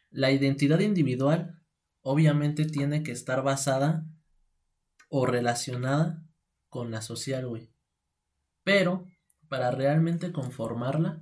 La 0.09 0.31
identidad 0.31 0.79
individual 0.79 1.61
obviamente 2.09 2.63
tiene 2.63 3.03
que 3.03 3.11
estar 3.11 3.43
basada 3.43 4.05
o 5.09 5.25
relacionada 5.25 6.23
con 6.69 6.89
la 6.89 7.01
social, 7.01 7.45
güey. 7.47 7.69
Pero 8.63 9.05
para 9.49 9.71
realmente 9.71 10.31
conformarla, 10.31 11.21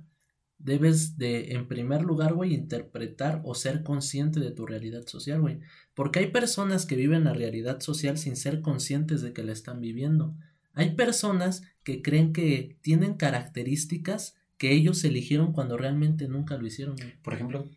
debes 0.58 1.18
de, 1.18 1.54
en 1.54 1.66
primer 1.66 2.02
lugar, 2.02 2.34
güey, 2.34 2.54
interpretar 2.54 3.40
o 3.44 3.56
ser 3.56 3.82
consciente 3.82 4.38
de 4.38 4.52
tu 4.52 4.64
realidad 4.64 5.04
social, 5.08 5.40
güey. 5.40 5.58
Porque 5.92 6.20
hay 6.20 6.28
personas 6.28 6.86
que 6.86 6.94
viven 6.94 7.24
la 7.24 7.32
realidad 7.32 7.80
social 7.80 8.16
sin 8.16 8.36
ser 8.36 8.60
conscientes 8.60 9.22
de 9.22 9.32
que 9.32 9.42
la 9.42 9.52
están 9.52 9.80
viviendo. 9.80 10.36
Hay 10.72 10.94
personas 10.94 11.64
que 11.82 12.00
creen 12.00 12.32
que 12.32 12.78
tienen 12.80 13.14
características 13.14 14.36
que 14.56 14.70
ellos 14.70 15.02
eligieron 15.02 15.52
cuando 15.52 15.76
realmente 15.76 16.28
nunca 16.28 16.56
lo 16.56 16.64
hicieron. 16.64 16.94
Por 17.24 17.34
ejemplo. 17.34 17.68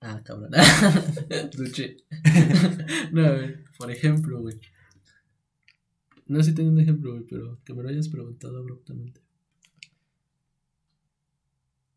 Ah, 0.00 0.20
cabrón. 0.24 0.50
Duche. 1.56 1.96
no, 3.12 3.26
a 3.26 3.30
ver, 3.32 3.64
por 3.78 3.90
ejemplo, 3.90 4.40
güey. 4.40 4.56
No 6.28 6.38
sé 6.42 6.48
si 6.48 6.54
tengo 6.54 6.70
un 6.70 6.80
ejemplo, 6.80 7.10
güey, 7.12 7.24
pero 7.26 7.58
que 7.62 7.74
me 7.74 7.82
lo 7.82 7.90
hayas 7.90 8.08
preguntado 8.08 8.56
abruptamente. 8.56 9.20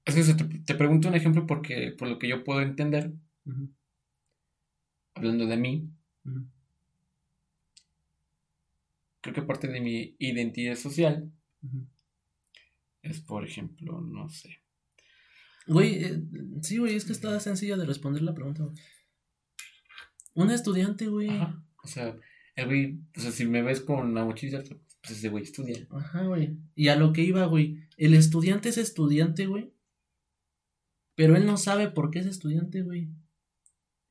Es 0.06 0.16
que 0.16 0.34
te, 0.34 0.60
te 0.60 0.76
pregunto 0.76 1.10
un 1.10 1.16
ejemplo 1.16 1.46
porque, 1.46 1.94
por 1.98 2.08
lo 2.08 2.18
que 2.18 2.30
yo 2.30 2.44
puedo 2.46 2.62
entender, 2.62 3.12
hablando 5.16 5.48
de 5.48 5.58
mí, 5.58 5.90
creo 9.22 9.34
que 9.34 9.42
parte 9.42 9.68
de 9.68 9.82
mi 9.82 10.16
identidad 10.20 10.76
social 10.76 11.32
es, 13.04 13.22
por 13.22 13.46
ejemplo, 13.46 14.02
no 14.02 14.28
sé. 14.30 14.63
Güey, 15.68 16.04
eh, 16.04 16.22
sí, 16.62 16.78
güey, 16.78 16.96
es 16.96 17.06
que 17.06 17.14
está 17.14 17.40
sencilla 17.40 17.78
de 17.78 17.86
responder 17.86 18.22
la 18.22 18.34
pregunta, 18.34 18.64
güey. 18.64 18.76
Un 20.34 20.52
estudiante, 20.52 21.08
güey. 21.08 21.30
Ajá. 21.30 21.64
O 21.84 21.88
sea, 21.88 22.18
el 22.56 22.66
güey, 22.66 23.00
o 23.16 23.20
sea, 23.20 23.32
si 23.32 23.46
me 23.46 23.62
ves 23.62 23.82
con 23.82 24.14
la 24.14 24.26
mochila, 24.26 24.64
pues 25.02 25.18
ese 25.18 25.30
güey 25.30 25.44
estudia. 25.44 25.88
Ajá, 25.92 26.24
güey. 26.24 26.58
Y 26.76 26.88
a 26.88 26.96
lo 26.96 27.14
que 27.14 27.22
iba, 27.22 27.46
güey. 27.46 27.88
El 27.98 28.14
estudiante 28.14 28.70
es 28.70 28.78
estudiante, 28.78 29.46
güey. 29.46 29.74
Pero 31.16 31.36
él 31.36 31.46
no 31.46 31.58
sabe 31.58 31.90
por 31.90 32.10
qué 32.10 32.20
es 32.20 32.26
estudiante, 32.26 32.82
güey. 32.82 33.10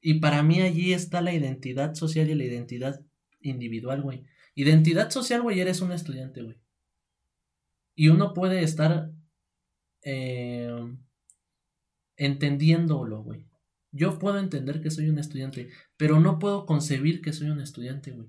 Y 0.01 0.21
para 0.21 0.43
mí 0.43 0.61
allí 0.61 0.93
está 0.93 1.21
la 1.21 1.33
identidad 1.33 1.95
social 1.95 2.29
y 2.29 2.35
la 2.35 2.45
identidad 2.45 3.05
individual, 3.41 4.03
güey. 4.03 4.25
Identidad 4.55 5.11
social, 5.11 5.43
güey, 5.43 5.61
eres 5.61 5.81
un 5.81 5.93
estudiante, 5.93 6.43
güey. 6.43 6.59
Y 7.95 8.09
uno 8.09 8.35
puede 8.35 8.63
estar 8.63 9.13
eh, 10.03 10.97
entendiéndolo, 12.17 13.23
güey. 13.23 13.47
Yo 13.91 14.19
puedo 14.19 14.39
entender 14.39 14.81
que 14.81 14.91
soy 14.91 15.09
un 15.09 15.19
estudiante, 15.19 15.69
pero 15.97 16.19
no 16.19 16.39
puedo 16.39 16.65
concebir 16.65 17.21
que 17.21 17.33
soy 17.33 17.51
un 17.51 17.61
estudiante, 17.61 18.11
güey. 18.11 18.29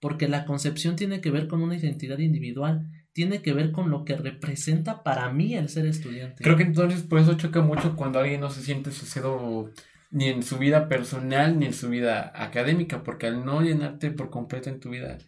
Porque 0.00 0.28
la 0.28 0.44
concepción 0.44 0.96
tiene 0.96 1.20
que 1.20 1.30
ver 1.30 1.46
con 1.48 1.62
una 1.62 1.76
identidad 1.76 2.18
individual, 2.18 2.90
tiene 3.12 3.40
que 3.40 3.52
ver 3.52 3.70
con 3.70 3.90
lo 3.90 4.04
que 4.04 4.16
representa 4.16 5.02
para 5.04 5.32
mí 5.32 5.54
el 5.54 5.68
ser 5.68 5.86
estudiante. 5.86 6.42
Creo 6.42 6.56
que 6.56 6.64
entonces 6.64 7.02
por 7.02 7.20
eso 7.20 7.34
choca 7.34 7.62
mucho 7.62 7.94
cuando 7.94 8.18
alguien 8.18 8.40
no 8.40 8.50
se 8.50 8.62
siente 8.62 8.90
sucedido 8.90 9.70
ni 10.10 10.28
en 10.28 10.42
su 10.42 10.58
vida 10.58 10.88
personal 10.88 11.58
ni 11.58 11.66
en 11.66 11.72
su 11.72 11.88
vida 11.88 12.32
académica, 12.34 13.02
porque 13.02 13.28
al 13.28 13.44
no 13.44 13.62
llenarte 13.62 14.10
por 14.10 14.30
completo 14.30 14.68
en 14.68 14.80
tu 14.80 14.90
vida 14.90 15.18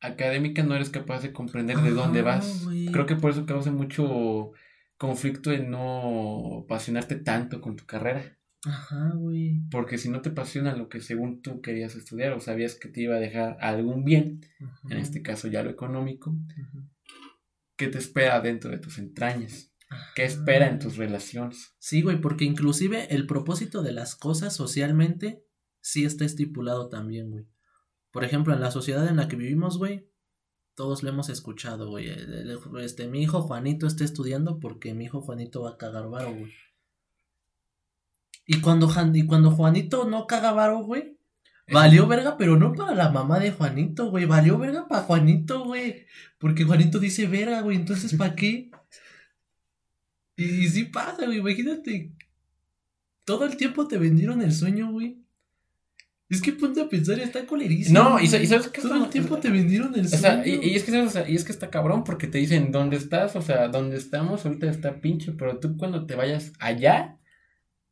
académica 0.00 0.62
no 0.62 0.74
eres 0.74 0.90
capaz 0.90 1.20
de 1.22 1.32
comprender 1.32 1.76
de 1.78 1.90
dónde 1.90 2.22
vas. 2.22 2.66
Creo 2.90 3.06
que 3.06 3.16
por 3.16 3.30
eso 3.30 3.46
causa 3.46 3.70
mucho 3.70 4.52
conflicto 5.00 5.50
en 5.50 5.70
no 5.70 6.64
apasionarte 6.64 7.16
tanto 7.16 7.62
con 7.62 7.74
tu 7.74 7.86
carrera. 7.86 8.38
Ajá, 8.66 9.12
güey. 9.14 9.62
Porque 9.70 9.96
si 9.96 10.10
no 10.10 10.20
te 10.20 10.28
apasiona 10.28 10.76
lo 10.76 10.90
que 10.90 11.00
según 11.00 11.40
tú 11.40 11.62
querías 11.62 11.94
estudiar 11.94 12.34
o 12.34 12.40
sabías 12.40 12.74
que 12.74 12.90
te 12.90 13.00
iba 13.00 13.16
a 13.16 13.18
dejar 13.18 13.56
algún 13.60 14.04
bien, 14.04 14.42
Ajá, 14.62 14.88
en 14.90 14.98
este 14.98 15.22
caso 15.22 15.48
ya 15.48 15.62
lo 15.62 15.70
económico, 15.70 16.36
ajá. 16.50 16.86
¿qué 17.76 17.88
te 17.88 17.96
espera 17.96 18.42
dentro 18.42 18.70
de 18.70 18.76
tus 18.76 18.98
entrañas? 18.98 19.72
¿Qué 20.14 20.24
espera 20.24 20.68
en 20.68 20.78
tus 20.78 20.98
relaciones? 20.98 21.74
Sí, 21.78 22.02
güey, 22.02 22.20
porque 22.20 22.44
inclusive 22.44 23.06
el 23.14 23.26
propósito 23.26 23.82
de 23.82 23.92
las 23.92 24.14
cosas 24.14 24.54
socialmente 24.54 25.42
sí 25.80 26.04
está 26.04 26.26
estipulado 26.26 26.90
también, 26.90 27.30
güey. 27.30 27.46
Por 28.10 28.22
ejemplo, 28.22 28.52
en 28.52 28.60
la 28.60 28.70
sociedad 28.70 29.08
en 29.08 29.16
la 29.16 29.28
que 29.28 29.36
vivimos, 29.36 29.78
güey, 29.78 30.09
todos 30.80 31.02
lo 31.02 31.10
hemos 31.10 31.28
escuchado, 31.28 31.90
güey. 31.90 32.08
Este, 32.82 33.06
mi 33.06 33.20
hijo 33.20 33.42
Juanito 33.42 33.86
está 33.86 34.02
estudiando 34.02 34.58
porque 34.60 34.94
mi 34.94 35.04
hijo 35.04 35.20
Juanito 35.20 35.60
va 35.60 35.72
a 35.72 35.76
cagar 35.76 36.08
varo, 36.08 36.32
güey. 36.32 36.50
Y 38.46 38.62
cuando, 38.62 38.90
y 39.12 39.26
cuando 39.26 39.50
Juanito 39.50 40.08
no 40.08 40.26
caga 40.26 40.52
varo, 40.52 40.78
güey, 40.78 41.18
valió 41.70 42.06
verga, 42.06 42.38
pero 42.38 42.56
no 42.56 42.72
para 42.72 42.94
la 42.94 43.10
mamá 43.10 43.38
de 43.38 43.50
Juanito, 43.50 44.08
güey. 44.08 44.24
Valió 44.24 44.56
verga 44.56 44.88
para 44.88 45.02
Juanito, 45.02 45.66
güey. 45.66 46.06
Porque 46.38 46.64
Juanito 46.64 46.98
dice 46.98 47.26
verga, 47.26 47.60
güey. 47.60 47.76
Entonces, 47.76 48.14
¿para 48.14 48.34
qué? 48.34 48.70
Y, 50.36 50.44
y 50.44 50.68
sí 50.70 50.84
pasa, 50.86 51.26
güey. 51.26 51.40
Imagínate. 51.40 52.14
Todo 53.26 53.44
el 53.44 53.58
tiempo 53.58 53.86
te 53.86 53.98
vendieron 53.98 54.40
el 54.40 54.54
sueño, 54.54 54.90
güey. 54.92 55.22
Es 56.30 56.40
que 56.40 56.52
ponte 56.52 56.80
a 56.80 56.88
pensar, 56.88 57.18
está 57.18 57.44
colerísimo. 57.44 57.98
No, 57.98 58.20
y 58.20 58.28
¿sabes 58.28 58.48
qué 58.68 58.80
Todo 58.80 58.94
está- 58.94 59.04
el 59.06 59.10
tiempo 59.10 59.36
te 59.38 59.50
vendieron 59.50 59.92
el 59.96 60.06
O 60.06 60.08
sueño. 60.08 60.22
sea, 60.22 60.46
y, 60.46 60.60
y 60.64 60.76
es 60.76 60.84
que, 60.84 60.92
¿sabes? 60.92 61.08
O 61.08 61.10
sea, 61.10 61.28
y 61.28 61.34
es 61.34 61.44
que 61.44 61.50
está 61.52 61.70
cabrón 61.70 62.04
porque 62.04 62.28
te 62.28 62.38
dicen 62.38 62.70
dónde 62.70 62.96
estás, 62.96 63.34
o 63.34 63.42
sea, 63.42 63.66
dónde 63.68 63.96
estamos, 63.96 64.46
ahorita 64.46 64.70
está 64.70 65.00
pinche, 65.00 65.32
pero 65.32 65.58
tú 65.58 65.76
cuando 65.76 66.06
te 66.06 66.14
vayas 66.14 66.52
allá, 66.60 67.16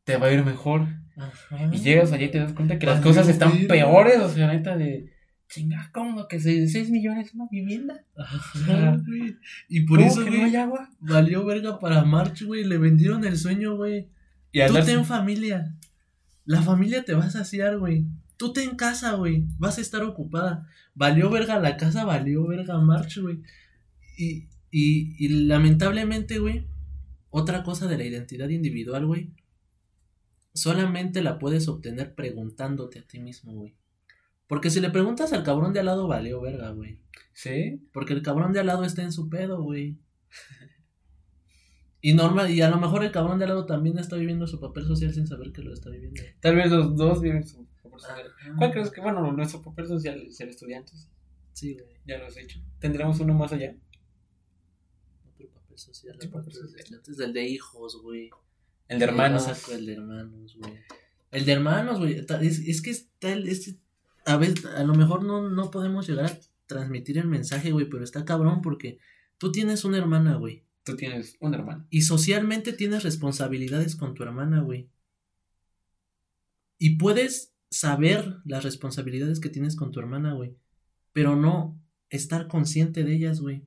te 0.05 0.16
va 0.16 0.28
a 0.28 0.32
ir 0.32 0.45
mejor. 0.45 0.86
Ajá. 1.16 1.68
Y 1.72 1.78
llegas 1.78 2.12
allá 2.12 2.26
y 2.26 2.30
te 2.30 2.39
das 2.39 2.53
cuenta 2.53 2.78
que 2.78 2.86
las 2.86 3.01
cosas 3.01 3.28
están 3.28 3.66
peores, 3.66 4.18
o 4.20 4.28
sea, 4.28 4.47
neta 4.47 4.76
de, 4.76 5.11
chinga, 5.49 5.91
¿cómo 5.93 6.28
que 6.28 6.39
6 6.39 6.91
millones 6.91 7.34
una 7.34 7.49
vivienda? 7.51 8.01
Ajá, 8.16 9.03
güey. 9.05 9.34
Y 9.68 9.80
por 9.80 9.99
¿Cómo 9.99 10.11
eso, 10.11 10.24
que 10.24 10.30
no 10.30 10.45
hay 10.45 10.55
agua? 10.55 10.91
valió 11.01 11.45
verga 11.45 11.80
para 11.80 12.05
March, 12.05 12.43
güey. 12.45 12.62
Le 12.64 12.78
vendieron 12.78 13.24
el 13.24 13.36
sueño, 13.36 13.76
güey. 13.76 14.09
Y 14.53 14.64
Tú 14.66 14.74
ten 14.84 15.05
familia. 15.05 15.74
La 16.45 16.62
familia 16.62 17.05
te 17.05 17.14
va 17.14 17.24
a 17.24 17.30
saciar, 17.30 17.78
güey. 17.78 18.07
Tú 18.39 18.55
ten 18.55 18.76
casa, 18.76 19.12
güey. 19.14 19.45
Vas 19.59 19.76
a 19.76 19.82
estar 19.82 20.03
ocupada. 20.03 20.66
Valió 20.95 21.28
verga 21.28 21.59
la 21.59 21.76
casa, 21.76 22.07
valió 22.07 22.47
verga 22.47 22.78
March, 22.78 23.18
güey. 23.18 23.43
Y, 24.16 24.49
y, 24.70 25.14
y 25.18 25.28
lamentablemente, 25.47 26.39
güey, 26.39 26.66
otra 27.30 27.62
cosa 27.62 27.86
de 27.86 27.99
la 27.99 28.05
identidad 28.05 28.49
individual, 28.49 29.05
güey, 29.07 29.32
solamente 30.55 31.20
la 31.20 31.39
puedes 31.39 31.68
obtener 31.68 32.14
preguntándote 32.14 33.01
a 33.01 33.07
ti 33.07 33.18
mismo, 33.18 33.53
güey. 33.53 33.74
Porque 34.47 34.70
si 34.70 34.80
le 34.80 34.91
preguntas 34.91 35.32
al 35.32 35.45
cabrón 35.45 35.72
de 35.72 35.80
al 35.80 35.86
lado, 35.86 36.09
valió 36.09 36.41
verga, 36.41 36.70
güey. 36.70 37.01
Sí, 37.34 37.86
Porque 37.93 38.14
el 38.14 38.22
cabrón 38.22 38.53
de 38.53 38.61
al 38.61 38.66
lado 38.66 38.84
está 38.84 39.03
en 39.03 39.12
su 39.12 39.28
pedo, 39.28 39.62
güey. 39.62 39.99
Y 42.01 42.14
normal, 42.14 42.51
y 42.51 42.61
a 42.62 42.70
lo 42.70 42.78
mejor 42.78 43.05
el 43.05 43.12
cabrón 43.12 43.39
de 43.39 43.45
al 43.45 43.51
lado 43.51 43.66
también 43.66 43.99
está 43.99 44.16
viviendo 44.16 44.47
su 44.47 44.59
papel 44.59 44.84
social 44.86 45.12
sin 45.12 45.26
saber 45.26 45.53
que 45.53 45.62
lo 45.62 45.74
está 45.74 45.91
viviendo. 45.91 46.20
tal 46.41 46.57
vez 46.57 46.70
los 46.70 46.97
dos 46.97 47.20
viven 47.20 47.47
su 47.47 47.68
Ajá. 48.05 48.55
¿Cuál 48.59 48.72
crees 48.72 48.90
que, 48.90 49.01
bueno, 49.01 49.30
nuestro 49.32 49.62
papel 49.62 49.86
social 49.86 50.20
es 50.26 50.36
ser 50.36 50.49
estudiantes? 50.49 51.09
Sí, 51.53 51.74
güey. 51.74 51.86
Ya 52.07 52.18
lo 52.18 52.26
has 52.26 52.36
hecho. 52.36 52.61
¿Tendremos 52.78 53.18
uno 53.20 53.34
más 53.34 53.53
allá? 53.53 53.74
Otro 55.32 55.49
papel 55.51 55.78
social. 55.78 56.14
Aparte 56.14 56.28
papel 56.28 56.53
de 56.53 56.61
social. 56.61 57.03
el 57.28 57.32
de 57.32 57.44
hijos, 57.49 58.01
güey. 58.03 58.30
El 58.88 58.99
de 58.99 59.05
hermanos. 59.05 59.68
El 59.70 59.86
de 59.86 59.92
hermanos, 59.94 60.57
güey. 60.57 60.74
El 61.30 61.44
de 61.44 61.53
hermanos, 61.53 61.99
güey. 61.99 62.24
Es, 62.42 62.59
es 62.61 62.80
que 62.82 62.90
está 62.90 63.32
el- 63.32 63.49
es- 63.49 63.76
a 64.24 64.36
veces, 64.36 64.64
a 64.66 64.84
lo 64.84 64.94
mejor 64.94 65.24
no, 65.24 65.49
no 65.49 65.70
podemos 65.70 66.07
llegar 66.09 66.26
a 66.26 66.38
transmitir 66.66 67.18
el 67.18 67.26
mensaje, 67.28 67.70
güey, 67.72 67.88
pero 67.88 68.05
está 68.05 68.24
cabrón 68.24 68.61
porque 68.62 68.99
tú 69.38 69.53
tienes 69.53 69.84
una 69.84 69.99
hermana, 69.99 70.36
güey. 70.36 70.64
Tú 70.84 70.96
tienes 70.96 71.36
un 71.40 71.55
hermano. 71.55 71.86
Y 71.90 72.03
socialmente 72.03 72.72
tienes 72.72 73.03
responsabilidades 73.03 73.94
con 73.96 74.14
tu 74.14 74.22
hermana, 74.22 74.61
güey. 74.62 74.88
Y 76.78 76.96
puedes 76.96 77.53
saber 77.71 78.37
las 78.45 78.64
responsabilidades 78.64 79.41
que 79.41 79.49
tienes 79.49 79.77
con 79.77 79.91
tu 79.91 80.01
hermana, 80.01 80.35
güey. 80.35 80.57
Pero 81.12 81.37
no 81.37 81.81
estar 82.11 82.49
consciente 82.49 83.05
de 83.05 83.14
ellas, 83.14 83.41
güey. 83.41 83.66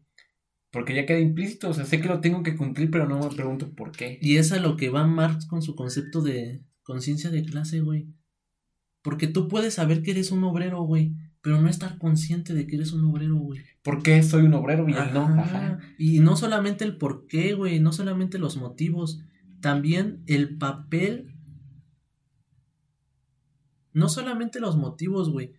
Porque 0.72 0.96
ya 0.96 1.06
queda 1.06 1.20
implícito, 1.20 1.70
o 1.70 1.74
sea, 1.74 1.86
sé 1.86 2.00
que 2.00 2.08
lo 2.08 2.22
tengo 2.22 2.44
que 2.44 2.56
cumplir, 2.56 2.90
pero 2.90 3.08
no 3.08 3.20
me 3.20 3.36
pregunto 3.36 3.74
por 3.74 3.92
qué. 3.92 4.18
Y 4.22 4.38
es 4.38 4.52
a 4.54 4.60
lo 4.60 4.78
que 4.78 4.90
va 4.90 5.06
Marx 5.06 5.46
con 5.46 5.62
su 5.62 5.76
concepto 5.76 6.22
de 6.22 6.64
conciencia 6.84 7.30
de 7.30 7.44
clase, 7.44 7.82
güey. 7.82 8.08
Porque 9.02 9.28
tú 9.28 9.48
puedes 9.48 9.74
saber 9.74 10.02
que 10.02 10.12
eres 10.12 10.32
un 10.32 10.44
obrero, 10.44 10.84
güey, 10.84 11.14
pero 11.42 11.60
no 11.60 11.70
estar 11.70 11.98
consciente 11.98 12.54
de 12.54 12.68
que 12.68 12.76
eres 12.76 12.94
un 12.94 13.04
obrero, 13.04 13.36
güey. 13.36 13.62
¿Por 13.82 14.02
qué 14.02 14.22
soy 14.24 14.44
un 14.44 14.54
obrero 14.54 14.88
y 14.88 14.94
no? 14.94 15.26
Ajá. 15.40 15.80
Y 15.98 16.20
no 16.20 16.38
solamente 16.38 16.86
el 16.86 16.98
por 16.98 17.28
qué, 17.28 17.54
güey, 17.54 17.80
no 17.80 17.92
solamente 17.92 18.38
los 18.38 18.58
motivos, 18.58 19.22
también 19.60 20.24
el 20.28 20.58
papel. 20.58 21.31
No 23.94 24.10
solamente 24.10 24.60
los 24.60 24.78
motivos, 24.78 25.30
güey. 25.30 25.54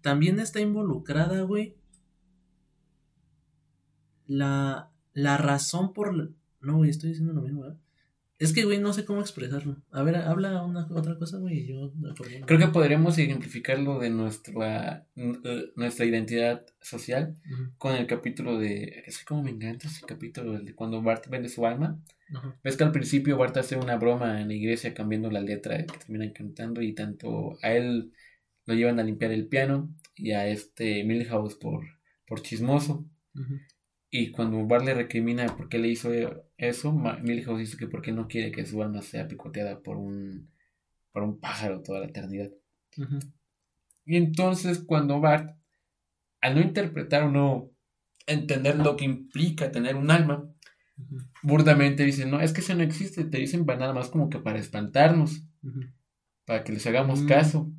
También 0.00 0.40
está 0.40 0.60
involucrada, 0.60 1.42
güey. 1.42 1.76
La, 4.26 4.90
la 5.12 5.36
razón 5.36 5.92
por... 5.92 6.14
No, 6.60 6.76
güey, 6.76 6.90
estoy 6.90 7.10
diciendo 7.10 7.32
lo 7.32 7.42
mismo, 7.42 7.62
¿verdad? 7.62 7.78
Es 8.40 8.54
que, 8.54 8.64
güey, 8.64 8.78
no 8.78 8.94
sé 8.94 9.04
cómo 9.04 9.20
expresarlo. 9.20 9.76
A 9.90 10.02
ver, 10.02 10.16
habla 10.16 10.64
una 10.64 10.86
otra 10.92 11.18
cosa, 11.18 11.36
güey, 11.36 11.66
yo... 11.66 11.92
Creo 12.46 12.58
que 12.58 12.68
podremos 12.68 13.18
ejemplificarlo 13.18 13.98
de 13.98 14.08
nuestra, 14.08 15.06
eh, 15.14 15.72
nuestra 15.76 16.06
identidad 16.06 16.64
social 16.80 17.34
con 17.76 17.94
el 17.94 18.06
capítulo 18.06 18.58
de... 18.58 19.02
Es 19.04 19.18
que 19.18 19.24
como 19.26 19.42
me 19.42 19.50
encanta 19.50 19.88
ese 19.88 20.06
capítulo, 20.06 20.56
el 20.56 20.64
de 20.64 20.74
cuando 20.74 21.02
Bart 21.02 21.28
vende 21.28 21.50
su 21.50 21.66
alma. 21.66 22.00
Ves 22.62 22.76
que 22.76 22.84
al 22.84 22.92
principio 22.92 23.36
Bart 23.36 23.56
hace 23.56 23.76
una 23.76 23.96
broma 23.96 24.40
en 24.40 24.48
la 24.48 24.54
iglesia 24.54 24.94
cambiando 24.94 25.30
la 25.30 25.40
letra 25.40 25.84
que 25.84 25.98
terminan 25.98 26.32
cantando 26.32 26.80
y 26.80 26.94
tanto 26.94 27.58
a 27.62 27.72
él 27.72 28.12
lo 28.66 28.74
llevan 28.74 29.00
a 29.00 29.04
limpiar 29.04 29.32
el 29.32 29.48
piano 29.48 29.92
y 30.14 30.32
a 30.32 30.46
este 30.46 31.02
Milhouse 31.04 31.56
por, 31.56 31.84
por 32.26 32.42
chismoso. 32.42 33.04
Y 34.10 34.30
cuando 34.32 34.64
Bart 34.66 34.84
le 34.84 34.94
recrimina 34.94 35.46
por 35.56 35.68
qué 35.68 35.78
le 35.78 35.88
hizo 35.88 36.10
eso, 36.56 36.92
Milhouse 36.92 37.58
dice 37.58 37.76
que 37.76 37.88
porque 37.88 38.12
no 38.12 38.28
quiere 38.28 38.52
que 38.52 38.66
su 38.66 38.82
alma 38.82 39.02
sea 39.02 39.28
picoteada 39.28 39.80
por 39.80 39.96
un, 39.96 40.50
por 41.12 41.22
un 41.22 41.40
pájaro 41.40 41.82
toda 41.82 42.00
la 42.00 42.06
eternidad. 42.06 42.50
Y 44.04 44.16
entonces 44.16 44.80
cuando 44.80 45.20
Bart, 45.20 45.56
al 46.40 46.54
no 46.54 46.60
interpretar 46.60 47.24
o 47.24 47.30
no 47.30 47.70
entender 48.26 48.76
lo 48.76 48.96
que 48.96 49.04
implica 49.04 49.72
tener 49.72 49.96
un 49.96 50.10
alma, 50.10 50.48
burdamente 51.42 52.04
dice, 52.04 52.26
no, 52.26 52.40
es 52.40 52.52
que 52.52 52.60
eso 52.60 52.74
no 52.74 52.82
existe, 52.82 53.24
te 53.24 53.38
dicen 53.38 53.64
nada 53.66 53.92
más 53.92 54.08
como 54.08 54.28
que 54.28 54.38
para 54.38 54.58
espantarnos, 54.58 55.42
para 56.44 56.64
que 56.64 56.72
les 56.72 56.86
hagamos 56.86 57.22
caso, 57.22 57.70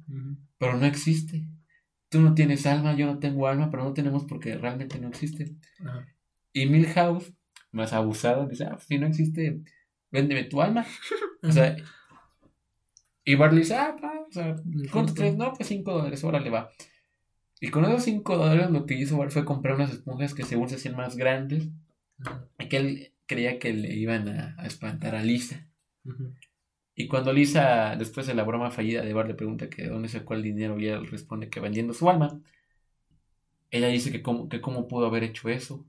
pero 0.58 0.78
no 0.78 0.86
existe. 0.86 1.46
Tú 2.10 2.20
no 2.20 2.34
tienes 2.34 2.66
alma, 2.66 2.96
yo 2.96 3.06
no 3.06 3.20
tengo 3.20 3.48
alma, 3.48 3.72
pero 3.72 3.84
no 3.84 3.94
tenemos 3.94 4.26
porque 4.26 4.58
realmente 4.58 5.00
no 5.00 5.08
existe. 5.08 5.56
Y 6.54 6.66
Milhouse, 6.66 7.34
más 7.72 7.94
abusado, 7.94 8.48
dice, 8.48 8.66
ah, 8.66 8.72
pues, 8.72 8.86
si 8.86 8.98
no 8.98 9.08
existe, 9.08 9.62
véndeme 10.12 10.44
tu 10.44 10.62
alma. 10.62 10.86
o 11.44 11.52
sea, 11.52 11.78
y 13.24 13.36
Barley 13.36 13.60
dice, 13.60 13.76
ah, 13.76 13.96
pa, 14.00 14.26
o 14.28 14.32
sea, 14.32 14.56
¿cuánto 14.92 15.14
tres? 15.14 15.36
No, 15.38 15.54
pues 15.54 15.70
cinco 15.70 15.94
dólares, 15.94 16.24
órale 16.24 16.50
va. 16.50 16.70
Y 17.60 17.70
con 17.70 17.86
esos 17.86 18.04
cinco 18.04 18.38
dólares 18.38 18.72
lo 18.72 18.88
que 18.88 18.96
hizo 18.96 19.18
Bart 19.18 19.32
fue 19.32 19.46
comprar 19.46 19.76
unas 19.76 19.92
esponjas 19.92 20.34
que 20.34 20.44
según 20.44 20.68
se 20.68 20.76
hacían 20.76 20.96
más 20.96 21.16
grandes. 21.16 21.70
Y 22.58 22.68
que 22.68 22.78
él 22.78 23.11
creía 23.32 23.60
que 23.60 23.72
le 23.72 23.94
iban 23.96 24.28
a, 24.28 24.56
espantar 24.66 25.16
a 25.16 25.24
Lisa. 25.24 25.66
Y 26.94 27.08
cuando 27.08 27.32
Lisa, 27.32 27.96
después 27.96 28.28
de 28.28 28.34
la 28.34 28.44
broma 28.44 28.72
fallida 28.72 29.04
de 29.04 29.14
Bart, 29.14 29.30
le 29.30 29.36
pregunta 29.36 29.70
que 29.70 29.84
de 29.84 29.90
dónde 29.90 30.10
sacó 30.10 30.34
el 30.34 30.44
dinero 30.44 30.78
y 30.78 30.88
él 30.88 31.08
responde 31.08 31.50
que 31.50 31.62
vendiendo 31.62 31.94
su 31.94 32.10
alma, 32.10 32.42
ella 33.70 33.88
dice 33.88 34.12
que 34.12 34.22
cómo, 34.22 34.50
que 34.50 34.60
cómo 34.60 34.90
pudo 34.90 35.06
haber 35.06 35.24
hecho 35.24 35.48
eso 35.48 35.88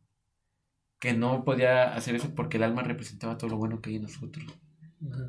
que 1.00 1.14
no 1.14 1.42
podía 1.42 1.94
hacer 1.96 2.14
eso 2.14 2.32
porque 2.32 2.58
el 2.58 2.62
alma 2.62 2.84
representaba 2.84 3.36
todo 3.36 3.50
lo 3.50 3.56
bueno 3.56 3.80
que 3.80 3.90
hay 3.90 3.96
en 3.96 4.02
nosotros, 4.02 4.46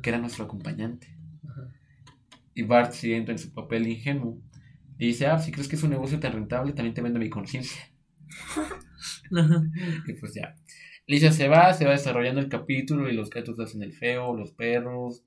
que 0.02 0.08
era 0.08 0.20
nuestro 0.20 0.44
acompañante. 0.44 1.18
Y 2.54 2.62
Bart, 2.62 2.92
siguiendo 2.92 3.32
en 3.32 3.40
su 3.40 3.52
papel 3.52 3.88
ingenuo, 3.88 4.40
dice, 4.96 5.26
ah, 5.26 5.40
si 5.40 5.50
crees 5.50 5.66
que 5.66 5.74
es 5.74 5.82
un 5.82 5.90
negocio 5.90 6.20
tan 6.20 6.32
rentable, 6.32 6.74
también 6.74 6.94
te 6.94 7.02
vendo 7.02 7.18
mi 7.18 7.28
conciencia. 7.28 7.90
y 10.06 10.12
pues 10.12 10.34
ya. 10.34 10.54
Lisa 11.06 11.32
se 11.32 11.48
va, 11.48 11.72
se 11.74 11.84
va 11.84 11.92
desarrollando 11.92 12.40
el 12.40 12.48
capítulo 12.48 13.08
y 13.08 13.14
los 13.14 13.30
gatos 13.30 13.58
hacen 13.60 13.82
el 13.82 13.92
feo, 13.92 14.34
los 14.34 14.52
perros, 14.52 15.22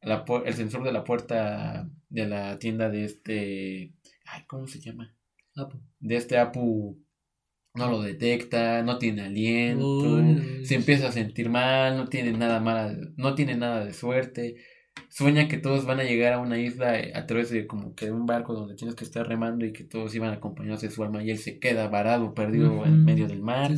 el 0.00 0.54
sensor 0.54 0.84
de 0.84 0.92
la 0.92 1.04
puerta 1.04 1.88
de 2.08 2.26
la 2.26 2.58
tienda 2.58 2.88
de 2.88 3.04
este... 3.04 3.92
Ay, 4.24 4.44
¿cómo 4.46 4.66
se 4.66 4.80
llama? 4.80 5.14
Apu. 5.56 5.78
De 6.00 6.16
este 6.16 6.38
Apu 6.38 6.98
no 7.74 7.90
lo 7.90 8.02
detecta, 8.02 8.82
no 8.82 8.98
tiene 8.98 9.22
aliento, 9.22 10.22
se 10.64 10.74
empieza 10.74 11.08
a 11.08 11.12
sentir 11.12 11.48
mal, 11.48 11.96
no 11.96 12.08
tiene 12.08 12.32
nada 12.32 12.60
mala, 12.60 12.96
no 13.16 13.34
tiene 13.34 13.56
nada 13.56 13.84
de 13.84 13.92
suerte, 13.94 14.56
sueña 15.08 15.48
que 15.48 15.58
todos 15.58 15.86
van 15.86 16.00
a 16.00 16.04
llegar 16.04 16.34
a 16.34 16.38
una 16.38 16.58
isla 16.58 16.98
eh, 16.98 17.12
a 17.14 17.26
través 17.26 17.50
de 17.50 17.66
como 17.66 17.94
que 17.94 18.10
un 18.10 18.26
barco 18.26 18.54
donde 18.54 18.74
tienes 18.74 18.94
que 18.94 19.04
estar 19.04 19.26
remando 19.26 19.64
y 19.64 19.72
que 19.72 19.84
todos 19.84 20.14
iban 20.14 20.32
acompañados 20.32 20.82
de 20.82 20.90
su 20.90 21.02
alma 21.02 21.22
y 21.22 21.30
él 21.30 21.38
se 21.38 21.58
queda 21.58 21.88
varado, 21.88 22.34
perdido 22.34 22.84
en 22.84 23.04
medio 23.04 23.26
del 23.26 23.40
mar. 23.40 23.72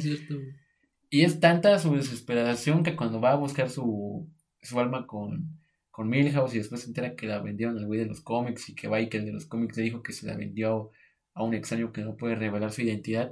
Y 1.15 1.23
es 1.23 1.39
tanta 1.39 1.79
su 1.79 1.95
desesperación 1.95 2.83
que 2.83 2.97
cuando 2.97 3.21
va 3.21 3.31
a 3.31 3.37
buscar 3.37 3.71
su, 3.71 4.29
su 4.61 4.81
alma 4.81 5.07
con, 5.07 5.61
con 5.93 6.09
Milhouse 6.09 6.55
y 6.55 6.59
después 6.59 6.81
se 6.81 6.89
entera 6.89 7.15
que 7.15 7.29
la 7.29 7.41
vendieron 7.41 7.79
al 7.79 7.87
güey 7.87 8.01
de 8.01 8.07
los 8.07 8.21
cómics 8.21 8.69
y 8.69 8.75
que 8.75 8.89
va 8.89 9.01
y 9.01 9.09
que 9.09 9.19
el 9.19 9.27
de 9.27 9.33
los 9.33 9.47
cómics 9.47 9.77
le 9.77 9.85
dijo 9.85 10.03
que 10.03 10.13
se 10.13 10.27
la 10.27 10.37
vendió 10.37 10.91
a 11.35 11.45
un 11.45 11.55
extraño 11.55 11.93
que 11.93 12.03
no 12.03 12.17
puede 12.17 12.35
revelar 12.35 12.73
su 12.73 12.83
identidad 12.83 13.31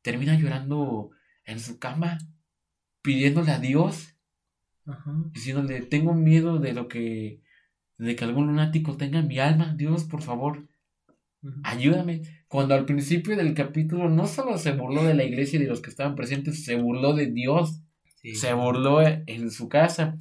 termina 0.00 0.38
llorando 0.38 1.10
en 1.44 1.60
su 1.60 1.78
cama, 1.78 2.18
pidiéndole 3.02 3.52
a 3.52 3.58
Dios, 3.58 4.14
diciéndole, 5.32 5.82
tengo 5.82 6.14
miedo 6.14 6.58
de 6.58 6.72
lo 6.72 6.88
que, 6.88 7.42
de 7.98 8.16
que 8.16 8.24
algún 8.24 8.46
lunático 8.46 8.96
tenga 8.96 9.20
mi 9.20 9.38
alma, 9.38 9.74
Dios, 9.76 10.04
por 10.04 10.22
favor, 10.22 10.67
ayúdame. 11.62 12.22
Cuando 12.48 12.74
al 12.74 12.86
principio 12.86 13.36
del 13.36 13.54
capítulo 13.54 14.08
no 14.08 14.26
solo 14.26 14.58
se 14.58 14.72
burló 14.72 15.04
de 15.04 15.14
la 15.14 15.24
iglesia 15.24 15.58
y 15.58 15.62
de 15.62 15.68
los 15.68 15.80
que 15.80 15.90
estaban 15.90 16.16
presentes, 16.16 16.64
se 16.64 16.76
burló 16.76 17.14
de 17.14 17.26
Dios, 17.26 17.80
se 18.34 18.52
burló 18.54 19.00
en 19.02 19.50
su 19.50 19.68
casa. 19.68 20.16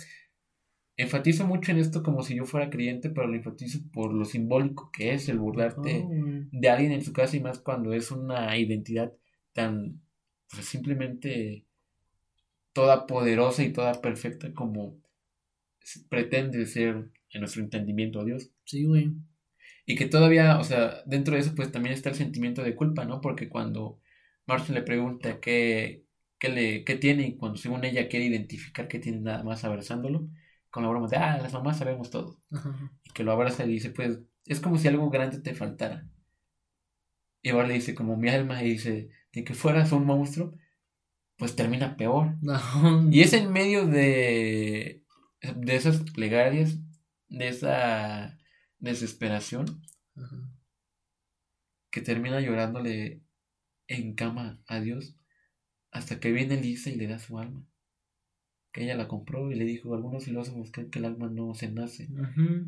Enfatizo 0.96 1.46
mucho 1.46 1.72
en 1.72 1.78
esto 1.78 2.02
como 2.02 2.24
si 2.24 2.36
yo 2.36 2.46
fuera 2.46 2.70
creyente, 2.70 3.12
pero 3.12 3.28
lo 3.28 3.36
enfatizo 3.36 3.80
por 3.94 4.14
lo 4.14 4.26
simbólico 4.26 4.90
que 4.92 5.14
es 5.14 5.30
el 5.30 5.38
burlarte 5.38 6.04
oh, 6.04 6.10
de 6.52 6.70
alguien 6.70 6.92
en 6.92 7.04
su 7.04 7.14
casa 7.14 7.38
y 7.38 7.40
más 7.40 7.60
cuando 7.60 7.94
es 7.94 8.10
una 8.10 8.58
identidad 8.58 9.14
tan 9.54 10.02
pues, 10.52 10.66
simplemente 10.66 11.66
toda 12.74 13.06
poderosa 13.06 13.64
y 13.64 13.72
toda 13.72 14.02
perfecta 14.02 14.52
como 14.54 14.98
pretende 16.10 16.66
ser 16.66 17.10
en 17.30 17.42
nuestro 17.42 17.62
entendimiento 17.62 18.20
a 18.20 18.26
Dios. 18.26 18.52
Sí, 18.66 18.86
güey. 18.86 19.12
Y 19.90 19.96
que 19.96 20.06
todavía, 20.06 20.60
o 20.60 20.66
sea, 20.66 21.02
dentro 21.06 21.34
de 21.34 21.40
eso 21.40 21.56
pues 21.56 21.72
también 21.72 21.94
está 21.94 22.10
el 22.10 22.16
sentimiento 22.16 22.62
de 22.62 22.76
culpa, 22.76 23.06
¿no? 23.06 23.22
Porque 23.22 23.48
cuando 23.48 24.02
Marshall 24.46 24.76
le 24.76 24.82
pregunta 24.82 25.40
qué, 25.40 26.04
qué, 26.38 26.50
le, 26.50 26.84
qué 26.84 26.96
tiene 26.96 27.26
y 27.26 27.38
cuando 27.38 27.58
según 27.58 27.86
ella 27.86 28.10
quiere 28.10 28.26
identificar 28.26 28.90
qué 28.90 29.00
tiene 29.00 29.22
nada 29.22 29.44
más 29.44 29.64
abrazándolo, 29.64 30.28
con 30.70 30.84
la 30.84 30.90
broma 30.90 31.08
de, 31.08 31.16
ah, 31.16 31.38
las 31.42 31.54
mamás 31.54 31.78
sabemos 31.78 32.10
todo. 32.10 32.38
Y 33.06 33.12
que 33.12 33.24
lo 33.24 33.32
abraza 33.32 33.66
y 33.66 33.70
dice, 33.70 33.92
pues, 33.92 34.20
es 34.46 34.60
como 34.60 34.78
si 34.78 34.90
algo 34.90 35.10
grande 35.10 35.40
te 35.40 35.56
faltara. 35.56 36.06
Y 37.42 37.52
ahora 37.52 37.70
le 37.70 37.76
dice, 37.76 37.96
como 37.96 38.18
mi 38.18 38.28
alma, 38.28 38.62
y 38.62 38.72
dice, 38.72 39.10
de 39.32 39.44
que 39.46 39.54
fueras 39.54 39.94
un 39.94 40.06
monstruo, 40.06 40.54
pues 41.38 41.56
termina 41.56 41.96
peor. 41.96 42.36
Y 43.10 43.22
es 43.22 43.32
en 43.32 43.54
medio 43.54 43.88
de, 43.88 45.06
de 45.56 45.76
esas 45.78 46.02
plegarias, 46.12 46.78
de 47.30 47.48
esa 47.48 48.38
desesperación, 48.80 49.82
que 51.92 52.02
termina 52.02 52.42
llorándole 52.42 53.24
en 53.88 54.14
cama 54.14 54.62
a 54.68 54.80
Dios, 54.80 55.16
hasta 55.92 56.20
que 56.20 56.32
viene 56.32 56.62
Lisa 56.62 56.90
y 56.90 56.96
le 56.96 57.08
da 57.08 57.20
su 57.20 57.40
alma. 57.40 57.66
Que 58.72 58.84
ella 58.84 58.96
la 58.96 59.08
compró 59.08 59.52
y 59.52 59.56
le 59.56 59.66
dijo, 59.66 59.96
algunos 59.96 60.26
filósofos 60.26 60.72
creen 60.72 60.92
que 60.92 61.00
el 61.00 61.06
alma 61.06 61.30
no 61.30 61.54
se 61.56 61.72
nace. 61.72 62.10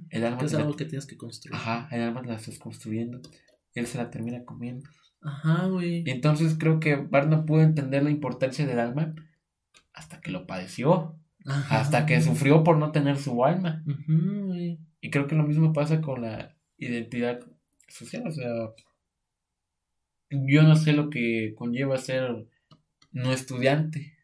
El 0.10 0.26
alma 0.26 0.44
es 0.44 0.54
algo 0.54 0.76
que 0.76 0.86
tienes 0.86 1.06
que 1.06 1.18
construir. 1.18 1.56
Ajá, 1.56 1.88
el 1.92 2.02
alma 2.02 2.22
la 2.24 2.36
estás 2.36 2.58
construyendo. 2.58 3.22
Y 3.76 3.80
él 3.80 3.86
se 3.86 3.98
la 3.98 4.10
termina 4.10 4.44
comiendo. 4.46 4.90
Ajá, 5.22 5.68
güey. 5.68 6.04
Y 6.06 6.10
entonces 6.10 6.56
creo 6.58 6.80
que 6.80 6.96
Bart 6.96 7.30
no 7.30 7.46
pudo 7.46 7.62
entender 7.62 8.04
la 8.04 8.10
importancia 8.10 8.66
del 8.66 8.80
alma 8.80 9.14
hasta 9.94 10.22
que 10.22 10.32
lo 10.32 10.48
padeció. 10.48 11.19
Hasta 11.46 12.06
que 12.06 12.22
sufrió 12.22 12.64
por 12.64 12.78
no 12.78 12.92
tener 12.92 13.18
su 13.18 13.44
alma. 13.44 13.84
Y 15.02 15.10
creo 15.10 15.28
que 15.28 15.36
lo 15.36 15.44
mismo 15.44 15.74
pasa 15.74 16.02
con 16.02 16.22
la 16.22 16.56
identidad 16.78 17.40
social. 17.88 18.28
O 18.28 18.32
sea, 18.32 18.50
yo 20.30 20.64
no 20.64 20.76
sé 20.76 20.94
lo 20.94 21.10
que 21.10 21.54
conlleva 21.58 21.98
ser 21.98 22.48
no 23.12 23.32
estudiante. 23.32 24.18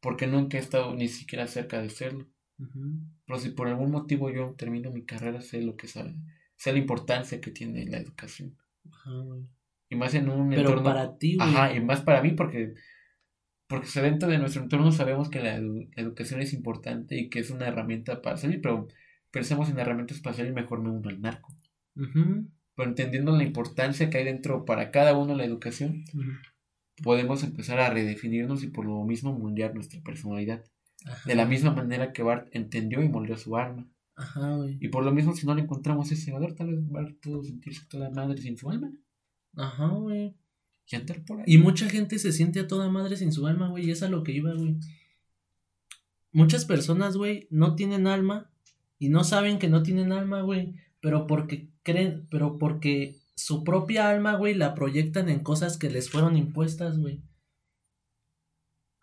Porque 0.00 0.26
nunca 0.26 0.56
he 0.56 0.60
estado 0.60 0.94
ni 0.94 1.08
siquiera 1.08 1.46
cerca 1.46 1.82
de 1.82 1.90
serlo. 1.90 2.26
Pero 3.26 3.38
si 3.38 3.50
por 3.50 3.68
algún 3.68 3.90
motivo 3.90 4.30
yo 4.30 4.54
termino 4.54 4.90
mi 4.90 5.04
carrera, 5.04 5.40
sé 5.40 5.60
lo 5.60 5.76
que 5.76 5.88
sabe, 5.88 6.14
sé 6.56 6.72
la 6.72 6.78
importancia 6.78 7.40
que 7.40 7.50
tiene 7.50 7.86
la 7.86 7.98
educación. 7.98 8.56
Y 9.88 9.96
más 9.96 10.14
en 10.14 10.28
un 10.28 10.50
Pero 10.50 10.82
para 10.82 11.18
ti, 11.18 11.36
güey. 11.36 11.48
Ajá, 11.48 11.74
y 11.74 11.80
más 11.80 12.00
para 12.02 12.22
mí 12.22 12.30
porque 12.30 12.74
porque 13.66 13.88
dentro 14.00 14.28
de 14.28 14.38
nuestro 14.38 14.62
entorno 14.62 14.92
sabemos 14.92 15.28
que 15.30 15.40
la, 15.40 15.56
educación 15.96 16.40
es 16.40 16.52
importante 16.52 17.16
y 17.16 17.28
que 17.28 17.40
es 17.40 17.50
una 17.50 17.66
herramienta 17.66 18.20
para 18.22 18.36
salir, 18.36 18.60
pero 18.60 18.88
pensemos 19.30 19.68
en 19.68 19.78
herramientas 19.78 20.20
para 20.20 20.36
salir 20.36 20.52
mejor 20.52 20.82
me 20.82 20.90
uno 20.90 21.08
al 21.08 21.20
narco. 21.20 21.54
Pero 21.94 22.88
entendiendo 22.88 23.36
la 23.36 23.44
importancia 23.44 24.10
que 24.10 24.18
hay 24.18 24.24
dentro 24.24 24.64
para 24.64 24.90
cada 24.90 25.16
uno 25.16 25.34
la 25.34 25.44
educación, 25.44 26.04
podemos 27.02 27.42
empezar 27.42 27.78
a 27.80 27.90
redefinirnos 27.90 28.62
y 28.62 28.68
por 28.68 28.84
lo 28.84 29.02
mismo 29.04 29.36
moldear 29.36 29.74
nuestra 29.74 30.00
personalidad. 30.02 30.64
De 31.26 31.34
la 31.34 31.46
misma 31.46 31.72
manera 31.72 32.12
que 32.12 32.22
Bart 32.22 32.48
entendió 32.52 33.02
y 33.02 33.08
moldeó 33.08 33.36
su 33.36 33.56
alma. 33.56 33.86
Ajá, 34.16 34.54
güey. 34.56 34.78
Y 34.80 34.88
por 34.88 35.04
lo 35.04 35.12
mismo, 35.12 35.34
si 35.34 35.46
no 35.46 35.54
le 35.54 35.62
encontramos 35.62 36.10
ese 36.12 36.32
valor, 36.32 36.54
tal 36.54 36.68
vez 36.68 36.88
Bart 36.88 37.16
pudo 37.20 37.42
sentirse 37.42 37.86
toda 37.88 38.10
madre 38.10 38.40
sin 38.40 38.56
su 38.56 38.70
alma. 38.70 38.90
Ajá, 39.56 39.88
güey. 39.88 40.34
Y 41.46 41.58
mucha 41.58 41.88
gente 41.88 42.18
se 42.18 42.32
siente 42.32 42.60
a 42.60 42.66
toda 42.66 42.88
madre 42.90 43.16
sin 43.16 43.32
su 43.32 43.46
alma, 43.46 43.68
güey. 43.68 43.86
Y 43.86 43.90
es 43.90 44.02
a 44.02 44.08
lo 44.08 44.22
que 44.22 44.32
iba, 44.32 44.52
güey. 44.52 44.76
Muchas 46.32 46.64
personas, 46.64 47.16
güey, 47.16 47.46
no 47.50 47.74
tienen 47.76 48.06
alma 48.06 48.50
y 48.98 49.08
no 49.08 49.24
saben 49.24 49.58
que 49.58 49.68
no 49.68 49.82
tienen 49.82 50.12
alma, 50.12 50.42
güey. 50.42 50.74
Pero 51.00 51.26
porque 51.26 51.68
creen, 51.82 52.26
pero 52.30 52.58
porque 52.58 53.20
su 53.36 53.64
propia 53.64 54.08
alma, 54.08 54.36
güey, 54.36 54.54
la 54.54 54.74
proyectan 54.74 55.28
en 55.28 55.40
cosas 55.40 55.78
que 55.78 55.90
les 55.90 56.10
fueron 56.10 56.36
impuestas, 56.36 56.98
güey. 56.98 57.22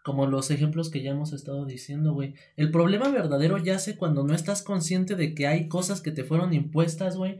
Como 0.04 0.26
los 0.26 0.50
ejemplos 0.50 0.90
que 0.90 1.04
ya 1.04 1.12
hemos 1.12 1.32
estado 1.32 1.66
diciendo, 1.66 2.14
güey. 2.14 2.34
El 2.56 2.72
problema 2.72 3.10
verdadero 3.10 3.58
yace 3.60 3.98
cuando 3.98 4.24
no 4.24 4.34
estás 4.34 4.64
consciente 4.64 5.16
de 5.16 5.36
que 5.36 5.48
hay 5.48 5.68
cosas 5.68 6.02
que 6.02 6.12
te 6.12 6.24
fueron 6.24 6.54
impuestas, 6.54 7.16
güey, 7.16 7.40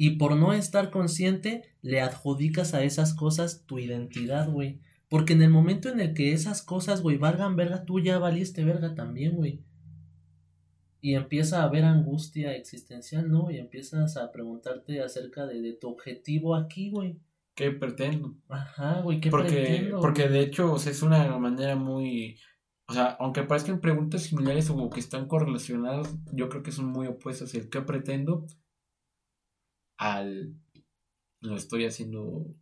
y 0.00 0.10
por 0.10 0.36
no 0.36 0.52
estar 0.52 0.90
consciente, 0.90 1.64
le 1.82 2.00
adjudicas 2.00 2.72
a 2.72 2.84
esas 2.84 3.14
cosas 3.14 3.64
tu 3.66 3.80
identidad, 3.80 4.48
güey. 4.48 4.80
Porque 5.08 5.32
en 5.32 5.42
el 5.42 5.50
momento 5.50 5.88
en 5.88 5.98
el 5.98 6.14
que 6.14 6.32
esas 6.32 6.62
cosas, 6.62 7.02
güey, 7.02 7.18
valgan 7.18 7.56
verga, 7.56 7.84
tú 7.84 7.98
ya 7.98 8.20
valiste 8.20 8.64
verga 8.64 8.94
también, 8.94 9.34
güey. 9.34 9.64
Y 11.00 11.14
empieza 11.14 11.60
a 11.60 11.64
haber 11.64 11.84
angustia 11.84 12.54
existencial, 12.54 13.28
¿no? 13.28 13.50
Y 13.50 13.58
empiezas 13.58 14.16
a 14.16 14.30
preguntarte 14.30 15.02
acerca 15.02 15.46
de, 15.46 15.72
tu 15.72 15.88
objetivo 15.88 16.54
aquí, 16.54 16.90
güey. 16.90 17.18
¿Qué 17.56 17.72
pretendo? 17.72 18.36
Ajá, 18.48 19.00
güey, 19.00 19.20
¿qué 19.20 19.30
porque, 19.30 19.48
pretendo? 19.48 20.00
Porque 20.00 20.28
de 20.28 20.40
hecho, 20.42 20.74
o 20.74 20.78
sea, 20.78 20.92
es 20.92 21.02
una 21.02 21.36
manera 21.38 21.74
muy... 21.74 22.36
O 22.86 22.92
sea, 22.92 23.16
aunque 23.18 23.42
parezcan 23.42 23.80
preguntas 23.80 24.22
similares 24.22 24.70
o 24.70 24.90
que 24.90 25.00
están 25.00 25.26
correlacionadas, 25.26 26.14
yo 26.32 26.48
creo 26.48 26.62
que 26.62 26.70
son 26.70 26.86
muy 26.86 27.08
opuestas. 27.08 27.52
El 27.54 27.68
qué 27.68 27.82
pretendo 27.82 28.46
al 29.98 30.54
lo 31.40 31.56
estoy 31.56 31.84
haciendo 31.84 32.54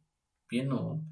bien 0.51 0.73
o, 0.73 1.05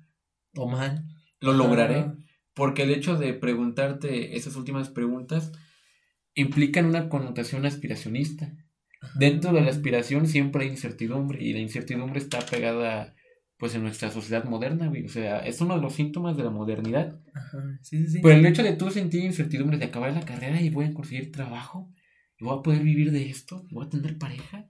o 0.57 0.69
mal. 0.69 1.07
Lo 1.41 1.53
lograré. 1.53 2.11
Porque 2.55 2.83
el 2.83 2.91
hecho 2.91 3.17
de 3.17 3.35
preguntarte 3.35 4.37
esas 4.37 4.57
últimas 4.57 4.89
preguntas 4.89 5.53
implican 6.35 6.87
una 6.87 7.09
connotación 7.09 7.67
aspiracionista. 7.67 8.53
Dentro 9.17 9.53
de 9.53 9.61
la 9.61 9.71
aspiración 9.71 10.27
siempre 10.27 10.65
hay 10.65 10.71
incertidumbre 10.71 11.43
y 11.43 11.53
la 11.53 11.59
incertidumbre 11.59 12.19
está 12.19 12.41
pegada 12.41 13.15
pues 13.59 13.75
en 13.75 13.83
nuestra 13.83 14.11
sociedad 14.11 14.45
moderna, 14.45 14.91
O 15.05 15.09
sea, 15.09 15.39
es 15.41 15.61
uno 15.61 15.77
de 15.77 15.83
los 15.83 15.95
síntomas 15.95 16.37
de 16.37 16.45
la 16.45 16.51
modernidad. 16.51 17.21
Ajá, 17.35 17.79
sí, 17.83 17.99
sí, 17.99 18.09
sí. 18.09 18.21
Pero 18.23 18.37
el 18.37 18.47
hecho 18.47 18.63
de 18.63 18.73
tú 18.73 18.91
sentir 18.91 19.25
incertidumbre 19.25 19.79
de 19.79 19.87
acabar 19.87 20.13
la 20.13 20.25
carrera 20.25 20.61
y 20.61 20.71
voy 20.71 20.87
a 20.87 20.95
conseguir 20.95 21.31
trabajo, 21.33 21.93
y 22.39 22.45
voy 22.45 22.59
a 22.59 22.63
poder 22.63 22.83
vivir 22.83 23.13
de 23.13 23.29
esto, 23.29 23.65
y 23.69 23.75
voy 23.75 23.87
a 23.87 23.91
tener 23.91 24.19
pareja, 24.19 24.69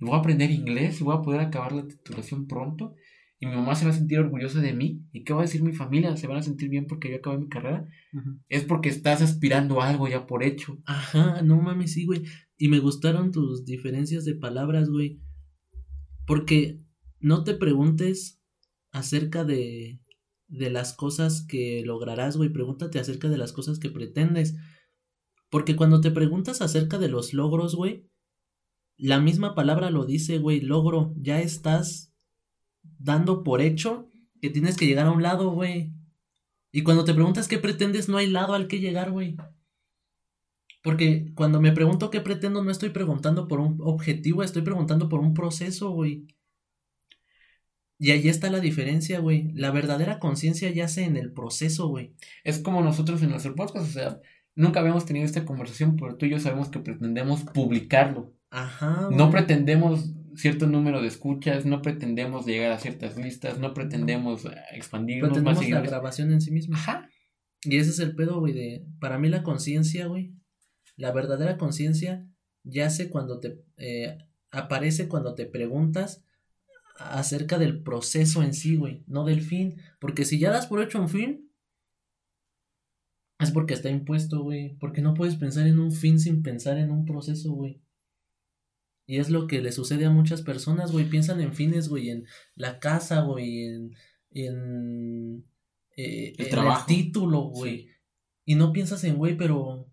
y 0.00 0.04
voy 0.04 0.14
a 0.14 0.18
aprender 0.18 0.50
inglés, 0.50 1.00
y 1.00 1.04
voy 1.04 1.16
a 1.16 1.22
poder 1.22 1.40
acabar 1.40 1.72
la 1.72 1.86
titulación 1.86 2.46
pronto, 2.46 2.94
y 3.38 3.46
mi 3.46 3.54
mamá 3.54 3.74
se 3.74 3.84
va 3.84 3.90
a 3.90 3.94
sentir 3.94 4.18
orgullosa 4.18 4.60
de 4.60 4.72
mí, 4.72 5.02
y 5.12 5.24
qué 5.24 5.32
va 5.32 5.40
a 5.40 5.44
decir 5.44 5.62
mi 5.62 5.72
familia, 5.72 6.16
se 6.16 6.26
van 6.26 6.38
a 6.38 6.42
sentir 6.42 6.68
bien 6.68 6.86
porque 6.86 7.10
yo 7.10 7.16
acabé 7.16 7.38
mi 7.38 7.48
carrera, 7.48 7.86
es 8.48 8.64
porque 8.64 8.88
estás 8.88 9.22
aspirando 9.22 9.80
a 9.80 9.88
algo 9.88 10.08
ya 10.08 10.26
por 10.26 10.42
hecho. 10.42 10.78
Ajá, 10.86 11.42
no 11.42 11.60
mames, 11.60 11.92
sí, 11.92 12.04
güey, 12.04 12.22
y 12.56 12.68
me 12.68 12.78
gustaron 12.78 13.32
tus 13.32 13.64
diferencias 13.64 14.24
de 14.24 14.34
palabras, 14.34 14.88
güey, 14.88 15.20
porque 16.26 16.80
no 17.20 17.44
te 17.44 17.54
preguntes 17.54 18.40
acerca 18.92 19.44
de, 19.44 20.00
de 20.48 20.70
las 20.70 20.94
cosas 20.94 21.44
que 21.46 21.82
lograrás, 21.84 22.36
güey, 22.36 22.50
pregúntate 22.50 22.98
acerca 22.98 23.28
de 23.28 23.38
las 23.38 23.52
cosas 23.52 23.78
que 23.78 23.90
pretendes, 23.90 24.56
porque 25.50 25.76
cuando 25.76 26.00
te 26.00 26.10
preguntas 26.10 26.60
acerca 26.60 26.98
de 26.98 27.08
los 27.08 27.32
logros, 27.32 27.74
güey, 27.74 28.04
la 28.96 29.20
misma 29.20 29.54
palabra 29.54 29.90
lo 29.90 30.06
dice, 30.06 30.38
güey, 30.38 30.60
logro, 30.60 31.14
ya 31.16 31.40
estás 31.40 32.12
dando 32.98 33.42
por 33.42 33.60
hecho 33.60 34.10
que 34.40 34.50
tienes 34.50 34.76
que 34.76 34.86
llegar 34.86 35.06
a 35.06 35.12
un 35.12 35.22
lado, 35.22 35.50
güey. 35.50 35.92
Y 36.72 36.82
cuando 36.82 37.04
te 37.04 37.14
preguntas 37.14 37.48
qué 37.48 37.58
pretendes, 37.58 38.08
no 38.08 38.16
hay 38.16 38.28
lado 38.28 38.54
al 38.54 38.68
que 38.68 38.80
llegar, 38.80 39.10
güey. 39.10 39.36
Porque 40.82 41.32
cuando 41.34 41.60
me 41.60 41.72
pregunto 41.72 42.10
qué 42.10 42.20
pretendo, 42.20 42.62
no 42.62 42.70
estoy 42.70 42.90
preguntando 42.90 43.48
por 43.48 43.60
un 43.60 43.78
objetivo, 43.80 44.42
estoy 44.42 44.62
preguntando 44.62 45.08
por 45.08 45.20
un 45.20 45.34
proceso, 45.34 45.90
güey. 45.90 46.26
Y 47.98 48.10
ahí 48.10 48.28
está 48.28 48.50
la 48.50 48.60
diferencia, 48.60 49.20
güey. 49.20 49.52
La 49.54 49.70
verdadera 49.70 50.18
conciencia 50.18 50.70
yace 50.70 51.04
en 51.04 51.16
el 51.16 51.32
proceso, 51.32 51.88
güey. 51.88 52.14
Es 52.44 52.58
como 52.60 52.82
nosotros 52.82 53.22
en 53.22 53.30
nuestro 53.30 53.54
podcast, 53.54 53.88
o 53.88 53.92
sea, 53.92 54.20
nunca 54.56 54.80
habíamos 54.80 55.06
tenido 55.06 55.24
esta 55.24 55.44
conversación, 55.44 55.96
pero 55.96 56.16
tú 56.16 56.26
y 56.26 56.30
yo 56.30 56.40
sabemos 56.40 56.68
que 56.68 56.80
pretendemos 56.80 57.44
publicarlo. 57.54 58.34
Ajá. 58.50 59.08
No 59.12 59.30
pretendemos 59.30 60.12
cierto 60.34 60.66
número 60.66 61.00
de 61.00 61.08
escuchas, 61.08 61.64
no 61.64 61.82
pretendemos 61.82 62.46
llegar 62.46 62.72
a 62.72 62.78
ciertas 62.78 63.16
listas, 63.16 63.58
no 63.58 63.72
pretendemos 63.74 64.44
eh, 64.44 64.50
expandirnos 64.72 65.30
pretendemos 65.30 65.68
la 65.68 65.80
grabación 65.80 66.32
en 66.32 66.40
sí 66.40 66.50
misma. 66.50 66.76
Ajá. 66.76 67.08
Y 67.62 67.78
ese 67.78 67.90
es 67.90 67.98
el 68.00 68.14
pedo, 68.14 68.40
güey, 68.40 68.52
de... 68.52 68.86
Para 69.00 69.18
mí 69.18 69.28
la 69.28 69.42
conciencia, 69.42 70.06
güey, 70.06 70.34
la 70.96 71.12
verdadera 71.12 71.56
conciencia 71.56 72.26
yace 72.64 73.10
cuando 73.10 73.40
te... 73.40 73.62
Eh, 73.76 74.18
aparece 74.50 75.08
cuando 75.08 75.34
te 75.34 75.46
preguntas 75.46 76.24
acerca 76.98 77.58
del 77.58 77.82
proceso 77.82 78.42
en 78.42 78.54
sí, 78.54 78.76
güey, 78.76 79.04
no 79.06 79.24
del 79.24 79.42
fin. 79.42 79.76
Porque 80.00 80.24
si 80.24 80.38
ya 80.38 80.50
das 80.50 80.66
por 80.66 80.82
hecho 80.82 81.00
un 81.00 81.08
fin, 81.08 81.45
es 83.38 83.50
porque 83.50 83.74
está 83.74 83.90
impuesto, 83.90 84.42
güey. 84.42 84.76
Porque 84.78 85.02
no 85.02 85.14
puedes 85.14 85.36
pensar 85.36 85.66
en 85.66 85.78
un 85.78 85.92
fin 85.92 86.18
sin 86.18 86.42
pensar 86.42 86.78
en 86.78 86.90
un 86.90 87.04
proceso, 87.04 87.52
güey. 87.52 87.82
Y 89.06 89.18
es 89.18 89.30
lo 89.30 89.46
que 89.46 89.62
le 89.62 89.72
sucede 89.72 90.04
a 90.06 90.10
muchas 90.10 90.42
personas, 90.42 90.90
güey. 90.90 91.08
Piensan 91.08 91.40
en 91.40 91.54
fines, 91.54 91.88
güey, 91.88 92.10
en 92.10 92.26
la 92.56 92.80
casa, 92.80 93.22
güey, 93.22 93.64
en, 93.64 93.94
en, 94.30 95.44
eh, 95.96 96.34
el, 96.36 96.48
trabajo. 96.48 96.86
título, 96.86 97.42
güey. 97.42 97.88
Y 98.44 98.56
no 98.56 98.72
piensas 98.72 99.04
en, 99.04 99.16
güey, 99.16 99.36
pero 99.36 99.88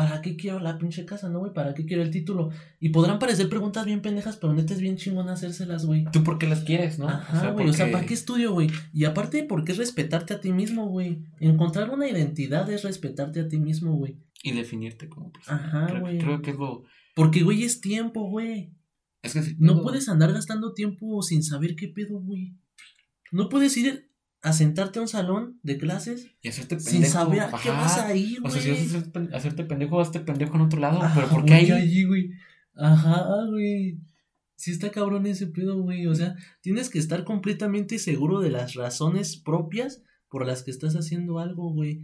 ¿para 0.00 0.22
qué 0.22 0.34
quiero 0.34 0.60
la 0.60 0.78
pinche 0.78 1.04
casa, 1.04 1.28
no, 1.28 1.40
güey? 1.40 1.52
¿Para 1.52 1.74
qué 1.74 1.84
quiero 1.84 2.02
el 2.02 2.10
título? 2.10 2.48
Y 2.78 2.88
podrán 2.88 3.18
parecer 3.18 3.50
preguntas 3.50 3.84
bien 3.84 4.00
pendejas, 4.00 4.38
pero 4.38 4.54
neta 4.54 4.72
es 4.72 4.80
bien 4.80 4.96
chingón 4.96 5.28
hacérselas, 5.28 5.84
güey. 5.84 6.06
¿Tú 6.10 6.24
por 6.24 6.38
qué 6.38 6.46
las 6.46 6.64
quieres, 6.64 6.98
no? 6.98 7.06
Ajá, 7.06 7.50
güey, 7.50 7.68
o 7.68 7.72
sea, 7.74 7.92
¿para 7.92 8.06
qué 8.06 8.14
estudio, 8.14 8.54
güey? 8.54 8.70
Y 8.94 9.04
aparte, 9.04 9.44
¿por 9.44 9.62
qué 9.62 9.72
es 9.72 9.78
respetarte 9.78 10.32
a 10.32 10.40
ti 10.40 10.52
mismo, 10.52 10.88
güey? 10.88 11.26
Encontrar 11.38 11.90
una 11.90 12.08
identidad 12.08 12.70
es 12.70 12.82
respetarte 12.82 13.40
a 13.40 13.48
ti 13.48 13.58
mismo, 13.58 13.92
güey. 13.92 14.16
Y 14.42 14.52
definirte 14.52 15.10
como 15.10 15.32
persona. 15.32 15.66
Ajá, 15.66 15.98
güey. 15.98 16.16
Creo 16.16 16.40
que 16.40 16.52
es 16.52 16.56
lo... 16.56 16.84
Porque, 17.14 17.42
güey, 17.42 17.64
es 17.64 17.82
tiempo, 17.82 18.30
güey. 18.30 18.72
Es 19.20 19.34
que 19.34 19.54
No 19.58 19.82
puedes 19.82 20.08
andar 20.08 20.32
gastando 20.32 20.72
tiempo 20.72 21.20
sin 21.20 21.42
saber 21.42 21.76
qué 21.76 21.88
pedo, 21.88 22.20
güey. 22.20 22.56
No 23.32 23.50
puedes 23.50 23.76
ir 23.76 24.09
a 24.42 24.52
sentarte 24.52 24.98
a 24.98 25.02
un 25.02 25.08
salón 25.08 25.58
de 25.62 25.76
clases 25.76 26.30
y 26.40 26.48
hacerte 26.48 26.76
pendejo. 26.76 26.96
sin 26.96 27.06
saber 27.06 27.40
a 27.40 27.50
qué 27.62 27.68
vas 27.70 27.98
a 27.98 28.14
ir, 28.14 28.40
güey. 28.40 28.50
O 28.50 28.50
sea, 28.50 28.62
si 28.62 28.70
vas 28.70 29.32
a 29.32 29.36
hacerte 29.36 29.64
pendejo, 29.64 30.00
hazte 30.00 30.20
pendejo 30.20 30.56
en 30.56 30.62
otro 30.62 30.80
lado. 30.80 31.00
pero 31.14 31.28
¿por 31.28 31.44
qué 31.44 31.54
ahí? 31.54 31.70
allí, 31.70 32.04
güey? 32.04 32.30
Ajá, 32.74 33.26
güey. 33.48 33.98
Sí 34.56 34.70
está 34.70 34.90
cabrón 34.90 35.26
ese 35.26 35.46
pedo, 35.46 35.80
güey. 35.80 36.06
O 36.06 36.14
sea, 36.14 36.36
tienes 36.60 36.90
que 36.90 36.98
estar 36.98 37.24
completamente 37.24 37.98
seguro 37.98 38.40
de 38.40 38.50
las 38.50 38.74
razones 38.74 39.36
propias 39.36 40.02
por 40.28 40.46
las 40.46 40.62
que 40.62 40.70
estás 40.70 40.96
haciendo 40.96 41.38
algo, 41.38 41.72
güey. 41.72 42.02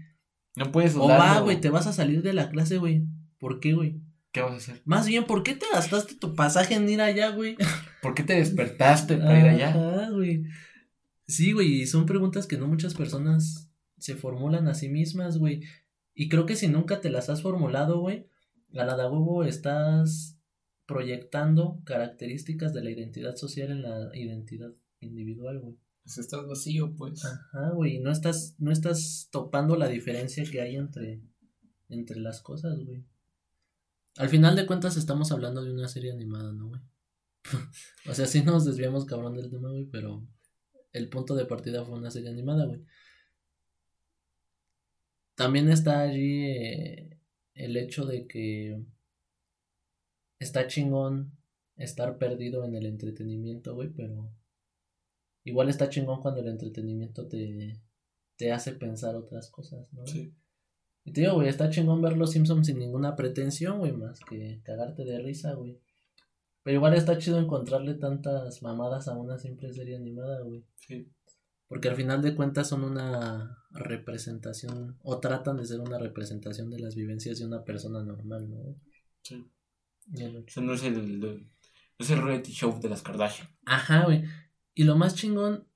No 0.56 0.72
puedes 0.72 0.94
O 0.96 1.06
va, 1.06 1.40
güey, 1.40 1.60
te 1.60 1.70
vas 1.70 1.86
a 1.86 1.92
salir 1.92 2.22
de 2.22 2.32
la 2.32 2.48
clase, 2.48 2.78
güey. 2.78 3.04
¿Por 3.38 3.60
qué, 3.60 3.74
güey? 3.74 4.00
¿Qué 4.32 4.40
vas 4.40 4.52
a 4.52 4.56
hacer? 4.56 4.82
Más 4.84 5.06
bien, 5.06 5.24
¿por 5.24 5.42
qué 5.42 5.54
te 5.54 5.66
gastaste 5.72 6.14
tu 6.14 6.34
pasaje 6.34 6.74
en 6.74 6.88
ir 6.88 7.00
allá, 7.00 7.30
güey? 7.30 7.56
¿Por 8.02 8.14
qué 8.14 8.22
te 8.22 8.34
despertaste 8.34 9.16
para 9.16 9.38
ir 9.38 9.46
allá? 9.46 9.68
Ajá, 9.70 10.10
güey. 10.10 10.44
Sí, 11.26 11.52
güey, 11.52 11.82
y 11.82 11.86
son 11.86 12.06
preguntas 12.06 12.46
que 12.46 12.56
no 12.56 12.68
muchas 12.68 12.94
personas 12.94 13.72
se 13.98 14.14
formulan 14.14 14.68
a 14.68 14.74
sí 14.74 14.88
mismas, 14.88 15.38
güey. 15.38 15.62
Y 16.14 16.28
creo 16.28 16.46
que 16.46 16.56
si 16.56 16.68
nunca 16.68 17.00
te 17.00 17.10
las 17.10 17.28
has 17.28 17.42
formulado, 17.42 18.00
güey, 18.00 18.28
a 18.74 18.84
la 18.84 18.96
de 18.96 19.48
estás 19.48 20.38
proyectando 20.86 21.82
características 21.84 22.72
de 22.72 22.84
la 22.84 22.90
identidad 22.90 23.34
social 23.36 23.70
en 23.70 23.82
la 23.82 24.16
identidad 24.16 24.72
individual, 25.00 25.60
güey. 25.60 25.76
Pues 26.04 26.18
estás 26.18 26.46
vacío, 26.46 26.94
pues. 26.94 27.24
Ajá, 27.24 27.70
güey, 27.70 27.98
no 27.98 28.12
estás, 28.12 28.54
no 28.58 28.70
estás 28.70 29.28
topando 29.32 29.76
la 29.76 29.88
diferencia 29.88 30.44
que 30.44 30.60
hay 30.60 30.76
entre, 30.76 31.22
entre 31.88 32.20
las 32.20 32.40
cosas, 32.40 32.78
güey. 32.84 33.04
Al 34.16 34.28
final 34.28 34.54
de 34.54 34.66
cuentas 34.66 34.96
estamos 34.96 35.32
hablando 35.32 35.62
de 35.64 35.72
una 35.72 35.88
serie 35.88 36.12
animada, 36.12 36.52
¿no, 36.52 36.68
güey? 36.68 36.80
o 38.08 38.14
sea, 38.14 38.26
sí 38.26 38.42
nos 38.42 38.64
desviamos 38.64 39.04
cabrón 39.04 39.34
del 39.34 39.50
tema, 39.50 39.70
güey, 39.70 39.86
pero 39.86 40.26
el 40.96 41.08
punto 41.08 41.34
de 41.34 41.46
partida 41.46 41.84
fue 41.84 41.98
una 41.98 42.10
serie 42.10 42.30
animada, 42.30 42.66
güey. 42.66 42.84
También 45.34 45.68
está 45.68 46.00
allí 46.00 46.46
eh, 46.46 47.20
el 47.54 47.76
hecho 47.76 48.06
de 48.06 48.26
que 48.26 48.82
está 50.38 50.66
chingón 50.66 51.32
estar 51.76 52.16
perdido 52.18 52.64
en 52.64 52.74
el 52.74 52.86
entretenimiento, 52.86 53.74
güey, 53.74 53.90
pero 53.90 54.32
igual 55.44 55.68
está 55.68 55.90
chingón 55.90 56.22
cuando 56.22 56.40
el 56.40 56.48
entretenimiento 56.48 57.28
te, 57.28 57.80
te 58.36 58.52
hace 58.52 58.72
pensar 58.72 59.14
otras 59.14 59.50
cosas, 59.50 59.92
¿no? 59.92 60.06
Sí. 60.06 60.34
Y 61.04 61.12
te 61.12 61.20
digo, 61.20 61.34
güey, 61.34 61.48
está 61.48 61.70
chingón 61.70 62.02
ver 62.02 62.16
los 62.16 62.32
Simpsons 62.32 62.66
sin 62.66 62.78
ninguna 62.78 63.14
pretensión, 63.14 63.78
güey, 63.78 63.92
más 63.92 64.18
que 64.20 64.60
cagarte 64.64 65.04
de 65.04 65.20
risa, 65.20 65.52
güey. 65.54 65.78
Pero 66.66 66.78
igual 66.78 66.94
está 66.94 67.16
chido 67.16 67.38
encontrarle 67.38 67.94
tantas 67.94 68.60
mamadas 68.60 69.06
a 69.06 69.16
una 69.16 69.38
simple 69.38 69.72
serie 69.72 69.94
animada, 69.94 70.40
güey. 70.42 70.64
Sí. 70.80 71.08
Porque 71.68 71.88
al 71.88 71.94
final 71.94 72.22
de 72.22 72.34
cuentas 72.34 72.68
son 72.68 72.82
una 72.82 73.56
representación, 73.70 74.98
o 75.04 75.20
tratan 75.20 75.58
de 75.58 75.64
ser 75.64 75.78
una 75.78 75.96
representación 75.96 76.68
de 76.68 76.80
las 76.80 76.96
vivencias 76.96 77.38
de 77.38 77.46
una 77.46 77.62
persona 77.62 78.02
normal, 78.02 78.50
¿no? 78.50 78.80
Sí. 79.22 79.46
Eso 80.44 80.60
no 80.60 80.72
es 80.72 80.82
el, 80.82 81.20
no 81.20 81.38
es 82.00 82.10
el 82.10 82.20
reality 82.20 82.50
show 82.50 82.80
de 82.80 82.88
las 82.88 83.02
Kardashian. 83.02 83.48
Ajá, 83.64 84.06
güey. 84.06 84.24
Y 84.74 84.82
lo 84.82 84.96
más 84.96 85.14
chingón 85.14 85.68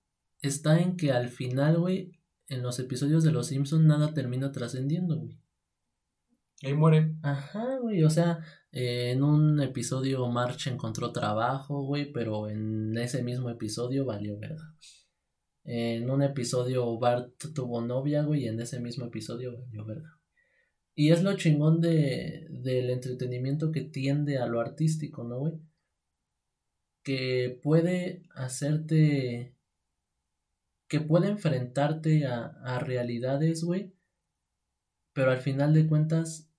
está 0.42 0.80
en 0.80 0.96
que 0.96 1.12
al 1.12 1.28
final, 1.28 1.78
güey, 1.78 2.18
en 2.48 2.64
los 2.64 2.80
episodios 2.80 3.22
de 3.22 3.30
Los 3.30 3.46
Simpsons 3.46 3.84
nada 3.84 4.12
termina 4.12 4.50
trascendiendo, 4.50 5.18
güey. 5.18 5.39
Ahí 6.62 6.74
muere. 6.74 7.14
Ajá, 7.22 7.78
güey, 7.80 8.02
o 8.04 8.10
sea, 8.10 8.38
eh, 8.70 9.12
en 9.12 9.22
un 9.22 9.60
episodio 9.60 10.26
March 10.28 10.66
encontró 10.66 11.10
trabajo, 11.12 11.82
güey, 11.84 12.12
pero 12.12 12.48
en 12.48 12.96
ese 12.98 13.22
mismo 13.22 13.48
episodio 13.48 14.04
valió 14.04 14.38
verga. 14.38 14.76
En 15.64 16.10
un 16.10 16.22
episodio 16.22 16.98
Bart 16.98 17.32
tuvo 17.54 17.80
novia, 17.80 18.22
güey, 18.24 18.44
y 18.44 18.48
en 18.48 18.60
ese 18.60 18.80
mismo 18.80 19.06
episodio 19.06 19.58
valió 19.58 19.84
verga. 19.86 20.20
Y 20.94 21.12
es 21.12 21.22
lo 21.22 21.34
chingón 21.36 21.80
de, 21.80 22.46
del 22.50 22.90
entretenimiento 22.90 23.72
que 23.72 23.82
tiende 23.82 24.38
a 24.38 24.46
lo 24.46 24.60
artístico, 24.60 25.24
¿no, 25.24 25.38
güey? 25.38 25.54
Que 27.02 27.58
puede 27.62 28.24
hacerte 28.34 29.56
que 30.88 31.00
puede 31.00 31.28
enfrentarte 31.28 32.26
a, 32.26 32.46
a 32.64 32.80
realidades, 32.80 33.62
güey, 33.62 33.94
pero 35.14 35.30
al 35.30 35.38
final 35.38 35.72
de 35.72 35.86
cuentas 35.86 36.49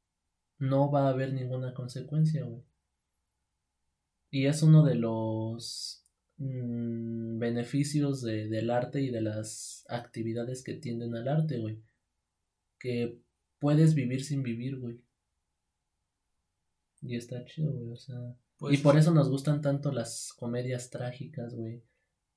no 0.62 0.92
va 0.92 1.08
a 1.08 1.10
haber 1.10 1.34
ninguna 1.34 1.74
consecuencia, 1.74 2.44
güey. 2.44 2.62
Y 4.30 4.46
es 4.46 4.62
uno 4.62 4.84
de 4.84 4.94
los 4.94 6.06
mm, 6.38 7.40
beneficios 7.40 8.22
de, 8.22 8.48
del 8.48 8.70
arte 8.70 9.02
y 9.02 9.10
de 9.10 9.22
las 9.22 9.84
actividades 9.90 10.64
que 10.64 10.76
tienden 10.76 11.16
al 11.16 11.28
arte, 11.28 11.58
güey. 11.58 11.82
Que 12.80 13.20
puedes 13.60 13.96
vivir 13.96 14.24
sin 14.24 14.44
vivir, 14.44 14.80
güey. 14.80 15.02
Y 17.02 17.16
está 17.16 17.44
chido, 17.44 17.74
güey, 17.74 17.90
o 17.90 17.98
sea. 17.98 18.38
Pues 18.60 18.80
y 18.80 18.84
por 18.84 18.98
eso 18.98 19.12
nos 19.12 19.30
gustan 19.30 19.62
tanto 19.62 19.92
las 19.92 20.32
comedias 20.34 20.92
trágicas, 20.92 21.56
güey. 21.56 21.84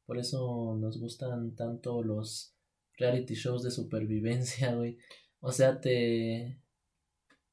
Por 0.06 0.16
eso 0.16 0.76
nos 0.80 0.98
gustan 0.98 1.54
tanto 1.54 2.02
los 2.02 2.54
reality 2.96 3.34
shows 3.34 3.62
de 3.62 3.70
supervivencia, 3.70 4.74
güey. 4.76 4.96
O 5.40 5.52
sea, 5.52 5.78
te 5.78 6.63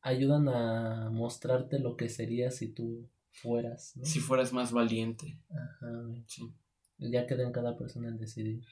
ayudan 0.02 0.50
a 0.50 1.10
mostrarte 1.12 1.80
lo 1.80 1.96
que 1.96 2.10
sería 2.10 2.52
si 2.52 2.70
tú 2.70 3.08
fueras, 3.32 3.96
¿no? 3.96 4.06
Si 4.06 4.20
fueras 4.20 4.54
más 4.54 4.72
valiente. 4.72 5.40
Ajá. 5.50 6.10
Sí. 6.28 6.54
Ya 6.98 7.26
queda 7.26 7.44
en 7.44 7.52
cada 7.52 7.78
persona 7.78 8.10
el 8.10 8.18
decidir 8.18 8.64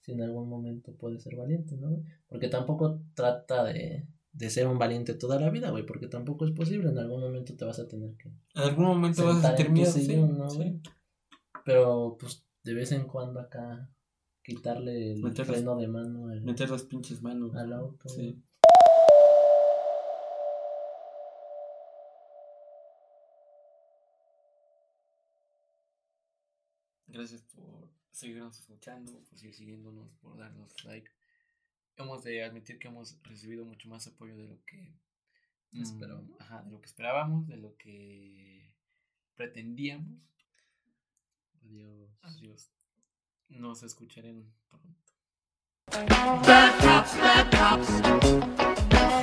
si 0.00 0.12
en 0.12 0.20
algún 0.20 0.48
momento 0.48 0.94
puede 0.94 1.18
ser 1.18 1.34
valiente, 1.36 1.76
¿no? 1.76 2.02
Porque 2.28 2.48
tampoco 2.48 3.00
trata 3.14 3.64
de, 3.64 4.06
de 4.32 4.50
ser 4.50 4.66
un 4.66 4.78
valiente 4.78 5.14
toda 5.14 5.40
la 5.40 5.48
vida, 5.48 5.70
güey, 5.70 5.86
porque 5.86 6.08
tampoco 6.08 6.44
es 6.44 6.50
posible, 6.50 6.90
en 6.90 6.98
algún 6.98 7.22
momento 7.22 7.56
te 7.56 7.64
vas 7.64 7.78
a 7.78 7.88
tener 7.88 8.14
que... 8.16 8.28
En 8.28 8.62
algún 8.62 8.84
momento 8.84 9.24
vas 9.24 9.42
a 9.44 9.54
terminar, 9.54 9.90
sí, 9.90 10.16
¿no, 10.16 10.50
sí. 10.50 10.78
Pero, 11.64 12.18
pues, 12.20 12.44
de 12.64 12.74
vez 12.74 12.92
en 12.92 13.04
cuando 13.04 13.40
acá 13.40 13.88
quitarle 14.42 15.12
el 15.12 15.32
freno 15.32 15.76
de 15.76 15.88
mano. 15.88 16.26
meter 16.42 16.68
las 16.68 16.82
pinches 16.82 17.22
manos. 17.22 17.54
Al 17.54 17.72
auto. 17.72 18.08
Sí. 18.08 18.42
Gracias 27.14 27.42
por 27.42 27.88
seguirnos 28.10 28.58
escuchando, 28.58 29.22
por 29.22 29.38
seguir 29.38 29.54
siguiéndonos, 29.54 30.10
por 30.16 30.36
darnos 30.36 30.84
like. 30.84 31.08
Hemos 31.96 32.24
de 32.24 32.42
admitir 32.42 32.80
que 32.80 32.88
hemos 32.88 33.22
recibido 33.22 33.64
mucho 33.64 33.88
más 33.88 34.08
apoyo 34.08 34.36
de 34.36 34.48
lo 34.48 34.60
que 34.64 34.98
mm, 35.70 35.82
esperábamos. 35.82 36.40
Ajá, 36.40 36.62
de 36.62 36.72
lo 36.72 36.80
que 36.80 36.86
esperábamos, 36.86 37.46
de 37.46 37.56
lo 37.56 37.76
que 37.76 38.74
pretendíamos. 39.36 40.20
Adiós. 41.62 42.10
Adiós. 42.22 42.72
Nos 43.48 43.84
escucharán 43.84 44.52
pronto. 44.68 44.98
Bad 45.92 46.80
cops, 46.80 47.16
bad 47.16 47.48
cops. 47.52 48.00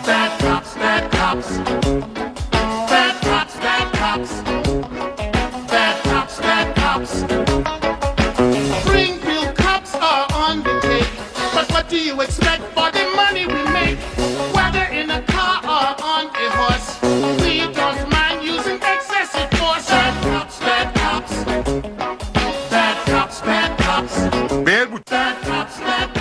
Bad 0.08 0.40
cops, 0.40 0.76
bad 0.78 1.12
cops. 1.12 1.58
Bad 2.90 3.22
cops, 3.22 3.56
bad 3.60 3.92
cops. 4.00 4.44
Bad 5.68 6.04
cops, 6.06 6.40
bad 6.40 6.76
cops. 6.78 7.81
do 11.92 11.98
you 11.98 12.22
expect 12.22 12.64
for 12.74 12.90
the 12.90 13.04
money 13.18 13.46
we 13.46 13.64
make? 13.74 14.00
Whether 14.56 14.86
in 14.94 15.10
a 15.10 15.22
car 15.24 15.60
or 15.62 15.90
on 16.02 16.28
a 16.28 16.48
horse, 16.56 16.90
we 17.44 17.60
don't 17.74 18.10
mind 18.10 18.46
using 18.46 18.78
excessive 18.78 19.52
force. 19.60 19.90
Bad 19.90 20.24
cops, 20.24 20.60
bad 20.60 20.96
cops, 20.96 21.44
bad 22.70 23.06
cops, 23.08 23.42
bad 23.42 23.78
cops, 23.78 24.22
bad 24.64 25.42
cops, 25.44 25.80
bad 25.80 26.14
cops. 26.14 26.21